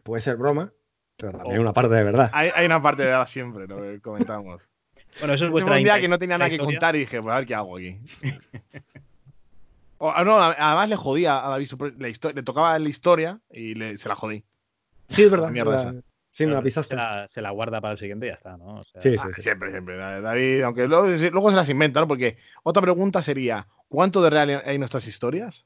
[0.05, 0.73] puede ser broma,
[1.17, 2.31] pero también hay una parte de verdad.
[2.33, 4.69] Hay, hay una parte de verdad siempre, lo que comentamos.
[5.21, 7.33] Bueno, eso es vuestra un día que no tenía nada que contar y dije, pues
[7.33, 8.01] a ver qué hago aquí.
[9.99, 11.69] o, no, además le jodía a David
[11.99, 14.43] la historia, le tocaba la historia y le, se la jodí.
[15.07, 15.53] Sí, es verdad.
[15.53, 15.95] Mierda
[16.35, 16.97] Sí, me avisaste.
[17.33, 18.83] Se la, guarda para el siguiente y ya está, ¿no?
[18.83, 19.97] sí, sí, sí, Siempre, siempre.
[19.97, 22.09] David, aunque luego, se las inventa, ¿no?
[22.09, 25.65] Porque otra pregunta sería: ¿cuánto de real hay en nuestras historias?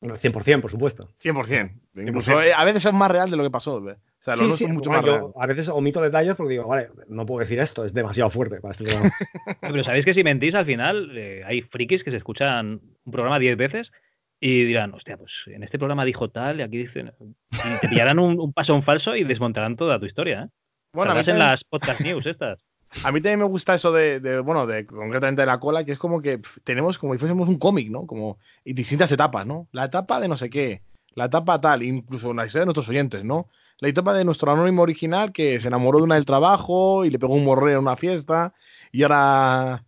[0.00, 1.10] Bueno, 100%, por supuesto.
[1.22, 1.72] 100%.
[1.96, 3.74] Incluso eh, a veces es más real de lo que pasó.
[3.74, 4.66] O sea, sí, sí.
[4.68, 7.92] Mucho más yo a veces omito detalles porque digo, vale, no puedo decir esto, es
[7.92, 9.10] demasiado fuerte para este programa.
[9.60, 13.38] Pero sabéis que si mentís al final, eh, hay frikis que se escuchan un programa
[13.38, 13.92] 10 veces
[14.40, 17.12] y dirán, hostia, pues en este programa dijo tal y aquí dicen.
[17.20, 20.48] Y te pillarán un, paso un falso y desmontarán toda tu historia, ¿eh?
[20.92, 22.58] Bueno, en las podcast news estas.
[23.04, 25.98] A mí también me gusta eso de, bueno, de concretamente de la cola, que es
[25.98, 28.06] como que tenemos como si fuésemos un cómic, ¿no?
[28.06, 29.68] Como y distintas etapas, ¿no?
[29.70, 30.82] La etapa de no sé qué,
[31.14, 33.48] la etapa tal, incluso la historia de nuestros oyentes, ¿no?
[33.78, 37.18] La etapa de nuestro anónimo original que se enamoró de una del trabajo y le
[37.18, 38.52] pegó un morreo en una fiesta
[38.90, 39.84] y ahora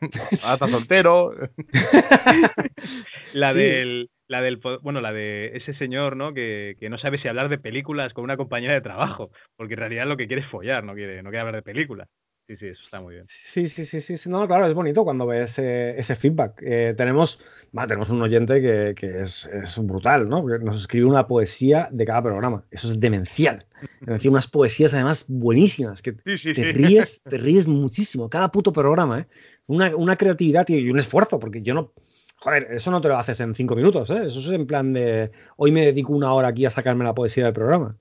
[0.32, 1.32] Hasta soltero.
[3.34, 4.10] la del.
[4.28, 6.34] La del, bueno, la de ese señor, ¿no?
[6.34, 10.06] Que, no sabe si hablar de películas con una compañera de trabajo, porque en realidad
[10.06, 12.08] lo que quiere es follar, no quiere, no quiere hablar de películas.
[12.48, 13.26] Sí, sí, eso está muy bien.
[13.28, 16.62] Sí, sí, sí, sí, no, claro, es bonito cuando ves ese, feedback.
[16.62, 17.40] Eh, tenemos,
[17.72, 18.60] tenemos un oyente
[18.94, 19.48] que, es,
[19.82, 20.44] brutal, ¿no?
[20.44, 22.64] nos escribe una poesía de cada programa.
[22.70, 23.66] Eso es demencial.
[24.30, 29.26] Unas poesías además buenísimas, que te ríes, te ríes muchísimo, cada puto programa, ¿eh?
[29.68, 31.92] Una, una creatividad y un esfuerzo, porque yo no,
[32.38, 34.26] Joder, eso no te lo haces en cinco minutos, ¿eh?
[34.26, 35.30] Eso es en plan de.
[35.56, 37.96] Hoy me dedico una hora aquí a sacarme la poesía del programa.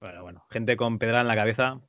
[0.00, 0.44] Bueno, bueno.
[0.50, 1.80] Gente con pedra en la cabeza.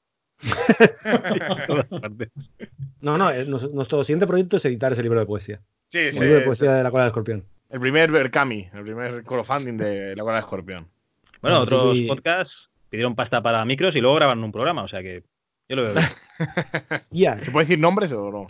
[3.02, 3.32] no, no,
[3.74, 5.62] nuestro siguiente proyecto es editar ese libro de poesía.
[5.88, 6.18] Sí, sí.
[6.18, 7.46] El libro de poesía de la cola del escorpión.
[7.70, 10.88] El primer Berkami, el primer crowdfunding de la cola del escorpión.
[11.42, 12.54] Bueno, otros podcasts
[12.90, 15.24] pidieron pasta para micros y luego grabaron un programa, o sea que
[15.74, 15.94] yo lo veo
[17.12, 17.40] bien.
[17.44, 18.48] ¿Se puede decir nombres o no?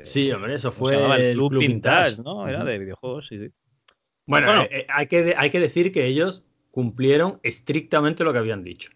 [0.00, 0.96] Sí, hombre, eso fue
[1.30, 2.48] el Club, Vintage, ¿no?
[2.48, 3.52] Era de videojuegos, sí, sí.
[4.26, 8.64] Bueno, eh, eh, hay, que, hay que decir que ellos cumplieron estrictamente lo que habían
[8.64, 8.90] dicho.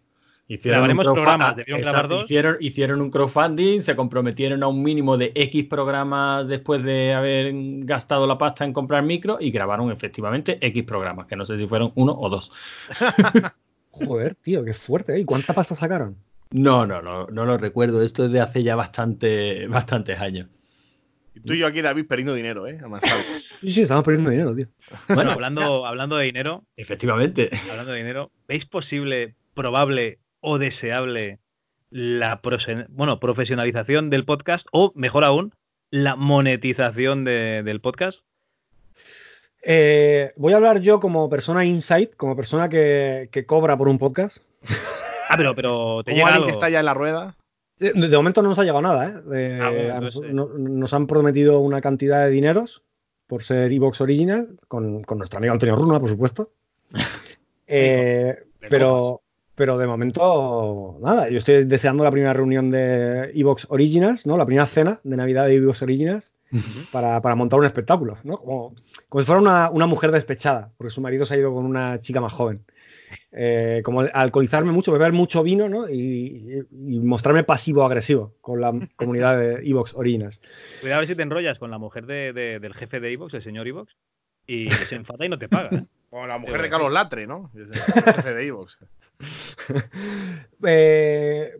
[0.48, 6.46] Hicieron un, programas, hicieron, hicieron, un crowdfunding, se comprometieron a un mínimo de X programas
[6.46, 7.50] después de haber
[7.84, 11.66] gastado la pasta en comprar micro y grabaron efectivamente X programas, que no sé si
[11.66, 12.52] fueron uno o dos.
[13.90, 15.16] Joder, tío, qué fuerte.
[15.16, 15.20] ¿eh?
[15.20, 16.16] ¿Y cuánta pasta sacaron?
[16.50, 18.02] No, no, no, no lo recuerdo.
[18.02, 20.48] Esto es de hace ya bastante, bastantes años.
[21.34, 22.78] Y tú y yo aquí, David, perdiendo dinero, ¿eh?
[23.60, 24.68] sí, sí, estamos perdiendo dinero, tío.
[25.08, 26.64] Bueno, hablando, hablando de dinero.
[26.76, 27.50] Efectivamente.
[27.70, 31.38] Hablando de dinero, ¿veis posible, probable o deseable
[31.90, 32.40] la
[32.88, 35.52] bueno, profesionalización del podcast o, mejor aún,
[35.90, 38.18] la monetización del podcast?
[39.62, 44.38] Eh, voy a hablar yo como persona insight, como persona que, cobra por un podcast.
[45.28, 47.36] Ah, pero, pero te llega alguien que está ya en la rueda.
[47.78, 49.92] De, momento no nos ha llegado nada, ¿eh?
[49.92, 52.82] Ah, nos, han prometido una cantidad de dineros
[53.26, 56.50] por ser Evox Original, con, nuestro amigo Antonio Runa, por supuesto.
[57.68, 58.32] Eh,
[58.70, 59.22] pero,
[59.56, 64.36] pero de momento, nada, yo estoy deseando la primera reunión de Evox Originals, ¿no?
[64.36, 66.32] La primera cena de Navidad de Evox Originals
[66.92, 68.36] para, montar un espectáculo, ¿no?
[68.36, 68.74] Como,
[69.08, 72.00] como si fuera una, una, mujer despechada, porque su marido se ha ido con una
[72.00, 72.64] chica más joven.
[73.32, 75.88] Eh, como alcoholizarme mucho, beber mucho vino ¿no?
[75.88, 80.40] y, mostrarme pasivo-agresivo con la comunidad de Evox Orinas.
[80.80, 83.68] Cuidado a ver si te enrollas con la mujer del jefe de Evox, el señor
[83.68, 83.94] Evox,
[84.46, 85.70] y se enfada y no te paga.
[85.76, 85.84] ¿eh?
[86.10, 87.50] O la mujer de Carlos Latre, ¿no?
[87.54, 88.78] El jefe de Evox.
[90.66, 91.52] Eh,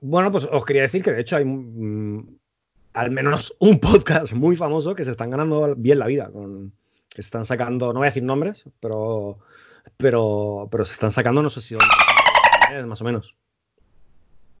[0.00, 2.38] bueno, pues os quería decir que de hecho hay mm,
[2.94, 6.30] al menos un podcast muy famoso que se están ganando bien la vida.
[6.30, 6.72] Con,
[7.14, 9.38] que están sacando, no voy a decir nombres, pero
[9.96, 11.76] pero, pero se están sacando, no sé si
[12.86, 13.34] más o menos.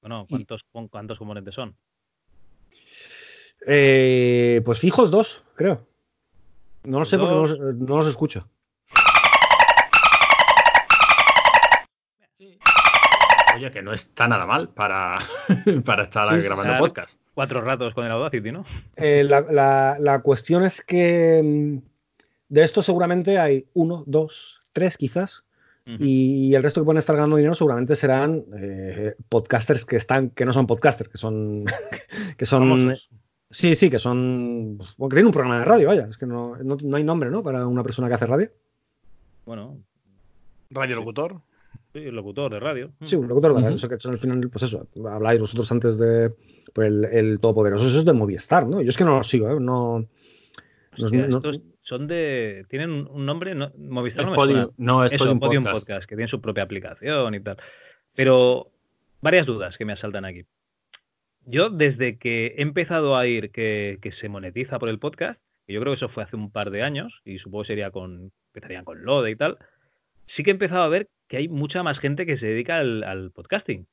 [0.00, 1.74] Bueno, ¿cuántos, ¿cuántos componentes son?
[3.66, 5.86] Eh, pues fijos dos, creo.
[6.84, 8.46] No lo sé porque no los, escucho.
[13.56, 15.18] Oye, que no está nada mal para,
[15.84, 17.18] para estar grabando podcast.
[17.32, 18.66] Cuatro ratos con el Audacity, ¿no?
[18.96, 21.78] Eh, la, la, cuestión es que mm,
[22.48, 25.44] de esto seguramente hay uno, dos, tres quizás,
[25.86, 30.46] y el resto que pueden estar ganando dinero seguramente serán eh, podcasters que están, que
[30.46, 31.66] no son podcasters, que son,
[32.38, 32.94] que son,
[33.50, 36.56] sí, sí, que son, pues, que tienen un programa de radio, vaya, es que no,
[36.56, 37.42] no, hay nombre, ¿no?
[37.42, 38.50] Para una persona que hace radio.
[39.44, 39.78] Bueno,
[40.70, 41.40] radiolocutor.
[41.92, 42.90] Sí, locutor de radio.
[43.02, 43.76] Sí, un locutor de radio.
[43.76, 46.32] Eso que son al final, pues eso, habláis vosotros antes de
[46.72, 47.86] pues el, el, Todopoderoso.
[47.86, 48.80] Eso es de Movistar, ¿no?
[48.80, 49.60] Yo es que no lo sigo, ¿eh?
[49.60, 50.04] No.
[50.96, 51.40] no,
[51.84, 52.66] son de.
[52.68, 53.54] Tienen un nombre.
[53.54, 56.06] No, Movistar no, Podium, no es Podium, podcast.
[56.08, 57.56] que tiene su propia aplicación y tal.
[58.14, 58.70] Pero
[59.20, 60.44] varias dudas que me asaltan aquí.
[61.46, 65.80] Yo, desde que he empezado a ir que, se monetiza por el podcast, y yo
[65.80, 68.32] creo que eso fue hace un par de años, y supongo que sería con.
[68.54, 69.58] empezarían con Lode y tal,
[70.34, 73.04] sí que he empezado a ver que hay mucha más gente que se dedica al,
[73.04, 73.86] al podcasting.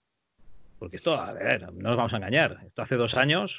[0.79, 2.57] Porque esto, a ver, no nos vamos a engañar.
[2.65, 3.51] Esto hace dos años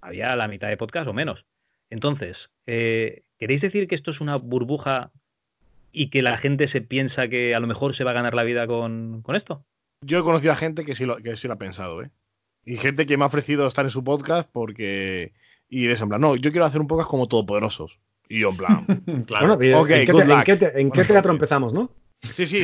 [0.00, 1.44] había la mitad de podcast o menos.
[1.90, 5.10] Entonces, eh, ¿queréis decir que esto es una burbuja
[5.90, 8.44] y que la gente se piensa que a lo mejor se va a ganar la
[8.44, 9.64] vida con, esto?
[10.02, 12.10] Yo he conocido a gente que sí, lo, que sí lo ha pensado, ¿eh?
[12.64, 15.32] Y gente que me ha ofrecido estar en su podcast porque...
[15.68, 17.98] Y es en plan, no, yo quiero hacer un podcast como Todopoderosos.
[18.28, 18.84] Y yo en plan...
[19.26, 19.56] claro.
[19.56, 21.90] Bueno, ¿en, qué, ¿en qué teatro empezamos, no?
[22.22, 22.62] Sí, sí,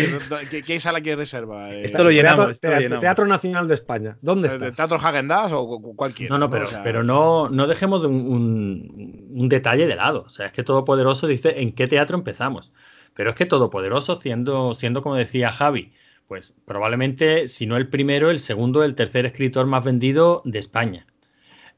[0.66, 1.72] ¿qué, sala que reserva?
[1.72, 2.60] Eh, esto lo llenamos.
[2.60, 4.18] Teatro, Nacional de España.
[4.20, 4.70] ¿Dónde está?
[4.70, 6.32] ¿Teatro Hagendas o cualquiera?
[6.34, 10.24] No, no, pero, pero no, no dejemos de un, un, detalle de lado.
[10.26, 12.70] O sea, es que Todopoderoso dice en qué teatro empezamos.
[13.14, 15.92] Pero es que Todopoderoso, siendo, siendo como decía Javi,
[16.28, 21.06] pues probablemente, si no el primero, el segundo, el tercer escritor más vendido de España.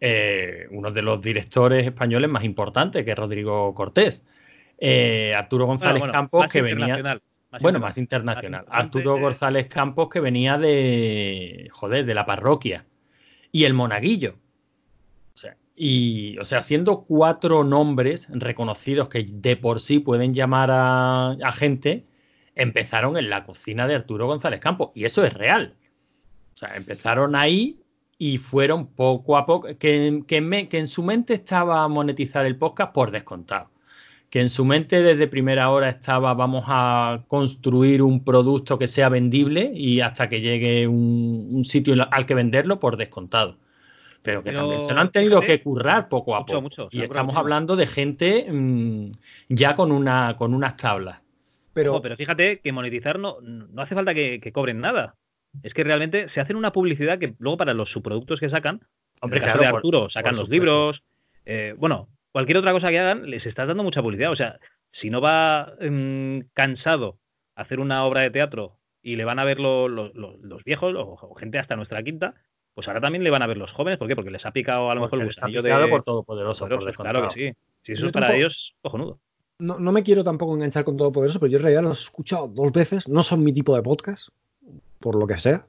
[0.01, 4.25] Eh, uno de los directores españoles más importantes, que es Rodrigo Cortés.
[4.79, 7.21] Eh, Arturo González Campos, que venía
[7.61, 8.67] bueno, más internacional.
[8.69, 12.85] Arturo González Campos, que venía de, joder, de la parroquia.
[13.53, 14.37] y el Monaguillo.
[15.35, 20.71] O sea, y, o sea, siendo cuatro nombres reconocidos que de por sí pueden llamar
[20.73, 22.07] a, gente,
[22.55, 24.91] empezaron en la cocina de Arturo González Campos.
[24.95, 25.75] Y eso es real.
[26.55, 27.81] O sea, empezaron ahí
[28.19, 32.93] y fueron poco a poco, que, que, que en su mente estaba monetizar el podcast
[32.93, 33.71] por descontado
[34.31, 39.09] que en su mente desde primera hora estaba vamos a construir un producto que sea
[39.09, 43.57] vendible y hasta que llegue un, sitio al que venderlo por descontado.
[44.23, 46.89] Pero que también se lo han tenido que currar poco a poco.
[46.91, 49.13] y estamos hablando de gente mm,
[49.49, 51.21] ya con, una, con unas tablas.
[51.73, 55.15] Pero, pero fíjate que monetizar no, no hace falta que, cobren nada.
[55.63, 58.83] Es que realmente se hacen una publicidad que luego para los subproductos que sacan,
[59.23, 61.03] Hombre, claro, de Arturo, sacan los libros,
[61.47, 62.09] eh, bueno,
[62.39, 64.31] cualquier otra cosa que hagan, les estás dando mucha publicidad.
[64.31, 64.61] O sea,
[64.93, 67.19] si no va mm, cansado
[67.57, 71.59] a hacer una obra de teatro y le van a ver los viejos o, gente
[71.59, 72.35] hasta nuestra quinta,
[72.75, 73.99] pues ahora también le van a ver los jóvenes.
[73.99, 74.15] ¿Por qué?
[74.15, 75.89] Porque les ha picado a lo mejor el gusanillo de.
[75.89, 77.57] por Todopoderoso, por claro que sí.
[77.83, 79.19] Si eso es para ellos, cojonudo.
[79.59, 82.47] No, no me quiero tampoco enganchar con Todopoderoso, pero yo en realidad los he escuchado
[82.47, 83.09] dos veces.
[83.09, 84.29] No son mi tipo de podcast,
[85.01, 85.67] por lo que sea.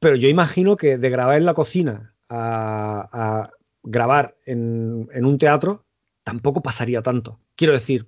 [0.00, 3.50] Pero yo imagino que de grabar en la cocina a
[3.88, 5.84] grabar en, un teatro
[6.22, 7.38] tampoco pasaría tanto.
[7.56, 8.06] Quiero decir,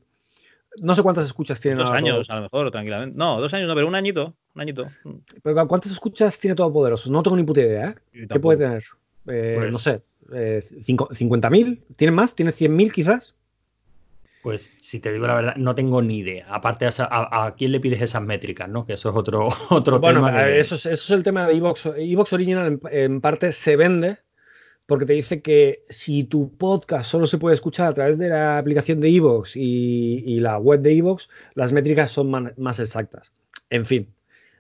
[0.79, 1.83] no sé cuántas escuchas tiene.
[1.83, 3.17] Dos años, a lo mejor, tranquilamente.
[3.17, 4.35] No, dos años no, pero un añito.
[4.55, 4.87] Un añito.
[5.43, 7.11] Pero ¿cuántas escuchas tiene Todopoderoso?
[7.11, 8.27] No tengo ni puta idea, ¿eh?
[8.31, 8.85] ¿Qué puede tener?
[9.27, 10.03] Eh, pues no sé,
[10.33, 11.83] eh, ¿50.000?
[11.97, 12.35] ¿Tiene más?
[12.35, 13.37] ¿Tiene 100.000 quizás?
[14.43, 16.47] Pues si te digo la verdad, no tengo ni idea.
[16.49, 18.87] Aparte, a, quién le pides esas métricas, ¿no?
[18.87, 20.21] Que eso es otro, otro tema.
[20.21, 21.87] Bueno, eso, es, eso, es, el tema de Evox.
[21.97, 24.19] Evox Original en, parte se vende
[24.91, 28.59] porque te dice que si tu podcast solo se puede escuchar a través de la
[28.59, 33.33] aplicación de Evox y, la web de Evox, las métricas son más exactas.
[33.71, 34.13] En fin,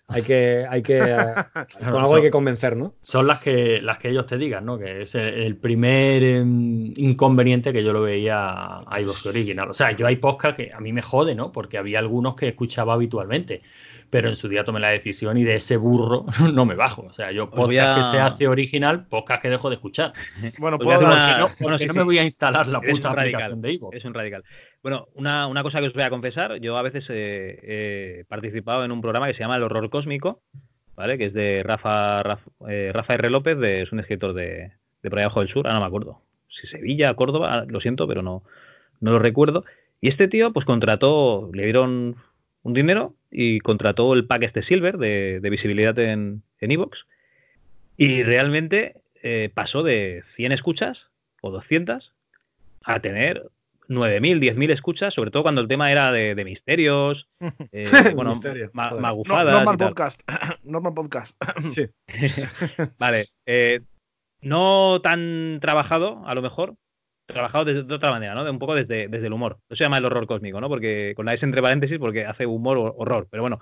[0.07, 0.98] hay que, hay que,
[1.90, 2.94] con algo hay que convencer, ¿no?
[3.01, 4.78] Son las que, las que ellos te digan, ¿no?
[4.78, 9.69] Que es el, primer em, inconveniente que yo lo veía a iVoox original.
[9.69, 11.51] O sea, yo hay podcast que a mí me jode, ¿no?
[11.51, 13.62] Porque había algunos que escuchaba habitualmente
[14.11, 17.03] pero en su día tomé la decisión y de ese burro no me bajo.
[17.03, 20.12] O sea, yo podcast que se hace original, podcast que dejo de escuchar.
[20.59, 23.91] Bueno, puedo no, porque no me voy a instalar la puta aplicación de Ivo.
[23.93, 24.45] Es un radical.
[24.82, 28.93] Bueno, una, una, cosa que os voy a confesar, yo a veces he, participado en
[28.93, 30.43] un programa que se llama El Horror Cósmico,
[30.97, 31.19] ¿vale?
[31.19, 33.31] Que es de Rafa, Rafa, eh, R.
[33.31, 34.73] López, de, es un escritor de,
[35.03, 36.23] de por allá abajo del sur, ah, no me acuerdo.
[36.49, 38.43] Si Sevilla, Córdoba, lo siento, pero no,
[39.01, 39.65] no lo recuerdo.
[40.01, 42.16] Y este tío, pues contrató, le dieron
[42.62, 47.07] un dinero y contrató el pack este Silver de, visibilidad en Evox.
[47.97, 50.99] y realmente eh, pasó de 100 escuchas
[51.43, 52.12] o 200
[52.85, 53.51] a tener
[53.89, 57.28] 9.000, 10.000 escuchas, sobre todo cuando el tema era de, misterios,
[57.73, 58.41] eh, bueno,
[58.73, 59.53] magufadas.
[59.53, 60.23] normal podcast.
[60.62, 61.37] normal podcast.
[61.70, 61.87] sí.
[62.99, 63.27] vale.
[63.47, 63.81] Eh,
[64.41, 66.77] no tan trabajado, a lo mejor,
[67.32, 68.48] trabajado de, otra manera, ¿no?
[68.51, 69.59] Un poco desde, desde el humor.
[69.69, 70.69] Eso se llama el horror cósmico, ¿no?
[70.69, 73.28] Porque con la S entre paréntesis porque hace humor o horror.
[73.31, 73.61] Pero bueno,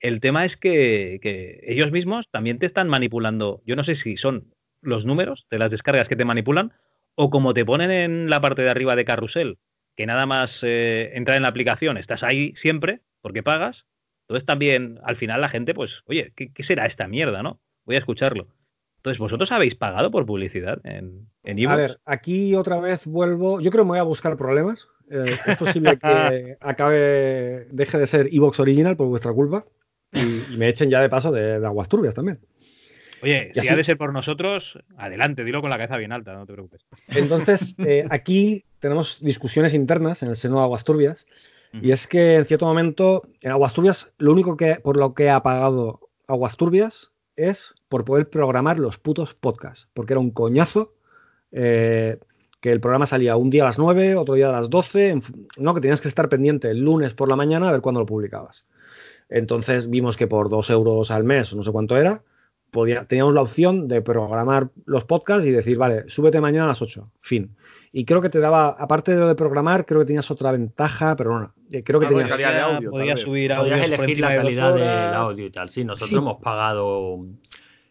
[0.00, 3.62] el tema es que, que, ellos mismos también te están manipulando.
[3.66, 6.72] Yo no sé si son los números de las descargas que te manipulan
[7.14, 9.58] o como te ponen en la parte de arriba de carrusel,
[9.96, 13.84] que nada más eh, en la aplicación, estás ahí siempre porque pagas.
[14.28, 17.60] Entonces también al final la gente, pues, oye, ¿qué, qué será esta mierda, no?
[17.84, 18.46] Voy a escucharlo.
[19.08, 23.58] Entonces, ¿vosotros habéis pagado por publicidad en, en A ver, aquí otra vez vuelvo.
[23.60, 24.88] Yo creo que me voy a buscar problemas.
[25.10, 29.64] Eh, es posible que acabe, deje de ser Evox Original por vuestra culpa
[30.12, 32.38] y, me echen ya de paso de, aguas turbias también.
[33.22, 36.44] Oye, si ha de ser por nosotros, adelante, dilo con la cabeza bien alta, no
[36.44, 36.84] te preocupes.
[37.08, 41.26] Entonces, eh, aquí tenemos discusiones internas en el seno de Aguas Turbias,
[41.82, 45.30] y es que en cierto momento, en Aguas Turbias, lo único que por lo que
[45.30, 50.94] ha pagado Aguas Turbias es por poder programar los putos podcasts, porque era un coñazo
[51.52, 52.18] eh,
[52.60, 55.20] que el programa salía un día a las 9, otro día a las 12,
[55.58, 58.06] no, que tenías que estar pendiente el lunes por la mañana a ver cuándo lo
[58.06, 58.66] publicabas.
[59.28, 62.22] Entonces vimos que por 2 euros al mes, no sé cuánto era,
[62.70, 66.82] podía, teníamos la opción de programar los podcasts y decir, vale, súbete mañana a las
[66.82, 67.56] 8, fin.
[67.92, 71.16] Y creo que te daba, aparte de lo de programar, creo que tenías otra ventaja,
[71.16, 72.36] pero no, eh, creo que tenías...
[72.36, 75.68] de audio, podías subir audio podías elegir la calidad del audio y tal.
[75.68, 77.24] Sí, nosotros hemos pagado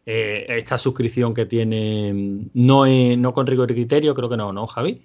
[0.06, 2.14] eh, esta suscripción que tiene,
[2.54, 5.02] no, no con rigor y criterio, creo que no, ¿no, Javi?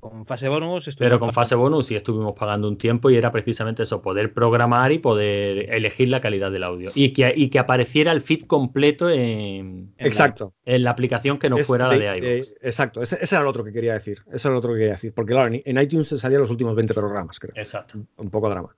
[0.00, 0.88] Con fase bonus.
[0.96, 4.92] Pero con fase bonus sí estuvimos pagando un tiempo y era precisamente eso, poder programar
[4.92, 6.90] y poder elegir la calidad del audio.
[6.94, 10.54] Y que, y que apareciera el feed completo en, exacto.
[10.64, 12.52] La, en la aplicación que no fuera la de iVoox.
[12.60, 14.22] exacto, ese, era lo otro que quería decir.
[14.32, 15.12] Ese era lo otro que quería decir.
[15.12, 17.54] Porque claro, en, iTunes salían los últimos 20 programas, creo.
[17.56, 17.98] Exacto.
[18.16, 18.76] Un poco drama.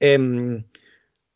[0.00, 0.64] Em,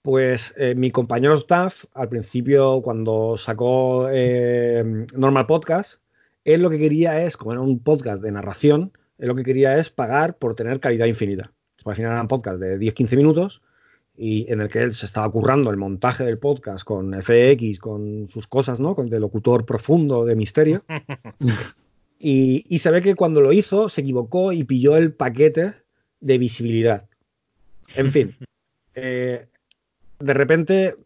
[0.01, 6.01] pues eh, mi compañero staff, al principio, cuando sacó eh, Normal Podcast,
[6.45, 9.91] él lo que quería es, como era un podcast de narración, lo que quería es
[9.91, 11.53] pagar por tener calidad infinita.
[11.85, 13.63] Al final eran podcast de 10-15 minutos
[14.17, 18.29] y en el que él se estaba currando el montaje del podcast con FX, con
[18.29, 18.95] sus cosas, ¿no?
[18.95, 20.85] Con de locutor profundo, de misterio.
[22.19, 25.75] y, y se ve que cuando lo hizo se equivocó y pilló el paquete
[26.21, 27.07] de visibilidad.
[27.95, 28.37] En fin,
[28.95, 29.47] eh,
[30.19, 30.97] de repente,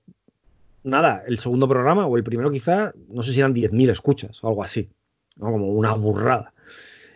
[0.82, 4.48] nada, el segundo programa o el primero quizá, no sé si eran 10.000 escuchas o
[4.48, 4.88] algo así,
[5.38, 6.52] como una burrada.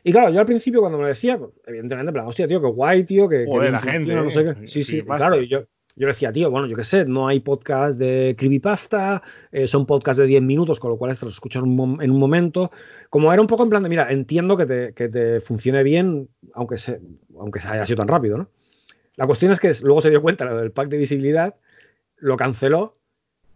[0.06, 2.68] Y claro, yo al principio cuando me lo decía, pues, evidentemente, plan, hostia, tío, qué
[2.68, 3.44] guay, tío, que...
[3.44, 4.68] la gente, no sé qué.
[4.68, 5.64] Sí, sí, claro, y yo,
[5.96, 9.20] yo decía, tío, bueno, yo qué sé, no hay podcast de creepypasta,
[9.50, 12.70] eh, son podcasts de 10 minutos, con lo cual te los escuchas en un momento.
[13.10, 16.28] Como era un poco en plan de, mira, entiendo que te, que te funcione bien,
[16.54, 17.00] aunque, se,
[17.36, 18.48] aunque se haya sido tan rápido, ¿no?
[19.16, 21.56] La cuestión es que luego se dio cuenta lo del pack de visibilidad
[22.18, 22.92] lo canceló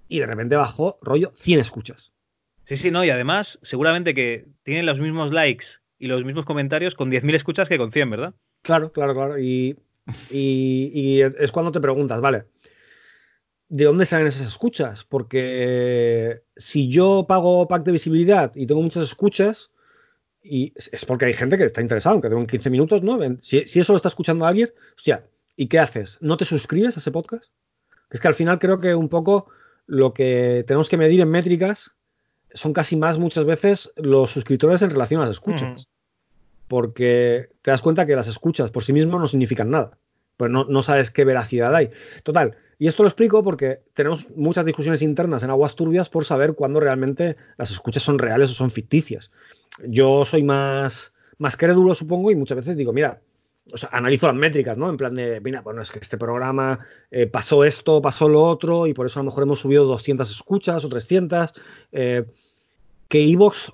[0.09, 2.11] y de repente bajó rollo 100 escuchas.
[2.67, 5.65] Sí, sí, no, y además seguramente que tienen los mismos likes
[6.01, 8.35] y los mismos comentarios con 10.000 escuchas que con 100, ¿verdad?
[8.63, 9.39] Claro, claro, claro.
[9.39, 9.79] Y,
[10.31, 12.47] y, es cuando te preguntas, vale,
[13.69, 15.05] ¿de dónde salen esas escuchas?
[15.05, 19.71] Porque si yo pago pack de visibilidad y tengo muchas escuchas,
[20.43, 23.19] y es porque hay gente que está interesada, aunque tengo 15 minutos, ¿no?
[23.43, 26.17] Si, si eso lo está escuchando alguien, hostia, ¿y qué haces?
[26.23, 27.53] ¿No te suscribes a ese podcast?
[28.09, 29.51] Es que al final creo que un poco
[29.87, 31.93] lo que tenemos que medir en métricas
[32.55, 35.89] son casi más muchas veces los suscriptores en relación a las escuchas.
[36.69, 39.99] Porque te das cuenta que las escuchas por sí mismas no significan nada.
[40.37, 41.91] Pues no, no, sabes qué veracidad hay.
[42.23, 42.57] Total.
[42.79, 46.81] Y esto lo explico porque tenemos muchas discusiones internas en aguas turbias por saber cuándo
[46.81, 49.31] realmente las escuchas son reales o son ficticias.
[49.85, 53.21] Yo soy más, más crédulo, supongo, y muchas veces digo, mira,
[53.73, 54.89] o sea, analizo las métricas, ¿no?
[54.89, 56.81] En plan de, mira, bueno, es que este programa
[57.11, 60.31] eh, pasó esto, pasó lo otro, y por eso a lo mejor hemos subido 200
[60.31, 61.55] escuchas o 300.
[61.93, 62.25] Eh,
[63.09, 63.73] que Evox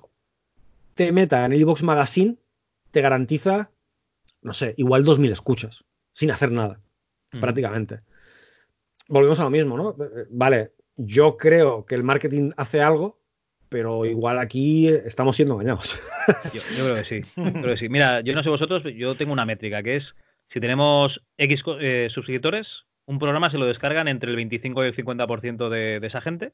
[0.95, 2.37] te meta en el Evox Magazine
[2.91, 3.71] te garantiza,
[4.41, 6.79] no sé, igual 2.000 escuchas, sin hacer nada,
[7.29, 7.99] prácticamente.
[9.07, 9.95] Volvemos a lo mismo, ¿no?
[10.03, 13.16] Eh, vale, yo creo que el marketing hace algo,
[13.69, 15.99] pero igual aquí estamos siendo engañados.
[16.53, 17.89] Yo, creo que sí, creo que sí.
[17.89, 20.03] Mira, yo no sé vosotros, yo tengo una métrica que es
[20.51, 22.67] si tenemos X eh, suscriptores,
[23.05, 26.53] un programa se lo descargan entre el 25 y el 50% de, de esa gente.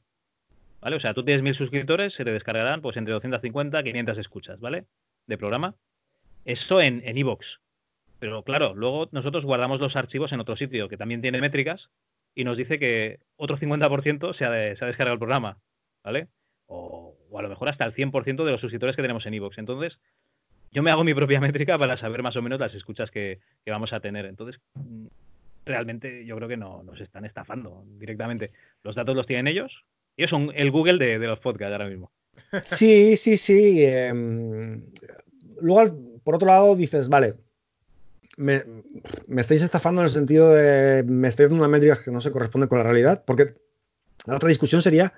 [0.80, 0.96] ¿Vale?
[0.96, 4.60] O sea, tú tienes mil suscriptores, se te descargarán pues entre 250 y 500 escuchas,
[4.60, 4.84] ¿vale?
[5.26, 5.74] De programa.
[6.44, 7.46] Eso en Evox.
[8.18, 11.88] Pero claro, luego nosotros guardamos los archivos en otro sitio que también tiene métricas
[12.34, 15.58] y nos dice que otro 50% se se ha descargado el programa,
[16.02, 16.28] ¿vale?
[16.66, 19.58] O, a lo mejor hasta el 100% de los suscriptores que tenemos en iVoox.
[19.58, 19.98] Entonces,
[20.72, 23.92] yo me hago mi propia métrica para saber más o menos las escuchas que, vamos
[23.92, 24.26] a tener.
[24.26, 25.06] Entonces, mm,
[25.64, 28.50] realmente yo creo que no nos están estafando directamente.
[28.82, 29.84] Los datos los tienen ellos.
[30.16, 32.10] Ellos son el Google de, los podcasts ahora mismo.
[32.64, 33.84] Sí, sí, sí.
[33.84, 34.80] Em,
[35.60, 37.34] luego, por otro lado, dices, vale,
[38.36, 38.62] me,
[39.26, 42.30] me, estáis estafando en el sentido de me estáis dando una métrica que no se
[42.30, 43.54] corresponde con la realidad, porque
[44.26, 45.12] la otra discusión sería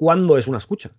[0.00, 0.90] cuándo es una escucha.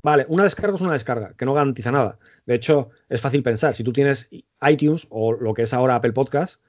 [0.00, 2.20] Vale, una descarga es una descarga, que no garantiza nada.
[2.46, 4.28] De hecho, es fácil pensar, si tú tienes
[4.62, 6.60] iTunes o lo que es ahora Apple Podcast,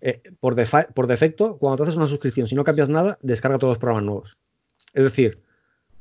[0.00, 0.56] eh, por,
[0.94, 4.04] por, defecto, cuando te haces una suscripción, si no cambias nada, descarga todos los programas
[4.04, 4.38] nuevos.
[4.94, 5.42] Es decir,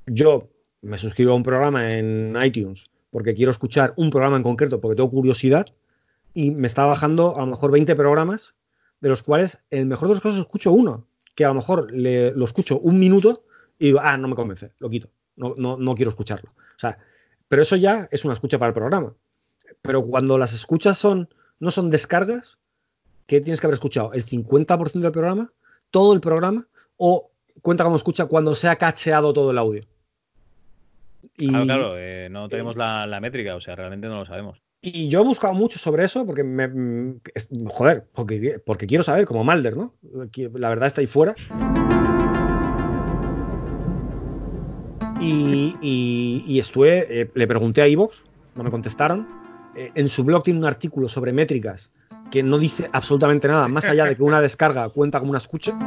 [0.06, 0.48] yo
[0.82, 4.96] me suscribo a un programa en iTunes porque quiero escuchar un programa en concreto, porque
[4.96, 5.68] tengo curiosidad,
[6.34, 8.54] y me está bajando a lo mejor 20 programas,
[9.02, 11.06] de los cuales, en el mejor de los casos, escucho uno,
[11.36, 13.44] que a lo mejor le, lo escucho un minuto
[13.80, 16.50] y digo, ah, no me convence, lo quito, no, no, no quiero escucharlo.
[16.50, 16.98] O sea,
[17.48, 19.14] pero eso ya es una escucha para el programa.
[19.82, 21.30] Pero cuando las escuchas son,
[21.60, 22.58] no son descargas,
[23.26, 24.14] ¿qué tienes que haber escuchado?
[24.14, 25.52] ¿El 50% del programa?
[25.92, 26.68] ¿Todo el programa?
[26.98, 27.32] ¿O
[27.62, 29.86] cuenta como escucha cuando se ha cacheado todo el audio?
[31.36, 34.62] Claro, claro, eh, no tenemos la, la, métrica, o sea, realmente no lo sabemos.
[34.82, 37.20] Y yo he buscado mucho sobre eso porque me.
[37.68, 39.94] Joder, porque, porque quiero saber, como Malder, ¿no?
[40.54, 41.36] La verdad está ahí fuera.
[45.20, 48.26] Y, estuve, eh, le pregunté a Ivox,
[48.56, 49.28] no me contestaron.
[49.76, 51.92] Eh, en su blog tiene un artículo sobre métricas
[52.32, 55.78] que no dice absolutamente nada, más allá de que una descarga cuenta como una escucha.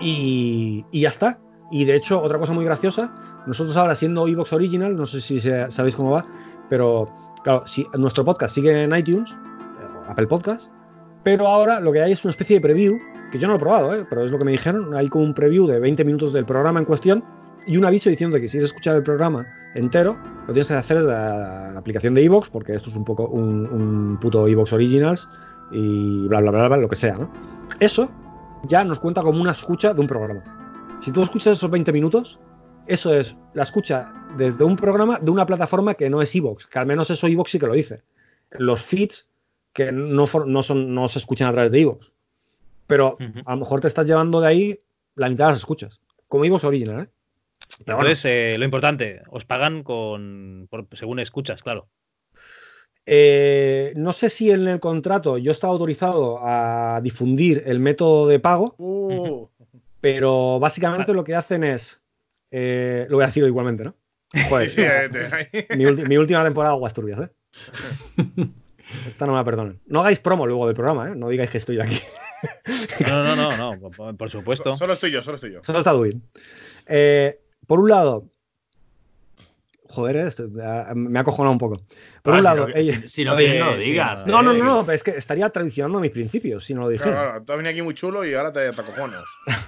[0.00, 1.38] Y, ya está.
[1.70, 3.14] Y de hecho, otra cosa muy graciosa,
[3.46, 6.26] nosotros ahora siendo Evox Original, no sé si sabéis cómo va,
[6.68, 7.08] pero
[7.42, 10.68] claro, si nuestro podcast sigue en iTunes, eh, Apple Podcast,
[11.22, 12.98] pero ahora lo que hay es una especie de preview,
[13.30, 15.34] que yo no lo he probado, pero es lo que me dijeron, hay como un
[15.34, 17.24] preview de 20 minutos del programa en cuestión,
[17.66, 20.98] y un aviso diciendo que si quieres escuchar el programa entero, lo tienes que hacer
[20.98, 25.28] desde la aplicación de Evox, porque esto es un poco un, puto Evox Originals
[25.70, 27.30] y bla, bla, bla, bla, lo que sea, ¿no?
[27.80, 28.10] Eso
[28.64, 30.98] ya nos cuenta como una escucha de un programa.
[31.00, 32.38] Si tú escuchas esos 20 minutos,
[32.86, 36.78] eso es la escucha desde un programa de una plataforma que no es Evox, que
[36.78, 38.02] al menos eso Evox sí que lo dice.
[38.50, 39.30] Los feeds
[39.72, 42.12] que no, no, son, no se escuchan a través de Evox.
[42.86, 43.16] Pero
[43.46, 44.78] a lo mejor te estás llevando de ahí
[45.14, 46.00] la mitad de las escuchas.
[46.28, 47.08] Como Evox original, ¿eh?
[47.78, 51.88] Entonces, eh, lo importante, os pagan con según escuchas, claro.
[53.04, 58.38] Eh, no sé si en el contrato yo estaba autorizado a difundir el método de
[58.38, 59.48] pago, uh.
[60.00, 62.00] pero básicamente lo que hacen es,
[62.50, 63.96] eh, lo voy a decir igualmente, ¿no?
[64.48, 65.10] Joder,
[65.76, 67.30] mi, última temporada Aguas Turbias, ¿eh?
[69.06, 69.80] Esta no me la perdonen.
[69.86, 71.14] No hagáis promo luego del programa, ¿eh?
[71.16, 72.00] No digáis que estoy aquí.
[73.06, 74.74] No, no, no, no, por supuesto.
[74.74, 75.62] Solo estoy yo, solo estoy yo.
[75.62, 76.22] Solo está Duin.
[76.86, 78.28] Eh, por un lado,
[79.92, 80.48] joder, esto,
[80.94, 81.82] me ha cojonado un poco.
[82.22, 82.66] Por ah, un lado,
[83.04, 84.26] si, no, lo digas.
[84.26, 87.10] No, no, no, no, es que estaría traicionando mis principios si no lo dijera.
[87.10, 89.24] Claro, claro, tú has venido aquí muy chulo y ahora te, te acojonas.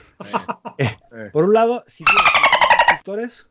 [0.78, 1.30] Eh, eh.
[1.32, 2.24] Por un lado, si tienes
[2.78, 3.46] suscriptores,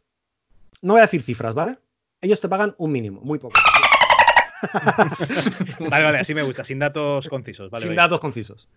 [0.81, 1.77] no voy a decir cifras, ¿vale?
[2.19, 3.57] Ellos te pagan un mínimo, muy poco.
[5.79, 7.69] vale, vale, así me gusta, sin datos concisos.
[7.69, 8.67] Vale, sin datos concisos.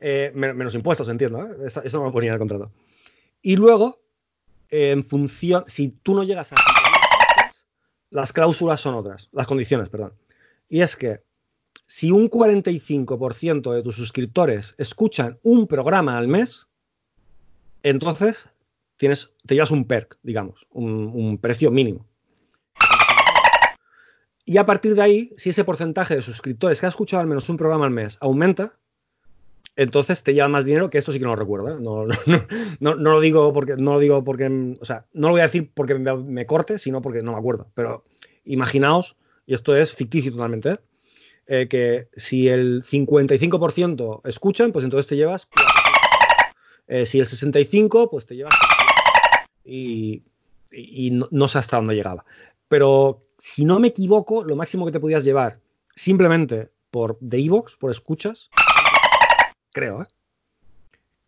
[0.00, 1.66] Eh, menos impuestos, entiendo, ¿eh?
[1.66, 2.72] Eso, eso, me ponía en el contrato.
[3.40, 4.00] Y luego,
[4.70, 6.56] en función, si tú no llegas a
[8.10, 10.14] las cláusulas son otras, las condiciones, perdón.
[10.68, 11.22] Y es que
[11.86, 16.66] si un 45% de tus suscriptores escuchan un programa al mes,
[17.82, 18.48] entonces
[18.96, 22.06] tienes, te llevas un perk, digamos, un, precio mínimo.
[24.44, 27.48] Y a partir de ahí, si ese porcentaje de suscriptores que ha escuchado al menos
[27.48, 28.78] un programa al mes aumenta,
[29.78, 31.70] entonces te lleva más dinero, que esto sí que no lo recuerdo.
[31.70, 31.76] ¿eh?
[31.80, 32.04] No,
[32.80, 35.44] no, no, lo digo porque, no lo digo porque, o sea, no lo voy a
[35.44, 37.68] decir porque me, corte, sino porque no me acuerdo.
[37.74, 38.04] Pero
[38.44, 39.14] imaginaos,
[39.46, 40.78] y esto es ficticio totalmente, ¿eh?
[41.46, 45.48] Eh, que si el 55% escuchan, pues entonces te llevas
[47.04, 48.54] si el 65, pues te llevas
[49.64, 50.22] y,
[50.72, 52.24] y no, no, sé hasta dónde llegaba.
[52.68, 55.60] Pero si no me equivoco, lo máximo que te podías llevar
[55.94, 58.50] simplemente por de Evox, por escuchas,
[59.78, 60.06] creo, ¿eh?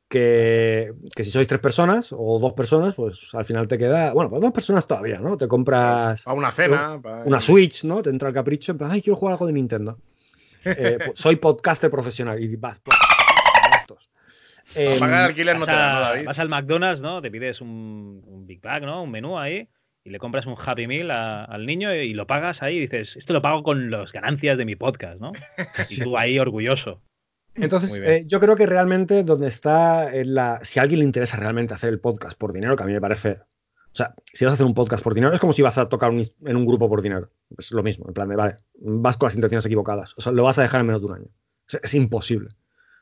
[0.09, 4.13] Que, si sois tres personas o dos personas, pues al final te queda.
[4.13, 5.37] Bueno, pues dos personas todavía, ¿no?
[5.37, 6.27] Te compras.
[6.27, 7.01] A una cena.
[7.25, 8.03] Una Switch, ¿no?
[8.03, 9.99] Te entra el capricho, en plan, ay, quiero jugar algo de Nintendo.
[10.63, 12.79] Eh, pues, soy podcaster profesional y vas.
[12.81, 12.95] Pues,
[13.79, 14.11] estos.
[14.75, 17.23] Eh, pagar alquiler no te da, Vas al McDonald's, ¿no?
[17.23, 19.03] Te pides un, un, Big Bag, ¿no?
[19.03, 19.71] Un menú ahí
[20.05, 23.33] y le compras un Happy Meal al niño y, lo pagas ahí y dices, esto
[23.33, 25.33] lo pago con las ganancias de mi podcast, ¿no?
[25.91, 27.01] Y tú ahí orgulloso.
[27.55, 30.61] Entonces, eh, yo creo que realmente donde está la.
[30.63, 33.01] Si a alguien le interesa realmente hacer el podcast por dinero, que a mí me
[33.01, 33.39] parece.
[33.93, 35.89] O sea, si vas a hacer un podcast por dinero, es como si vas a
[35.89, 37.31] tocar en un grupo por dinero.
[37.59, 40.15] Es lo mismo, en plan de, vale, vas con las intenciones equivocadas.
[40.17, 41.29] O sea, lo vas a dejar en menos de un año.
[41.83, 42.51] Es, imposible.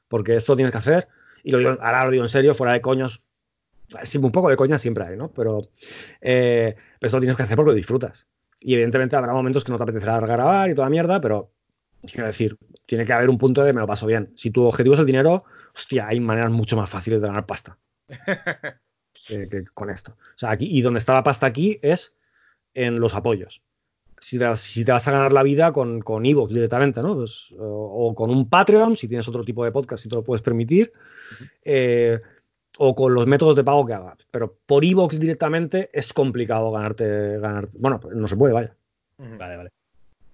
[0.08, 1.08] Porque esto tienes que hacer,
[1.44, 3.22] y lo digo, ahora lo digo en serio, fuera de coños.
[4.18, 5.30] un poco de coña siempre hay, ¿no?
[5.30, 5.60] Pero,
[6.22, 8.26] eh, pero esto lo tienes que hacer porque lo disfrutas.
[8.58, 11.52] Y evidentemente habrá momentos que no te apetecerá grabar y toda mierda, pero
[12.02, 12.56] Quiero decir,
[12.88, 14.32] tiene que haber un punto de me lo paso bien.
[14.34, 15.44] Si tu objetivo es el dinero,
[15.76, 17.76] hostia, hay maneras mucho más fáciles de ganar pasta
[19.28, 20.12] que, con esto.
[20.12, 22.14] O sea, aquí, y donde está la pasta aquí es
[22.72, 23.62] en los apoyos.
[24.20, 27.14] Si te, si te vas a ganar la vida con, con Evox directamente, ¿no?
[27.14, 30.40] Pues, o, con un Patreon, si tienes otro tipo de podcast, si te lo puedes
[30.40, 30.90] permitir,
[31.62, 32.18] eh,
[32.78, 34.16] o con los métodos de pago que hagas.
[34.30, 38.74] Pero por Evox directamente es complicado ganarte, ganar, bueno, no se puede, vaya.
[39.18, 39.77] Vale, vale.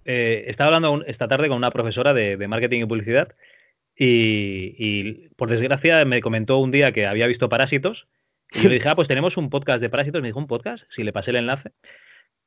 [0.05, 3.35] Eh, estaba hablando esta tarde con una profesora de, marketing y publicidad
[3.97, 8.07] y, por desgracia me comentó un día que había visto Parásitos
[8.53, 10.23] y yo le dije, ah, pues tenemos un podcast de Parásitos.
[10.23, 10.85] Me dijo, ¿un podcast?
[10.95, 11.73] Sí, le pasé el enlace.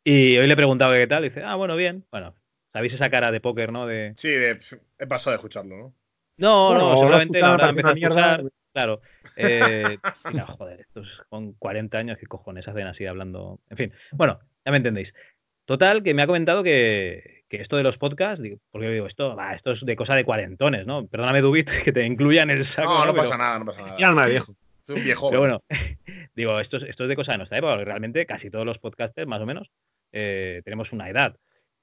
[0.04, 1.26] Y hoy le he preguntado qué tal.
[1.26, 2.06] Y dice, ah, bueno, bien.
[2.12, 2.34] Bueno,
[2.72, 3.86] sabéis esa cara de póker, ¿no?
[3.86, 4.14] De...
[4.16, 5.94] Sí, he pasado de escucharlo, ¿no?
[6.38, 8.44] No, no, seguramente la habrá empezado a escuchar.
[8.74, 9.02] Claro.
[9.36, 9.98] Eh,
[10.58, 13.60] joder, estos con 40 años, ¿qué cojones hacen así hablando?
[13.70, 15.12] En fin, bueno, ya me entendéis.
[15.66, 19.72] Total, que me ha comentado que, que esto de los podcasts, porque digo, esto, esto
[19.72, 21.08] es de cosa de cuarentones, ¿no?
[21.08, 22.94] Perdóname, Dubit, que te incluya en el saco.
[22.94, 23.96] No, no, pasa nada, no pasa nada.
[23.98, 24.56] Ya de viejo.
[24.88, 25.30] Es un viejo.
[25.30, 25.64] Pero bueno,
[26.36, 28.80] digo, esto es, esto es de cosa de nuestra época, porque realmente casi todos los
[28.80, 29.70] podcasters, más o menos,
[30.12, 31.36] eh, tenemos una edad.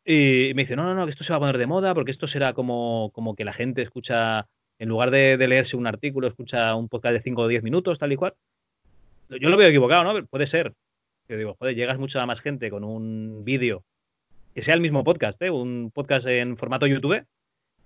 [0.04, 2.12] Y me dice, no, no, no, que esto se va a poner de moda, porque
[2.12, 4.46] esto será como, como que la gente escucha,
[4.78, 8.12] en lugar de, leerse un artículo, escucha un podcast de 5 o 10 minutos, tal
[8.12, 8.34] y cual.
[9.30, 10.26] Yo lo veo equivocado, ¿no?
[10.26, 10.74] Puede ser.
[11.26, 13.82] Yo digo, joder, llegas mucha más gente con un vídeo
[14.55, 15.51] que sea el mismo podcast, ¿eh?
[15.51, 17.26] un podcast en formato YouTube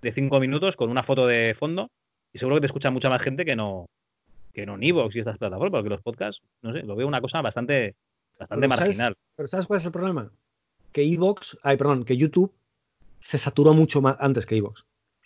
[0.01, 1.89] de cinco minutos con una foto de fondo
[2.31, 3.87] y seguro que te escucha mucha más gente que no
[4.53, 7.21] que no en Evox y estas plataformas, porque los podcasts, no sé, lo veo una
[7.21, 7.95] cosa bastante,
[8.39, 9.15] bastante marginal.
[9.35, 10.31] pero ¿sabes cuál es el problema?
[10.91, 12.53] Que Evox, ay, perdón, que YouTube
[13.19, 14.85] se saturó mucho más antes que Evox.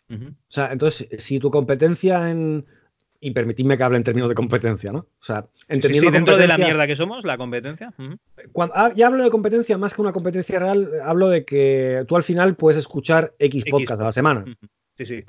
[0.09, 2.67] O sea, entonces, si tu competencia en
[3.23, 4.99] y permitidme que hable en términos de competencia, ¿no?
[4.99, 7.93] O sea, entendiendo sí, dentro de la mierda que somos, la competencia.
[8.51, 12.17] Cuando, ah, ya hablo de competencia más que una competencia real, hablo de que tú
[12.17, 14.43] al final puedes escuchar X, podcast a la semana.
[14.97, 15.23] Sí, sí.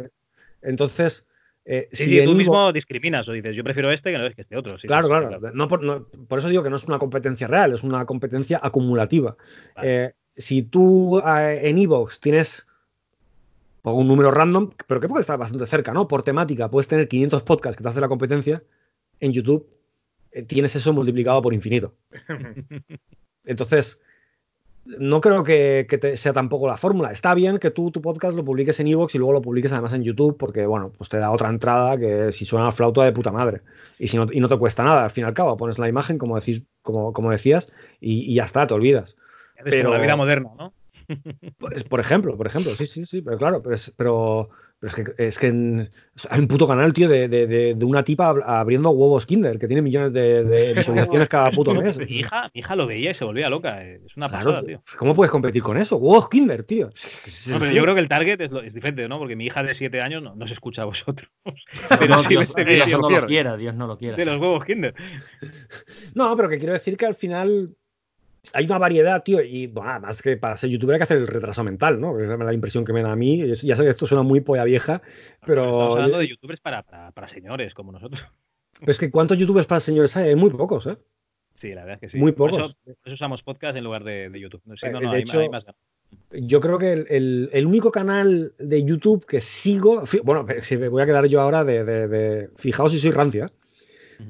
[0.62, 1.28] Entonces,
[1.64, 4.56] eh, si tú mismo discriminas o dices, yo prefiero este que no es que este
[4.56, 4.76] otro.
[4.78, 5.38] claro, claro.
[5.54, 9.36] No por, eso digo que no es una competencia real, es una competencia acumulativa.
[9.80, 12.66] Eh, si tú eh, en Evox tienes
[13.86, 16.08] o un número random, pero que puede estar bastante cerca, ¿no?
[16.08, 18.62] Por temática, puedes tener 500 podcasts que te hacen la competencia.
[19.20, 19.68] En YouTube
[20.32, 21.94] eh, tienes eso multiplicado por infinito.
[23.44, 24.00] Entonces,
[24.86, 25.86] no creo que,
[26.16, 27.12] sea tampoco la fórmula.
[27.12, 29.92] Está bien que tú tu podcast lo publiques en Evox y luego lo publiques además
[29.92, 33.12] en YouTube, porque, bueno, pues te da otra entrada que si suena a flauta de
[33.12, 33.60] puta madre.
[33.98, 35.90] Y, si no, y no te cuesta nada, al fin y al cabo, pones la
[35.90, 37.70] imagen, como, decís, como, como decías,
[38.00, 39.14] y, ya está, te olvidas.
[39.62, 40.72] Pero la vida moderna, ¿no?
[41.58, 44.48] Pues, por ejemplo, por ejemplo, sí, sí, sí, pero claro, pero, pero,
[44.82, 48.90] es que, es que hay un puto canal, tío, de, de, de, una tipa abriendo
[48.90, 51.98] huevos Kinder, que tiene millones de, visualizaciones cada puto mes.
[51.98, 54.82] Mi hija, mi hija lo veía y se volvía loca, eh, es una pasada, tío.
[54.98, 55.96] ¿Cómo puedes competir con eso?
[55.96, 56.90] Huevos Kinder, tío.
[57.50, 59.18] No, pero yo creo que el target es, es diferente, ¿no?
[59.18, 61.28] Porque mi hija de 7 años no, no, se escucha a vosotros.
[61.88, 64.16] Pero no, Dios, Dios no lo quiera, Dios no lo quiera.
[64.16, 64.94] De los huevos Kinder.
[66.14, 67.76] No, pero que quiero decir que al final
[68.52, 71.26] hay una variedad, tío, y bueno, más que para ser youtuber hay que hacer el
[71.26, 72.18] retraso mental, ¿no?
[72.18, 73.46] Esa es la impresión que me da a mí.
[73.62, 75.02] Ya sé que esto suena muy polla vieja,
[75.46, 75.62] pero.
[75.64, 78.20] Estamos hablando de youtubers para, para, señores como nosotros.
[78.80, 80.30] Pero es que ¿cuántos youtubers para señores hay?
[80.30, 80.96] Hay muy pocos, ¿eh?
[81.60, 82.18] Sí, la verdad es que sí.
[82.18, 82.74] Muy pocos.
[82.74, 84.62] Por eso, usamos podcast en lugar de, YouTube.
[84.64, 85.40] No, no, no, de hecho,
[86.32, 90.04] Yo creo que el, el, único canal de YouTube que sigo.
[90.24, 91.84] Bueno, si me voy a quedar yo ahora de.
[91.84, 93.50] de, fijaos si soy rancia.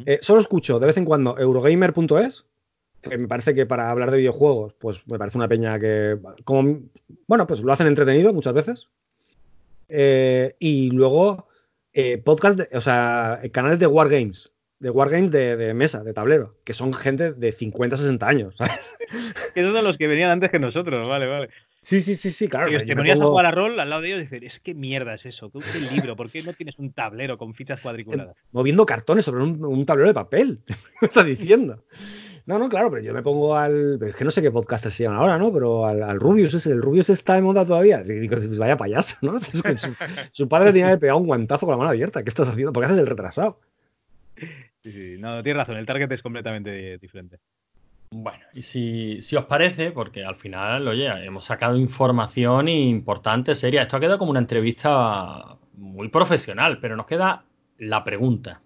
[0.07, 2.47] eh, solo escucho de vez en cuando Eurogamer.es
[3.10, 6.81] me parece que para hablar de videojuegos, pues me parece una peña que, como,
[7.26, 8.89] bueno, pues lo hacen entretenido muchas veces.
[9.89, 11.48] Eh, y luego
[11.93, 14.51] eh, podcast, o sea, canales de Wargames,
[14.81, 18.97] de Wargames de, de, mesa, de tablero, que son gente de 50, 60 años, ¿sabes?
[19.55, 21.51] Que son los que venían antes que nosotros, vale, vale.
[21.85, 22.72] Sí, sí, sí, sí, claro.
[22.72, 24.72] Y te ponías a jugar a rol al lado de ellos y dices, es que
[24.72, 26.16] mierda es eso, ¿qué libro?
[26.16, 28.35] ¿Por qué no tienes un tablero con fichas cuadriculadas?
[28.52, 30.60] Moviendo cartones sobre un, un tablero de papel,
[31.02, 31.85] me estás diciendo?
[32.46, 33.98] No, no, claro, pero yo me pongo al.
[34.02, 35.50] Es que no sé qué podcast se llaman ahora, ¿no?
[35.52, 36.72] Pero al, al Rubius ese.
[36.72, 38.02] El Rubius está de moda todavía.
[38.04, 39.36] Y digo, pues vaya payaso, ¿no?
[39.38, 39.76] Es que
[40.30, 42.22] su, padre tenía que pegar un guantazo con la mano abierta.
[42.22, 42.72] ¿Qué estás haciendo?
[42.72, 43.60] ¿Por qué haces el retrasado?
[44.36, 45.78] Sí, sí, no, tienes razón.
[45.78, 47.38] El target es completamente diferente.
[48.10, 53.82] Bueno, y si, si, os parece, porque al final, oye, hemos sacado información importante, seria.
[53.82, 57.44] Esto ha quedado como una entrevista muy profesional, pero nos queda
[57.78, 58.60] la pregunta,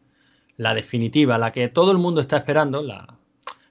[0.56, 3.17] la definitiva, la que todo el mundo está esperando, la,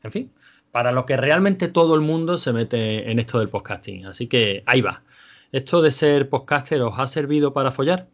[0.08, 0.34] en fin,
[0.72, 4.06] para lo que realmente todo el mundo se mete en esto del podcasting.
[4.06, 5.04] Así que ahí va.
[5.52, 8.08] ¿Esto de ser podcaster os ha servido para follar?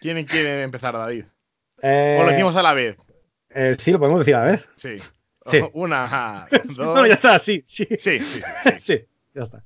[0.00, 1.24] ¿Quién quiere empezar, David?
[1.82, 2.96] ¿O lo decimos a la vez?
[3.50, 4.68] Eh, sí, lo podemos decir a la vez.
[4.76, 4.96] Sí.
[5.72, 6.78] Una, dos.
[6.78, 7.86] no, ya está, sí, sí.
[7.98, 8.42] Sí, sí,
[8.78, 9.04] sí.
[9.34, 9.64] ya está.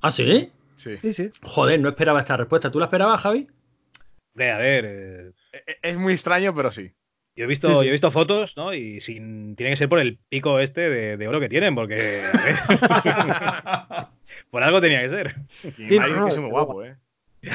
[0.00, 0.52] ¿Ah, sí?
[0.76, 0.96] Sí.
[1.02, 1.30] Sí, sí.
[1.42, 2.70] Joder, no esperaba esta respuesta.
[2.70, 3.48] ¿Tú la esperabas, Javi?
[4.36, 4.84] A ver.
[5.52, 6.92] Eh, es muy extraño, pero sí.
[7.38, 8.74] Yo he visto, Yo he visto fotos, ¿no?
[8.74, 11.96] Y sin, tiene que ser por el pico este de, oro que tienen, porque.
[14.50, 15.36] por algo tenía que ser.
[15.78, 16.96] Y sí, que es muy guapo, ¿eh?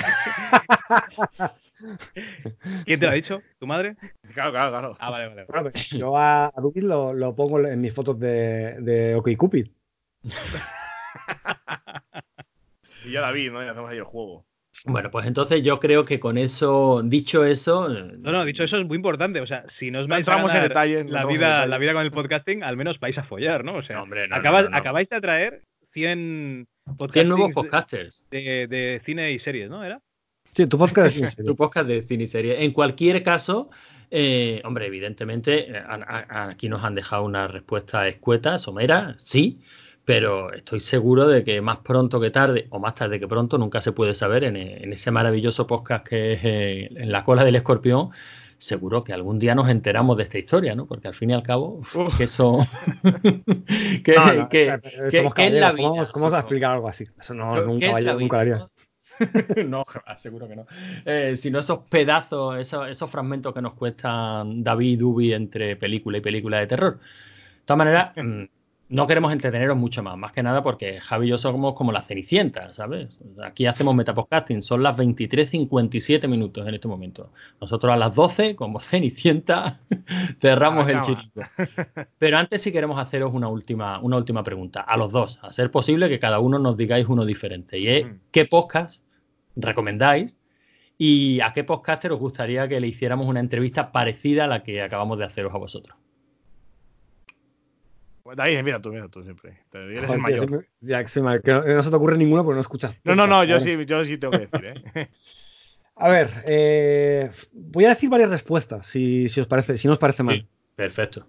[2.86, 3.42] ¿Quién te lo ha dicho?
[3.60, 3.98] ¿Tu madre?
[4.34, 4.96] Claro, claro, claro.
[5.00, 5.74] Ah, vale, vale.
[5.92, 9.68] yo a, a lo, lo, pongo en mis fotos de, de OkCupid.
[13.04, 13.62] y ya la vi, ¿no?
[13.62, 14.46] Ya hacemos ahí el juego.
[14.86, 17.88] Bueno, pues entonces yo creo que con eso, dicho eso.
[17.88, 19.40] No, no, dicho eso es muy importante.
[19.40, 22.12] O sea, si no os vais a en detalles, la, vida, la vida con el
[22.12, 23.76] podcasting, al menos vais a follar, ¿no?
[23.76, 26.68] O sea, hombre, no, acabáis de traer 100,
[27.12, 28.24] 100 nuevos podcasters.
[28.30, 29.86] De, de, cine y series, ¿no?
[29.86, 30.02] ¿Era?
[30.52, 31.48] Sí, tu podcast de cine y series.
[31.48, 32.60] tu podcast de cine y series.
[32.60, 33.70] En cualquier caso,
[34.12, 39.62] eh, hombre, evidentemente, eh, aquí nos han dejado una respuesta escueta, somera, sí
[40.06, 43.80] pero estoy seguro de que más pronto que tarde, o más tarde que pronto, nunca
[43.82, 48.10] se puede saber en, ese maravilloso podcast que es eh, En la cola del escorpión,
[48.58, 50.88] seguro que algún día nos enteramos de esta historia, ¿no?
[50.88, 51.82] Porque al fin y al cabo,
[52.18, 52.60] que eso...
[54.04, 55.88] que, que, es la vida.
[55.88, 57.06] ¿Cómo, ¿Cómo, vas a explicar algo así?
[57.18, 58.68] Eso no, nunca, vaya, nunca haría.
[59.66, 59.84] no,
[60.18, 60.66] seguro que no.
[61.06, 66.22] Eh, sino esos pedazos, esos, esos, fragmentos que nos cuestan David Dubi entre película y
[66.22, 67.00] película de terror.
[67.00, 68.44] De todas maneras, mm,
[68.94, 72.04] no queremos entreteneros mucho más, más que nada porque Javi y yo somos como la
[72.04, 73.18] cenicienta, ¿sabes?
[73.44, 77.32] Aquí hacemos metapodcasting, son las 23.57 minutos en este momento.
[77.60, 79.80] Nosotros a las 12, como cenicienta,
[80.40, 81.42] cerramos el chiringo.
[82.20, 85.72] Pero antes sí queremos haceros una última, una última pregunta, a los dos, a ser
[85.72, 87.80] posible que cada uno nos digáis uno diferente.
[87.80, 88.20] Y es, mm.
[88.32, 89.02] ¿qué podcast
[89.56, 90.40] recomendáis
[91.00, 94.84] ¿Y a qué podcaster os gustaría que le hiciéramos una entrevista parecida a la que
[94.84, 95.98] acabamos de haceros a vosotros?
[98.36, 99.60] David, mira tú, mira tú siempre.
[99.74, 100.68] Eres el mayor.
[100.80, 102.96] ya, que no se te ocurre ninguno porque no escuchas.
[103.04, 105.10] No, no, no, yo sí, yo sí tengo que decir, ¿eh?
[105.96, 110.24] A ver, eh, voy a decir varias respuestas, si, os parece, si no os parece
[110.24, 110.48] mal.
[110.76, 111.28] perfecto.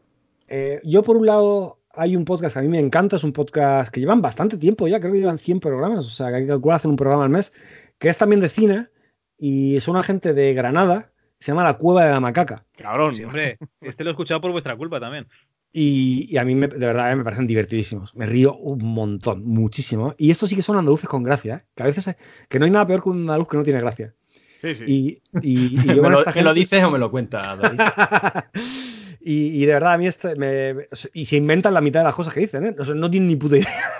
[0.48, 3.32] Eh, yo, por un lado, hay un podcast que a mí me encanta, es un
[3.32, 6.42] podcast que llevan bastante tiempo ya, creo que llevan 100 programas, o sea, que hay
[6.42, 7.52] que calcular hacer un programa al mes,
[7.98, 8.88] que es también de cine,
[9.36, 12.64] y es una gente de Granada, se llama La Cueva de la Macaca.
[12.74, 13.22] Cabrón.
[13.22, 15.28] hombre, este lo he escuchado por vuestra culpa también.
[15.76, 18.14] Y, a mí, de verdad, eh, me parecen divertidísimos.
[18.14, 20.14] Me río un montón, muchísimo.
[20.16, 21.66] Y estos sí que son andaluces con gracia, ¿eh?
[21.74, 22.14] que a veces
[22.48, 24.14] que no hay nada peor que un andaluz que no tiene gracia.
[24.58, 24.84] Sí, sí.
[24.86, 27.80] Y, y, ¿Me, lo, dices o me lo cuentas, David?
[29.20, 32.32] y, de verdad, a mí este me, y se inventan la mitad de las cosas
[32.32, 32.76] que dicen, ¿eh?
[32.94, 33.92] no tienen ni puta idea.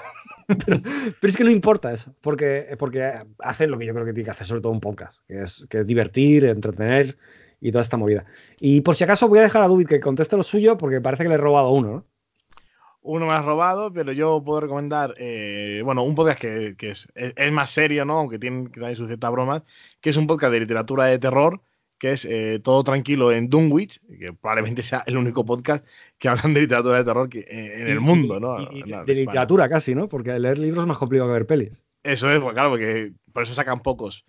[0.65, 0.81] pero,
[1.23, 4.31] es que no importa eso, porque, porque hacen lo que yo creo que tiene que
[4.31, 7.17] hacer, sobre todo un podcast, que es, que es divertir, entretener
[7.65, 8.27] y toda esta movida.
[8.61, 11.23] Y por si acaso voy a dejar a Dubit que conteste lo suyo, porque parece
[11.23, 12.07] que le he robado uno, ¿no?
[13.01, 17.53] uno me ha robado, pero yo puedo recomendar, eh, bueno, un podcast que, es, es,
[17.53, 18.19] más serio, ¿no?
[18.19, 19.63] Aunque tiene que tener sus ciertas bromas,
[20.01, 21.61] que es un podcast de literatura de terror,
[21.99, 25.87] que es eh, Todo Tranquilo en Dunwich, que probablemente sea el único podcast
[26.19, 28.57] que hablan de literatura de terror que, eh, en el mundo, ¿no?
[29.05, 30.09] de, literatura casi, ¿no?
[30.09, 31.85] Porque leer libros es más complicado que ver pelis.
[32.03, 34.25] Eso es, pues claro, porque por eso sacan pocos.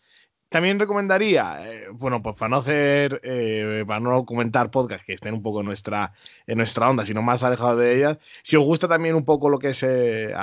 [0.56, 5.34] También recomendaría, eh, bueno, pues para no hacer, eh, para no comentar podcasts que estén
[5.34, 6.14] un poco en nuestra,
[6.48, 8.20] en nuestra onda, sino más alejados de ellas.
[8.42, 10.34] Si os gusta también un poco lo que es eh,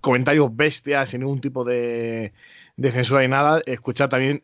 [0.00, 2.32] comentarios bestias, sin ningún tipo de,
[2.82, 4.40] censura y nada, escuchar también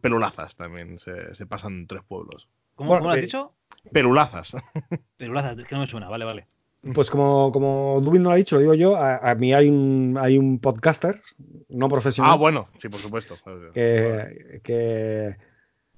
[0.00, 2.48] pelulazas, también se, pasan en tres pueblos.
[2.76, 3.52] ¿Cómo, ¿cómo lo has dicho?
[3.92, 4.56] Pelulazas.
[5.18, 6.46] Pelulazas, es que no me suena, vale, vale.
[6.92, 10.18] Pues como, como Dubin no lo ha dicho, lo digo yo, a, mí hay un,
[10.20, 11.20] hay un podcaster,
[11.68, 12.32] no profesional.
[12.32, 13.36] Ah, bueno, sí, por supuesto.
[13.72, 15.36] Que,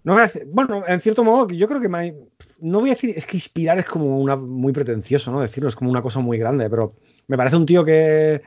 [0.04, 2.14] no bueno, en cierto modo, yo creo que me,
[2.60, 5.40] no voy a decir, es que inspirar es como una muy pretencioso, ¿no?
[5.40, 6.94] Decirlo, es como una cosa muy grande, pero
[7.26, 8.42] me parece un tío que,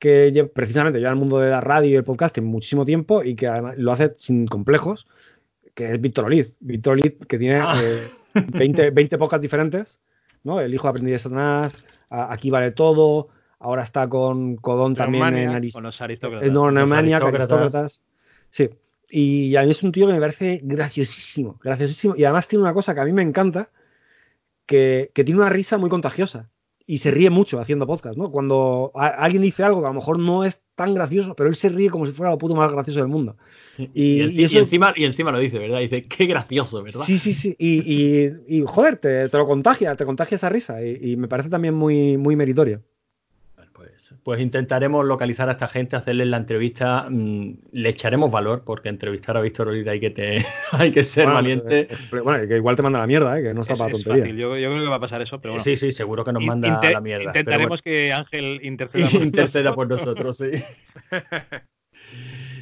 [0.00, 3.46] que precisamente lleva el mundo de la radio y el podcasting muchísimo tiempo y que
[3.46, 5.06] además lo hace sin complejos,
[5.74, 6.56] que es Víctor Oliz.
[6.58, 7.62] Víctor Oliz, que tiene
[8.34, 8.90] 20, ah.
[8.92, 10.00] 20 eh, podcasts diferentes
[10.48, 10.60] ¿no?
[10.60, 11.72] El hijo de aprendiz de Satanás,
[12.10, 13.28] aquí vale todo,
[13.60, 16.50] ahora está con Codón también en aristócratas.
[16.50, 18.02] No, en aristócratas.
[18.50, 18.70] Sí.
[19.10, 22.14] Y a mí es un tío que me parece graciosísimo, graciosísimo.
[22.16, 23.70] Y además tiene una cosa que a mí me encanta,
[24.66, 26.50] que, que tiene una risa muy contagiosa
[26.90, 28.30] y se ríe mucho haciendo podcast, ¿no?
[28.30, 31.68] Cuando alguien dice algo que a lo mejor no es tan gracioso, pero él se
[31.68, 33.36] ríe como si fuera lo puto más gracioso del mundo.
[33.92, 35.80] Y, encima, y encima lo dice, ¿verdad?
[35.80, 37.02] Dice, qué gracioso, ¿verdad?
[37.02, 37.54] Sí, sí, sí.
[37.58, 40.82] Y, joder, te, te, lo contagia, te contagia esa risa.
[40.82, 42.82] Y, me parece también muy, muy meritorio.
[44.22, 47.06] Pues intentaremos localizar a esta gente, hacerles la entrevista.
[47.08, 51.28] Mm, le echaremos valor, porque entrevistar a Víctor Olida hay que, te, hay que ser
[51.28, 51.88] valiente.
[52.22, 53.42] Bueno, que igual te manda la mierda, ¿eh?
[53.42, 54.26] que no está para tontería.
[54.26, 55.64] Yo, creo que va a pasar eso, pero bueno.
[55.64, 57.26] Sí, sí, seguro que nos manda la mierda.
[57.26, 60.50] Intentaremos que Ángel interceda por, interceda por nosotros, sí.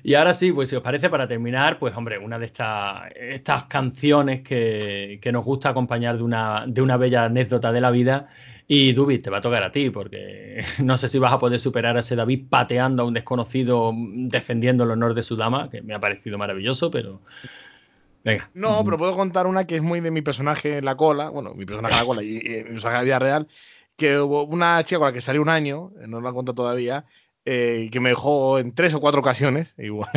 [0.03, 3.65] Y ahora sí, pues si os parece, para terminar, pues hombre, una de estas, estas
[3.65, 8.29] canciones que, que nos gusta acompañar de una, de una bella anécdota de la vida
[8.69, 11.61] y Dubi, te va a tocar a ti, porque no sé si vas a poder
[11.61, 15.83] superar a ese David pateando a un desconocido defendiendo el honor de su dama, que
[15.83, 17.21] me ha parecido maravilloso, pero.
[18.25, 18.51] Venga.
[18.55, 21.55] No, pero puedo contar una que es muy de mi personaje en la cola, bueno,
[21.55, 23.47] mi personaje en la cola y, en la vida real,
[23.97, 27.05] que hubo una chica con la que salí un año, eh, no la cuento todavía,
[27.45, 30.11] eh, que me dejó en tres o cuatro ocasiones, igual,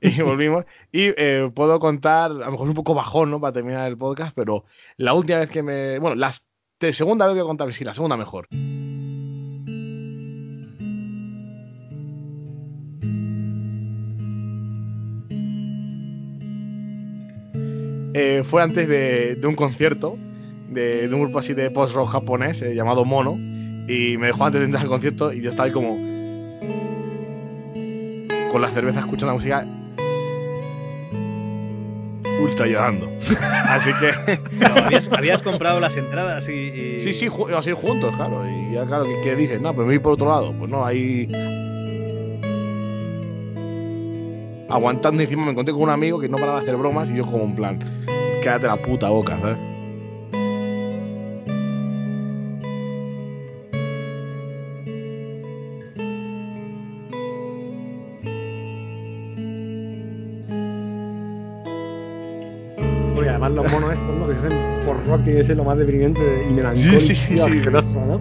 [0.00, 0.64] y volvimos.
[0.92, 3.40] Y eh, puedo contar, a lo mejor es un poco bajón, ¿no?
[3.40, 4.64] Para terminar el podcast, pero
[4.96, 5.98] la última vez que me.
[5.98, 6.43] Bueno, las
[6.80, 8.48] de segunda vez que contar, sí, la segunda mejor.
[18.16, 20.16] Eh, fue antes de, un concierto
[20.70, 23.36] de, un grupo así de post-rock japonés eh, llamado Mono
[23.88, 25.96] y me dejó antes de entrar al concierto y yo estaba ahí como
[28.52, 29.83] con la cerveza escuchando la música
[32.40, 33.10] ultra llorando.
[33.68, 34.38] Así que.
[35.16, 38.46] ¿habías, comprado las entradas y, Sí, sí, así juntos, claro.
[38.48, 39.60] Y ya, claro, ¿qué, dices?
[39.60, 40.54] No, pero me voy por otro lado.
[40.56, 41.28] Pues no, ahí.
[44.68, 47.26] Aguantando encima me encontré con un amigo que no paraba de hacer bromas y yo
[47.26, 47.78] como un plan,
[48.42, 49.73] quédate la puta boca, ¿sabes?
[65.34, 68.20] Tiene que ser lo más deprimente y melancólico sí, sí, sí, ¿no?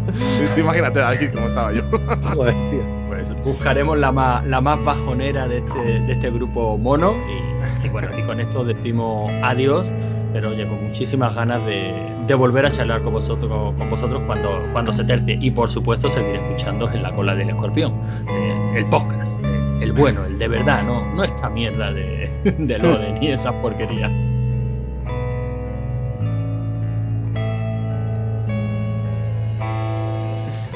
[0.57, 1.84] imagínate aquí cómo estaba yo.
[2.34, 2.81] Joder, tío.
[3.07, 7.90] Pues buscaremos la más, la más bajonera de este, de este grupo mono y Y
[7.90, 9.88] bueno, y con esto decimos adiós,
[10.34, 14.91] pero oye, con muchísimas ganas de, volver a charlar con vosotros, con vosotros cuando, cuando
[14.91, 15.38] se tercie.
[15.40, 17.94] Y por supuesto, seguir escuchando en la cola del escorpión,
[18.27, 22.80] eh, el podcast, eh, el bueno, el de verdad, no, no esta mierda de, de
[22.80, 24.11] Lode ni esas porquerías.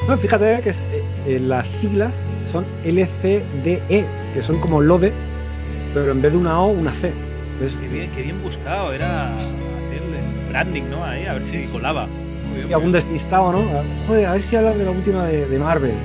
[0.08, 2.14] No, fíjate que eh, las siglas
[2.46, 5.12] son LCDE, que son como LODE,
[5.92, 7.12] pero en vez de una O, una C.
[7.52, 11.04] Entonces, qué, bien, qué bien buscado, era hacerle branding, ¿no?
[11.04, 12.08] Ahí, a ver si colaba.
[12.54, 13.62] Sí, algún despistado, ¿no?
[14.06, 15.92] Joder, a ver si hablan de la última de, Marvel.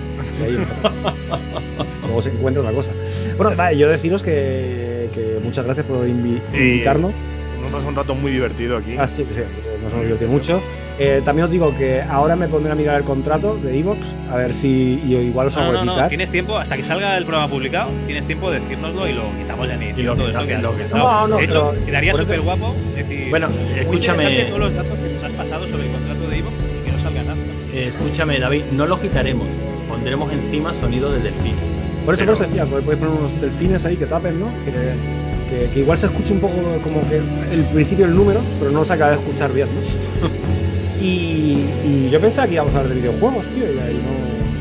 [2.03, 2.91] Luego se encuentra otra cosa.
[3.38, 7.13] Bueno, vale, yo deciros que, que muchas gracias por invitarnos.
[7.61, 8.97] Nos pasó un rato muy divertido aquí.
[8.99, 9.39] Ah, sí, sí,
[9.81, 10.61] nos hemos divertido mucho.
[10.99, 13.99] Eh, también os digo que ahora me pondré a mirar el contrato de Evox,
[14.30, 17.26] a ver si igual os hago no, no, no, tienes tiempo, hasta que salga el
[17.26, 20.45] programa publicado, tienes tiempo de decírnoslo y lo quitamos ya ni y lo todo eso
[20.45, 24.98] que, lo que No, no, pero, quedaría súper guapo decir, bueno, escúchame todos los datos
[24.99, 27.38] que nos has pasado sobre el contrato de Evox y que no salga nada.
[27.74, 29.48] Eh, escúchame, David, no lo quitaremos,
[29.90, 31.57] pondremos encima sonido de delfines.
[32.06, 34.48] Por eso, por eso decía, podéis poner unos delfines ahí que tapen, ¿no?
[34.64, 38.84] Que, que, igual se escuche un poco como que el principio del número, pero no
[38.84, 40.30] se acaba de escuchar bien, ¿no?
[41.03, 44.11] Y, yo pensaba que íbamos a hablar de videojuegos, tío, y ahí no,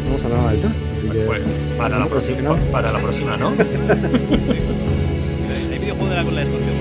[0.02, 0.74] no vamos a hablar nada del tema.
[0.98, 1.40] Así que, pues,
[1.78, 3.50] para, la próxima, para la próxima, ¿no?
[5.72, 6.74] ¿Hay videojuego de la cola de escorpión?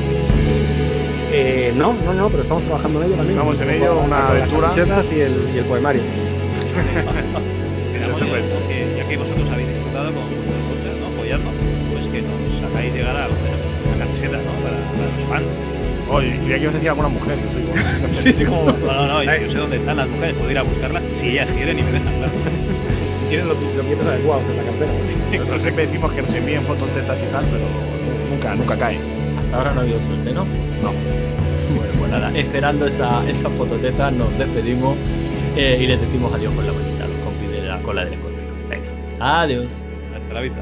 [1.32, 3.38] Eh, no, no, no, pero estamos trabajando en ello también.
[3.38, 4.68] Estamos en ello, una aventura.
[4.76, 6.02] Las y el, y el poemario.
[7.94, 8.20] Esperamos
[8.68, 11.08] que, ya que vosotros habéis disfrutado con podcast, ¿no?
[11.14, 11.54] Apoyarnos,
[11.92, 14.52] pues que nos hagáis llegar a una camiseta, ¿no?
[14.64, 15.46] Para, para los fans.
[16.12, 17.38] Oye, creía que ibas a decir alguna mujer.
[18.02, 18.66] No, sé, sí, como...
[18.66, 21.48] no, no, no, yo sé dónde están las mujeres, puedo ir a buscarlas si ellas
[21.56, 22.34] quieren y me dejan, claro.
[23.30, 24.92] Tienen los, los billetes adecuados en la cartera.
[25.32, 27.66] Nosotros siempre decimos que nos envíen fotos tetas y tal, pero
[28.30, 29.00] nunca, nunca cae.
[29.40, 30.44] Hasta ahora no ha habido suerte, ¿no?
[30.84, 30.92] No.
[31.78, 34.98] Bueno, pues nada, esperando esa, esa fototeta nos despedimos
[35.56, 38.46] eh, y les decimos adiós con la manita los compis de la cola del escorpión.
[38.70, 38.90] Venga,
[39.20, 39.82] adiós.
[40.14, 40.62] Hasta la vista.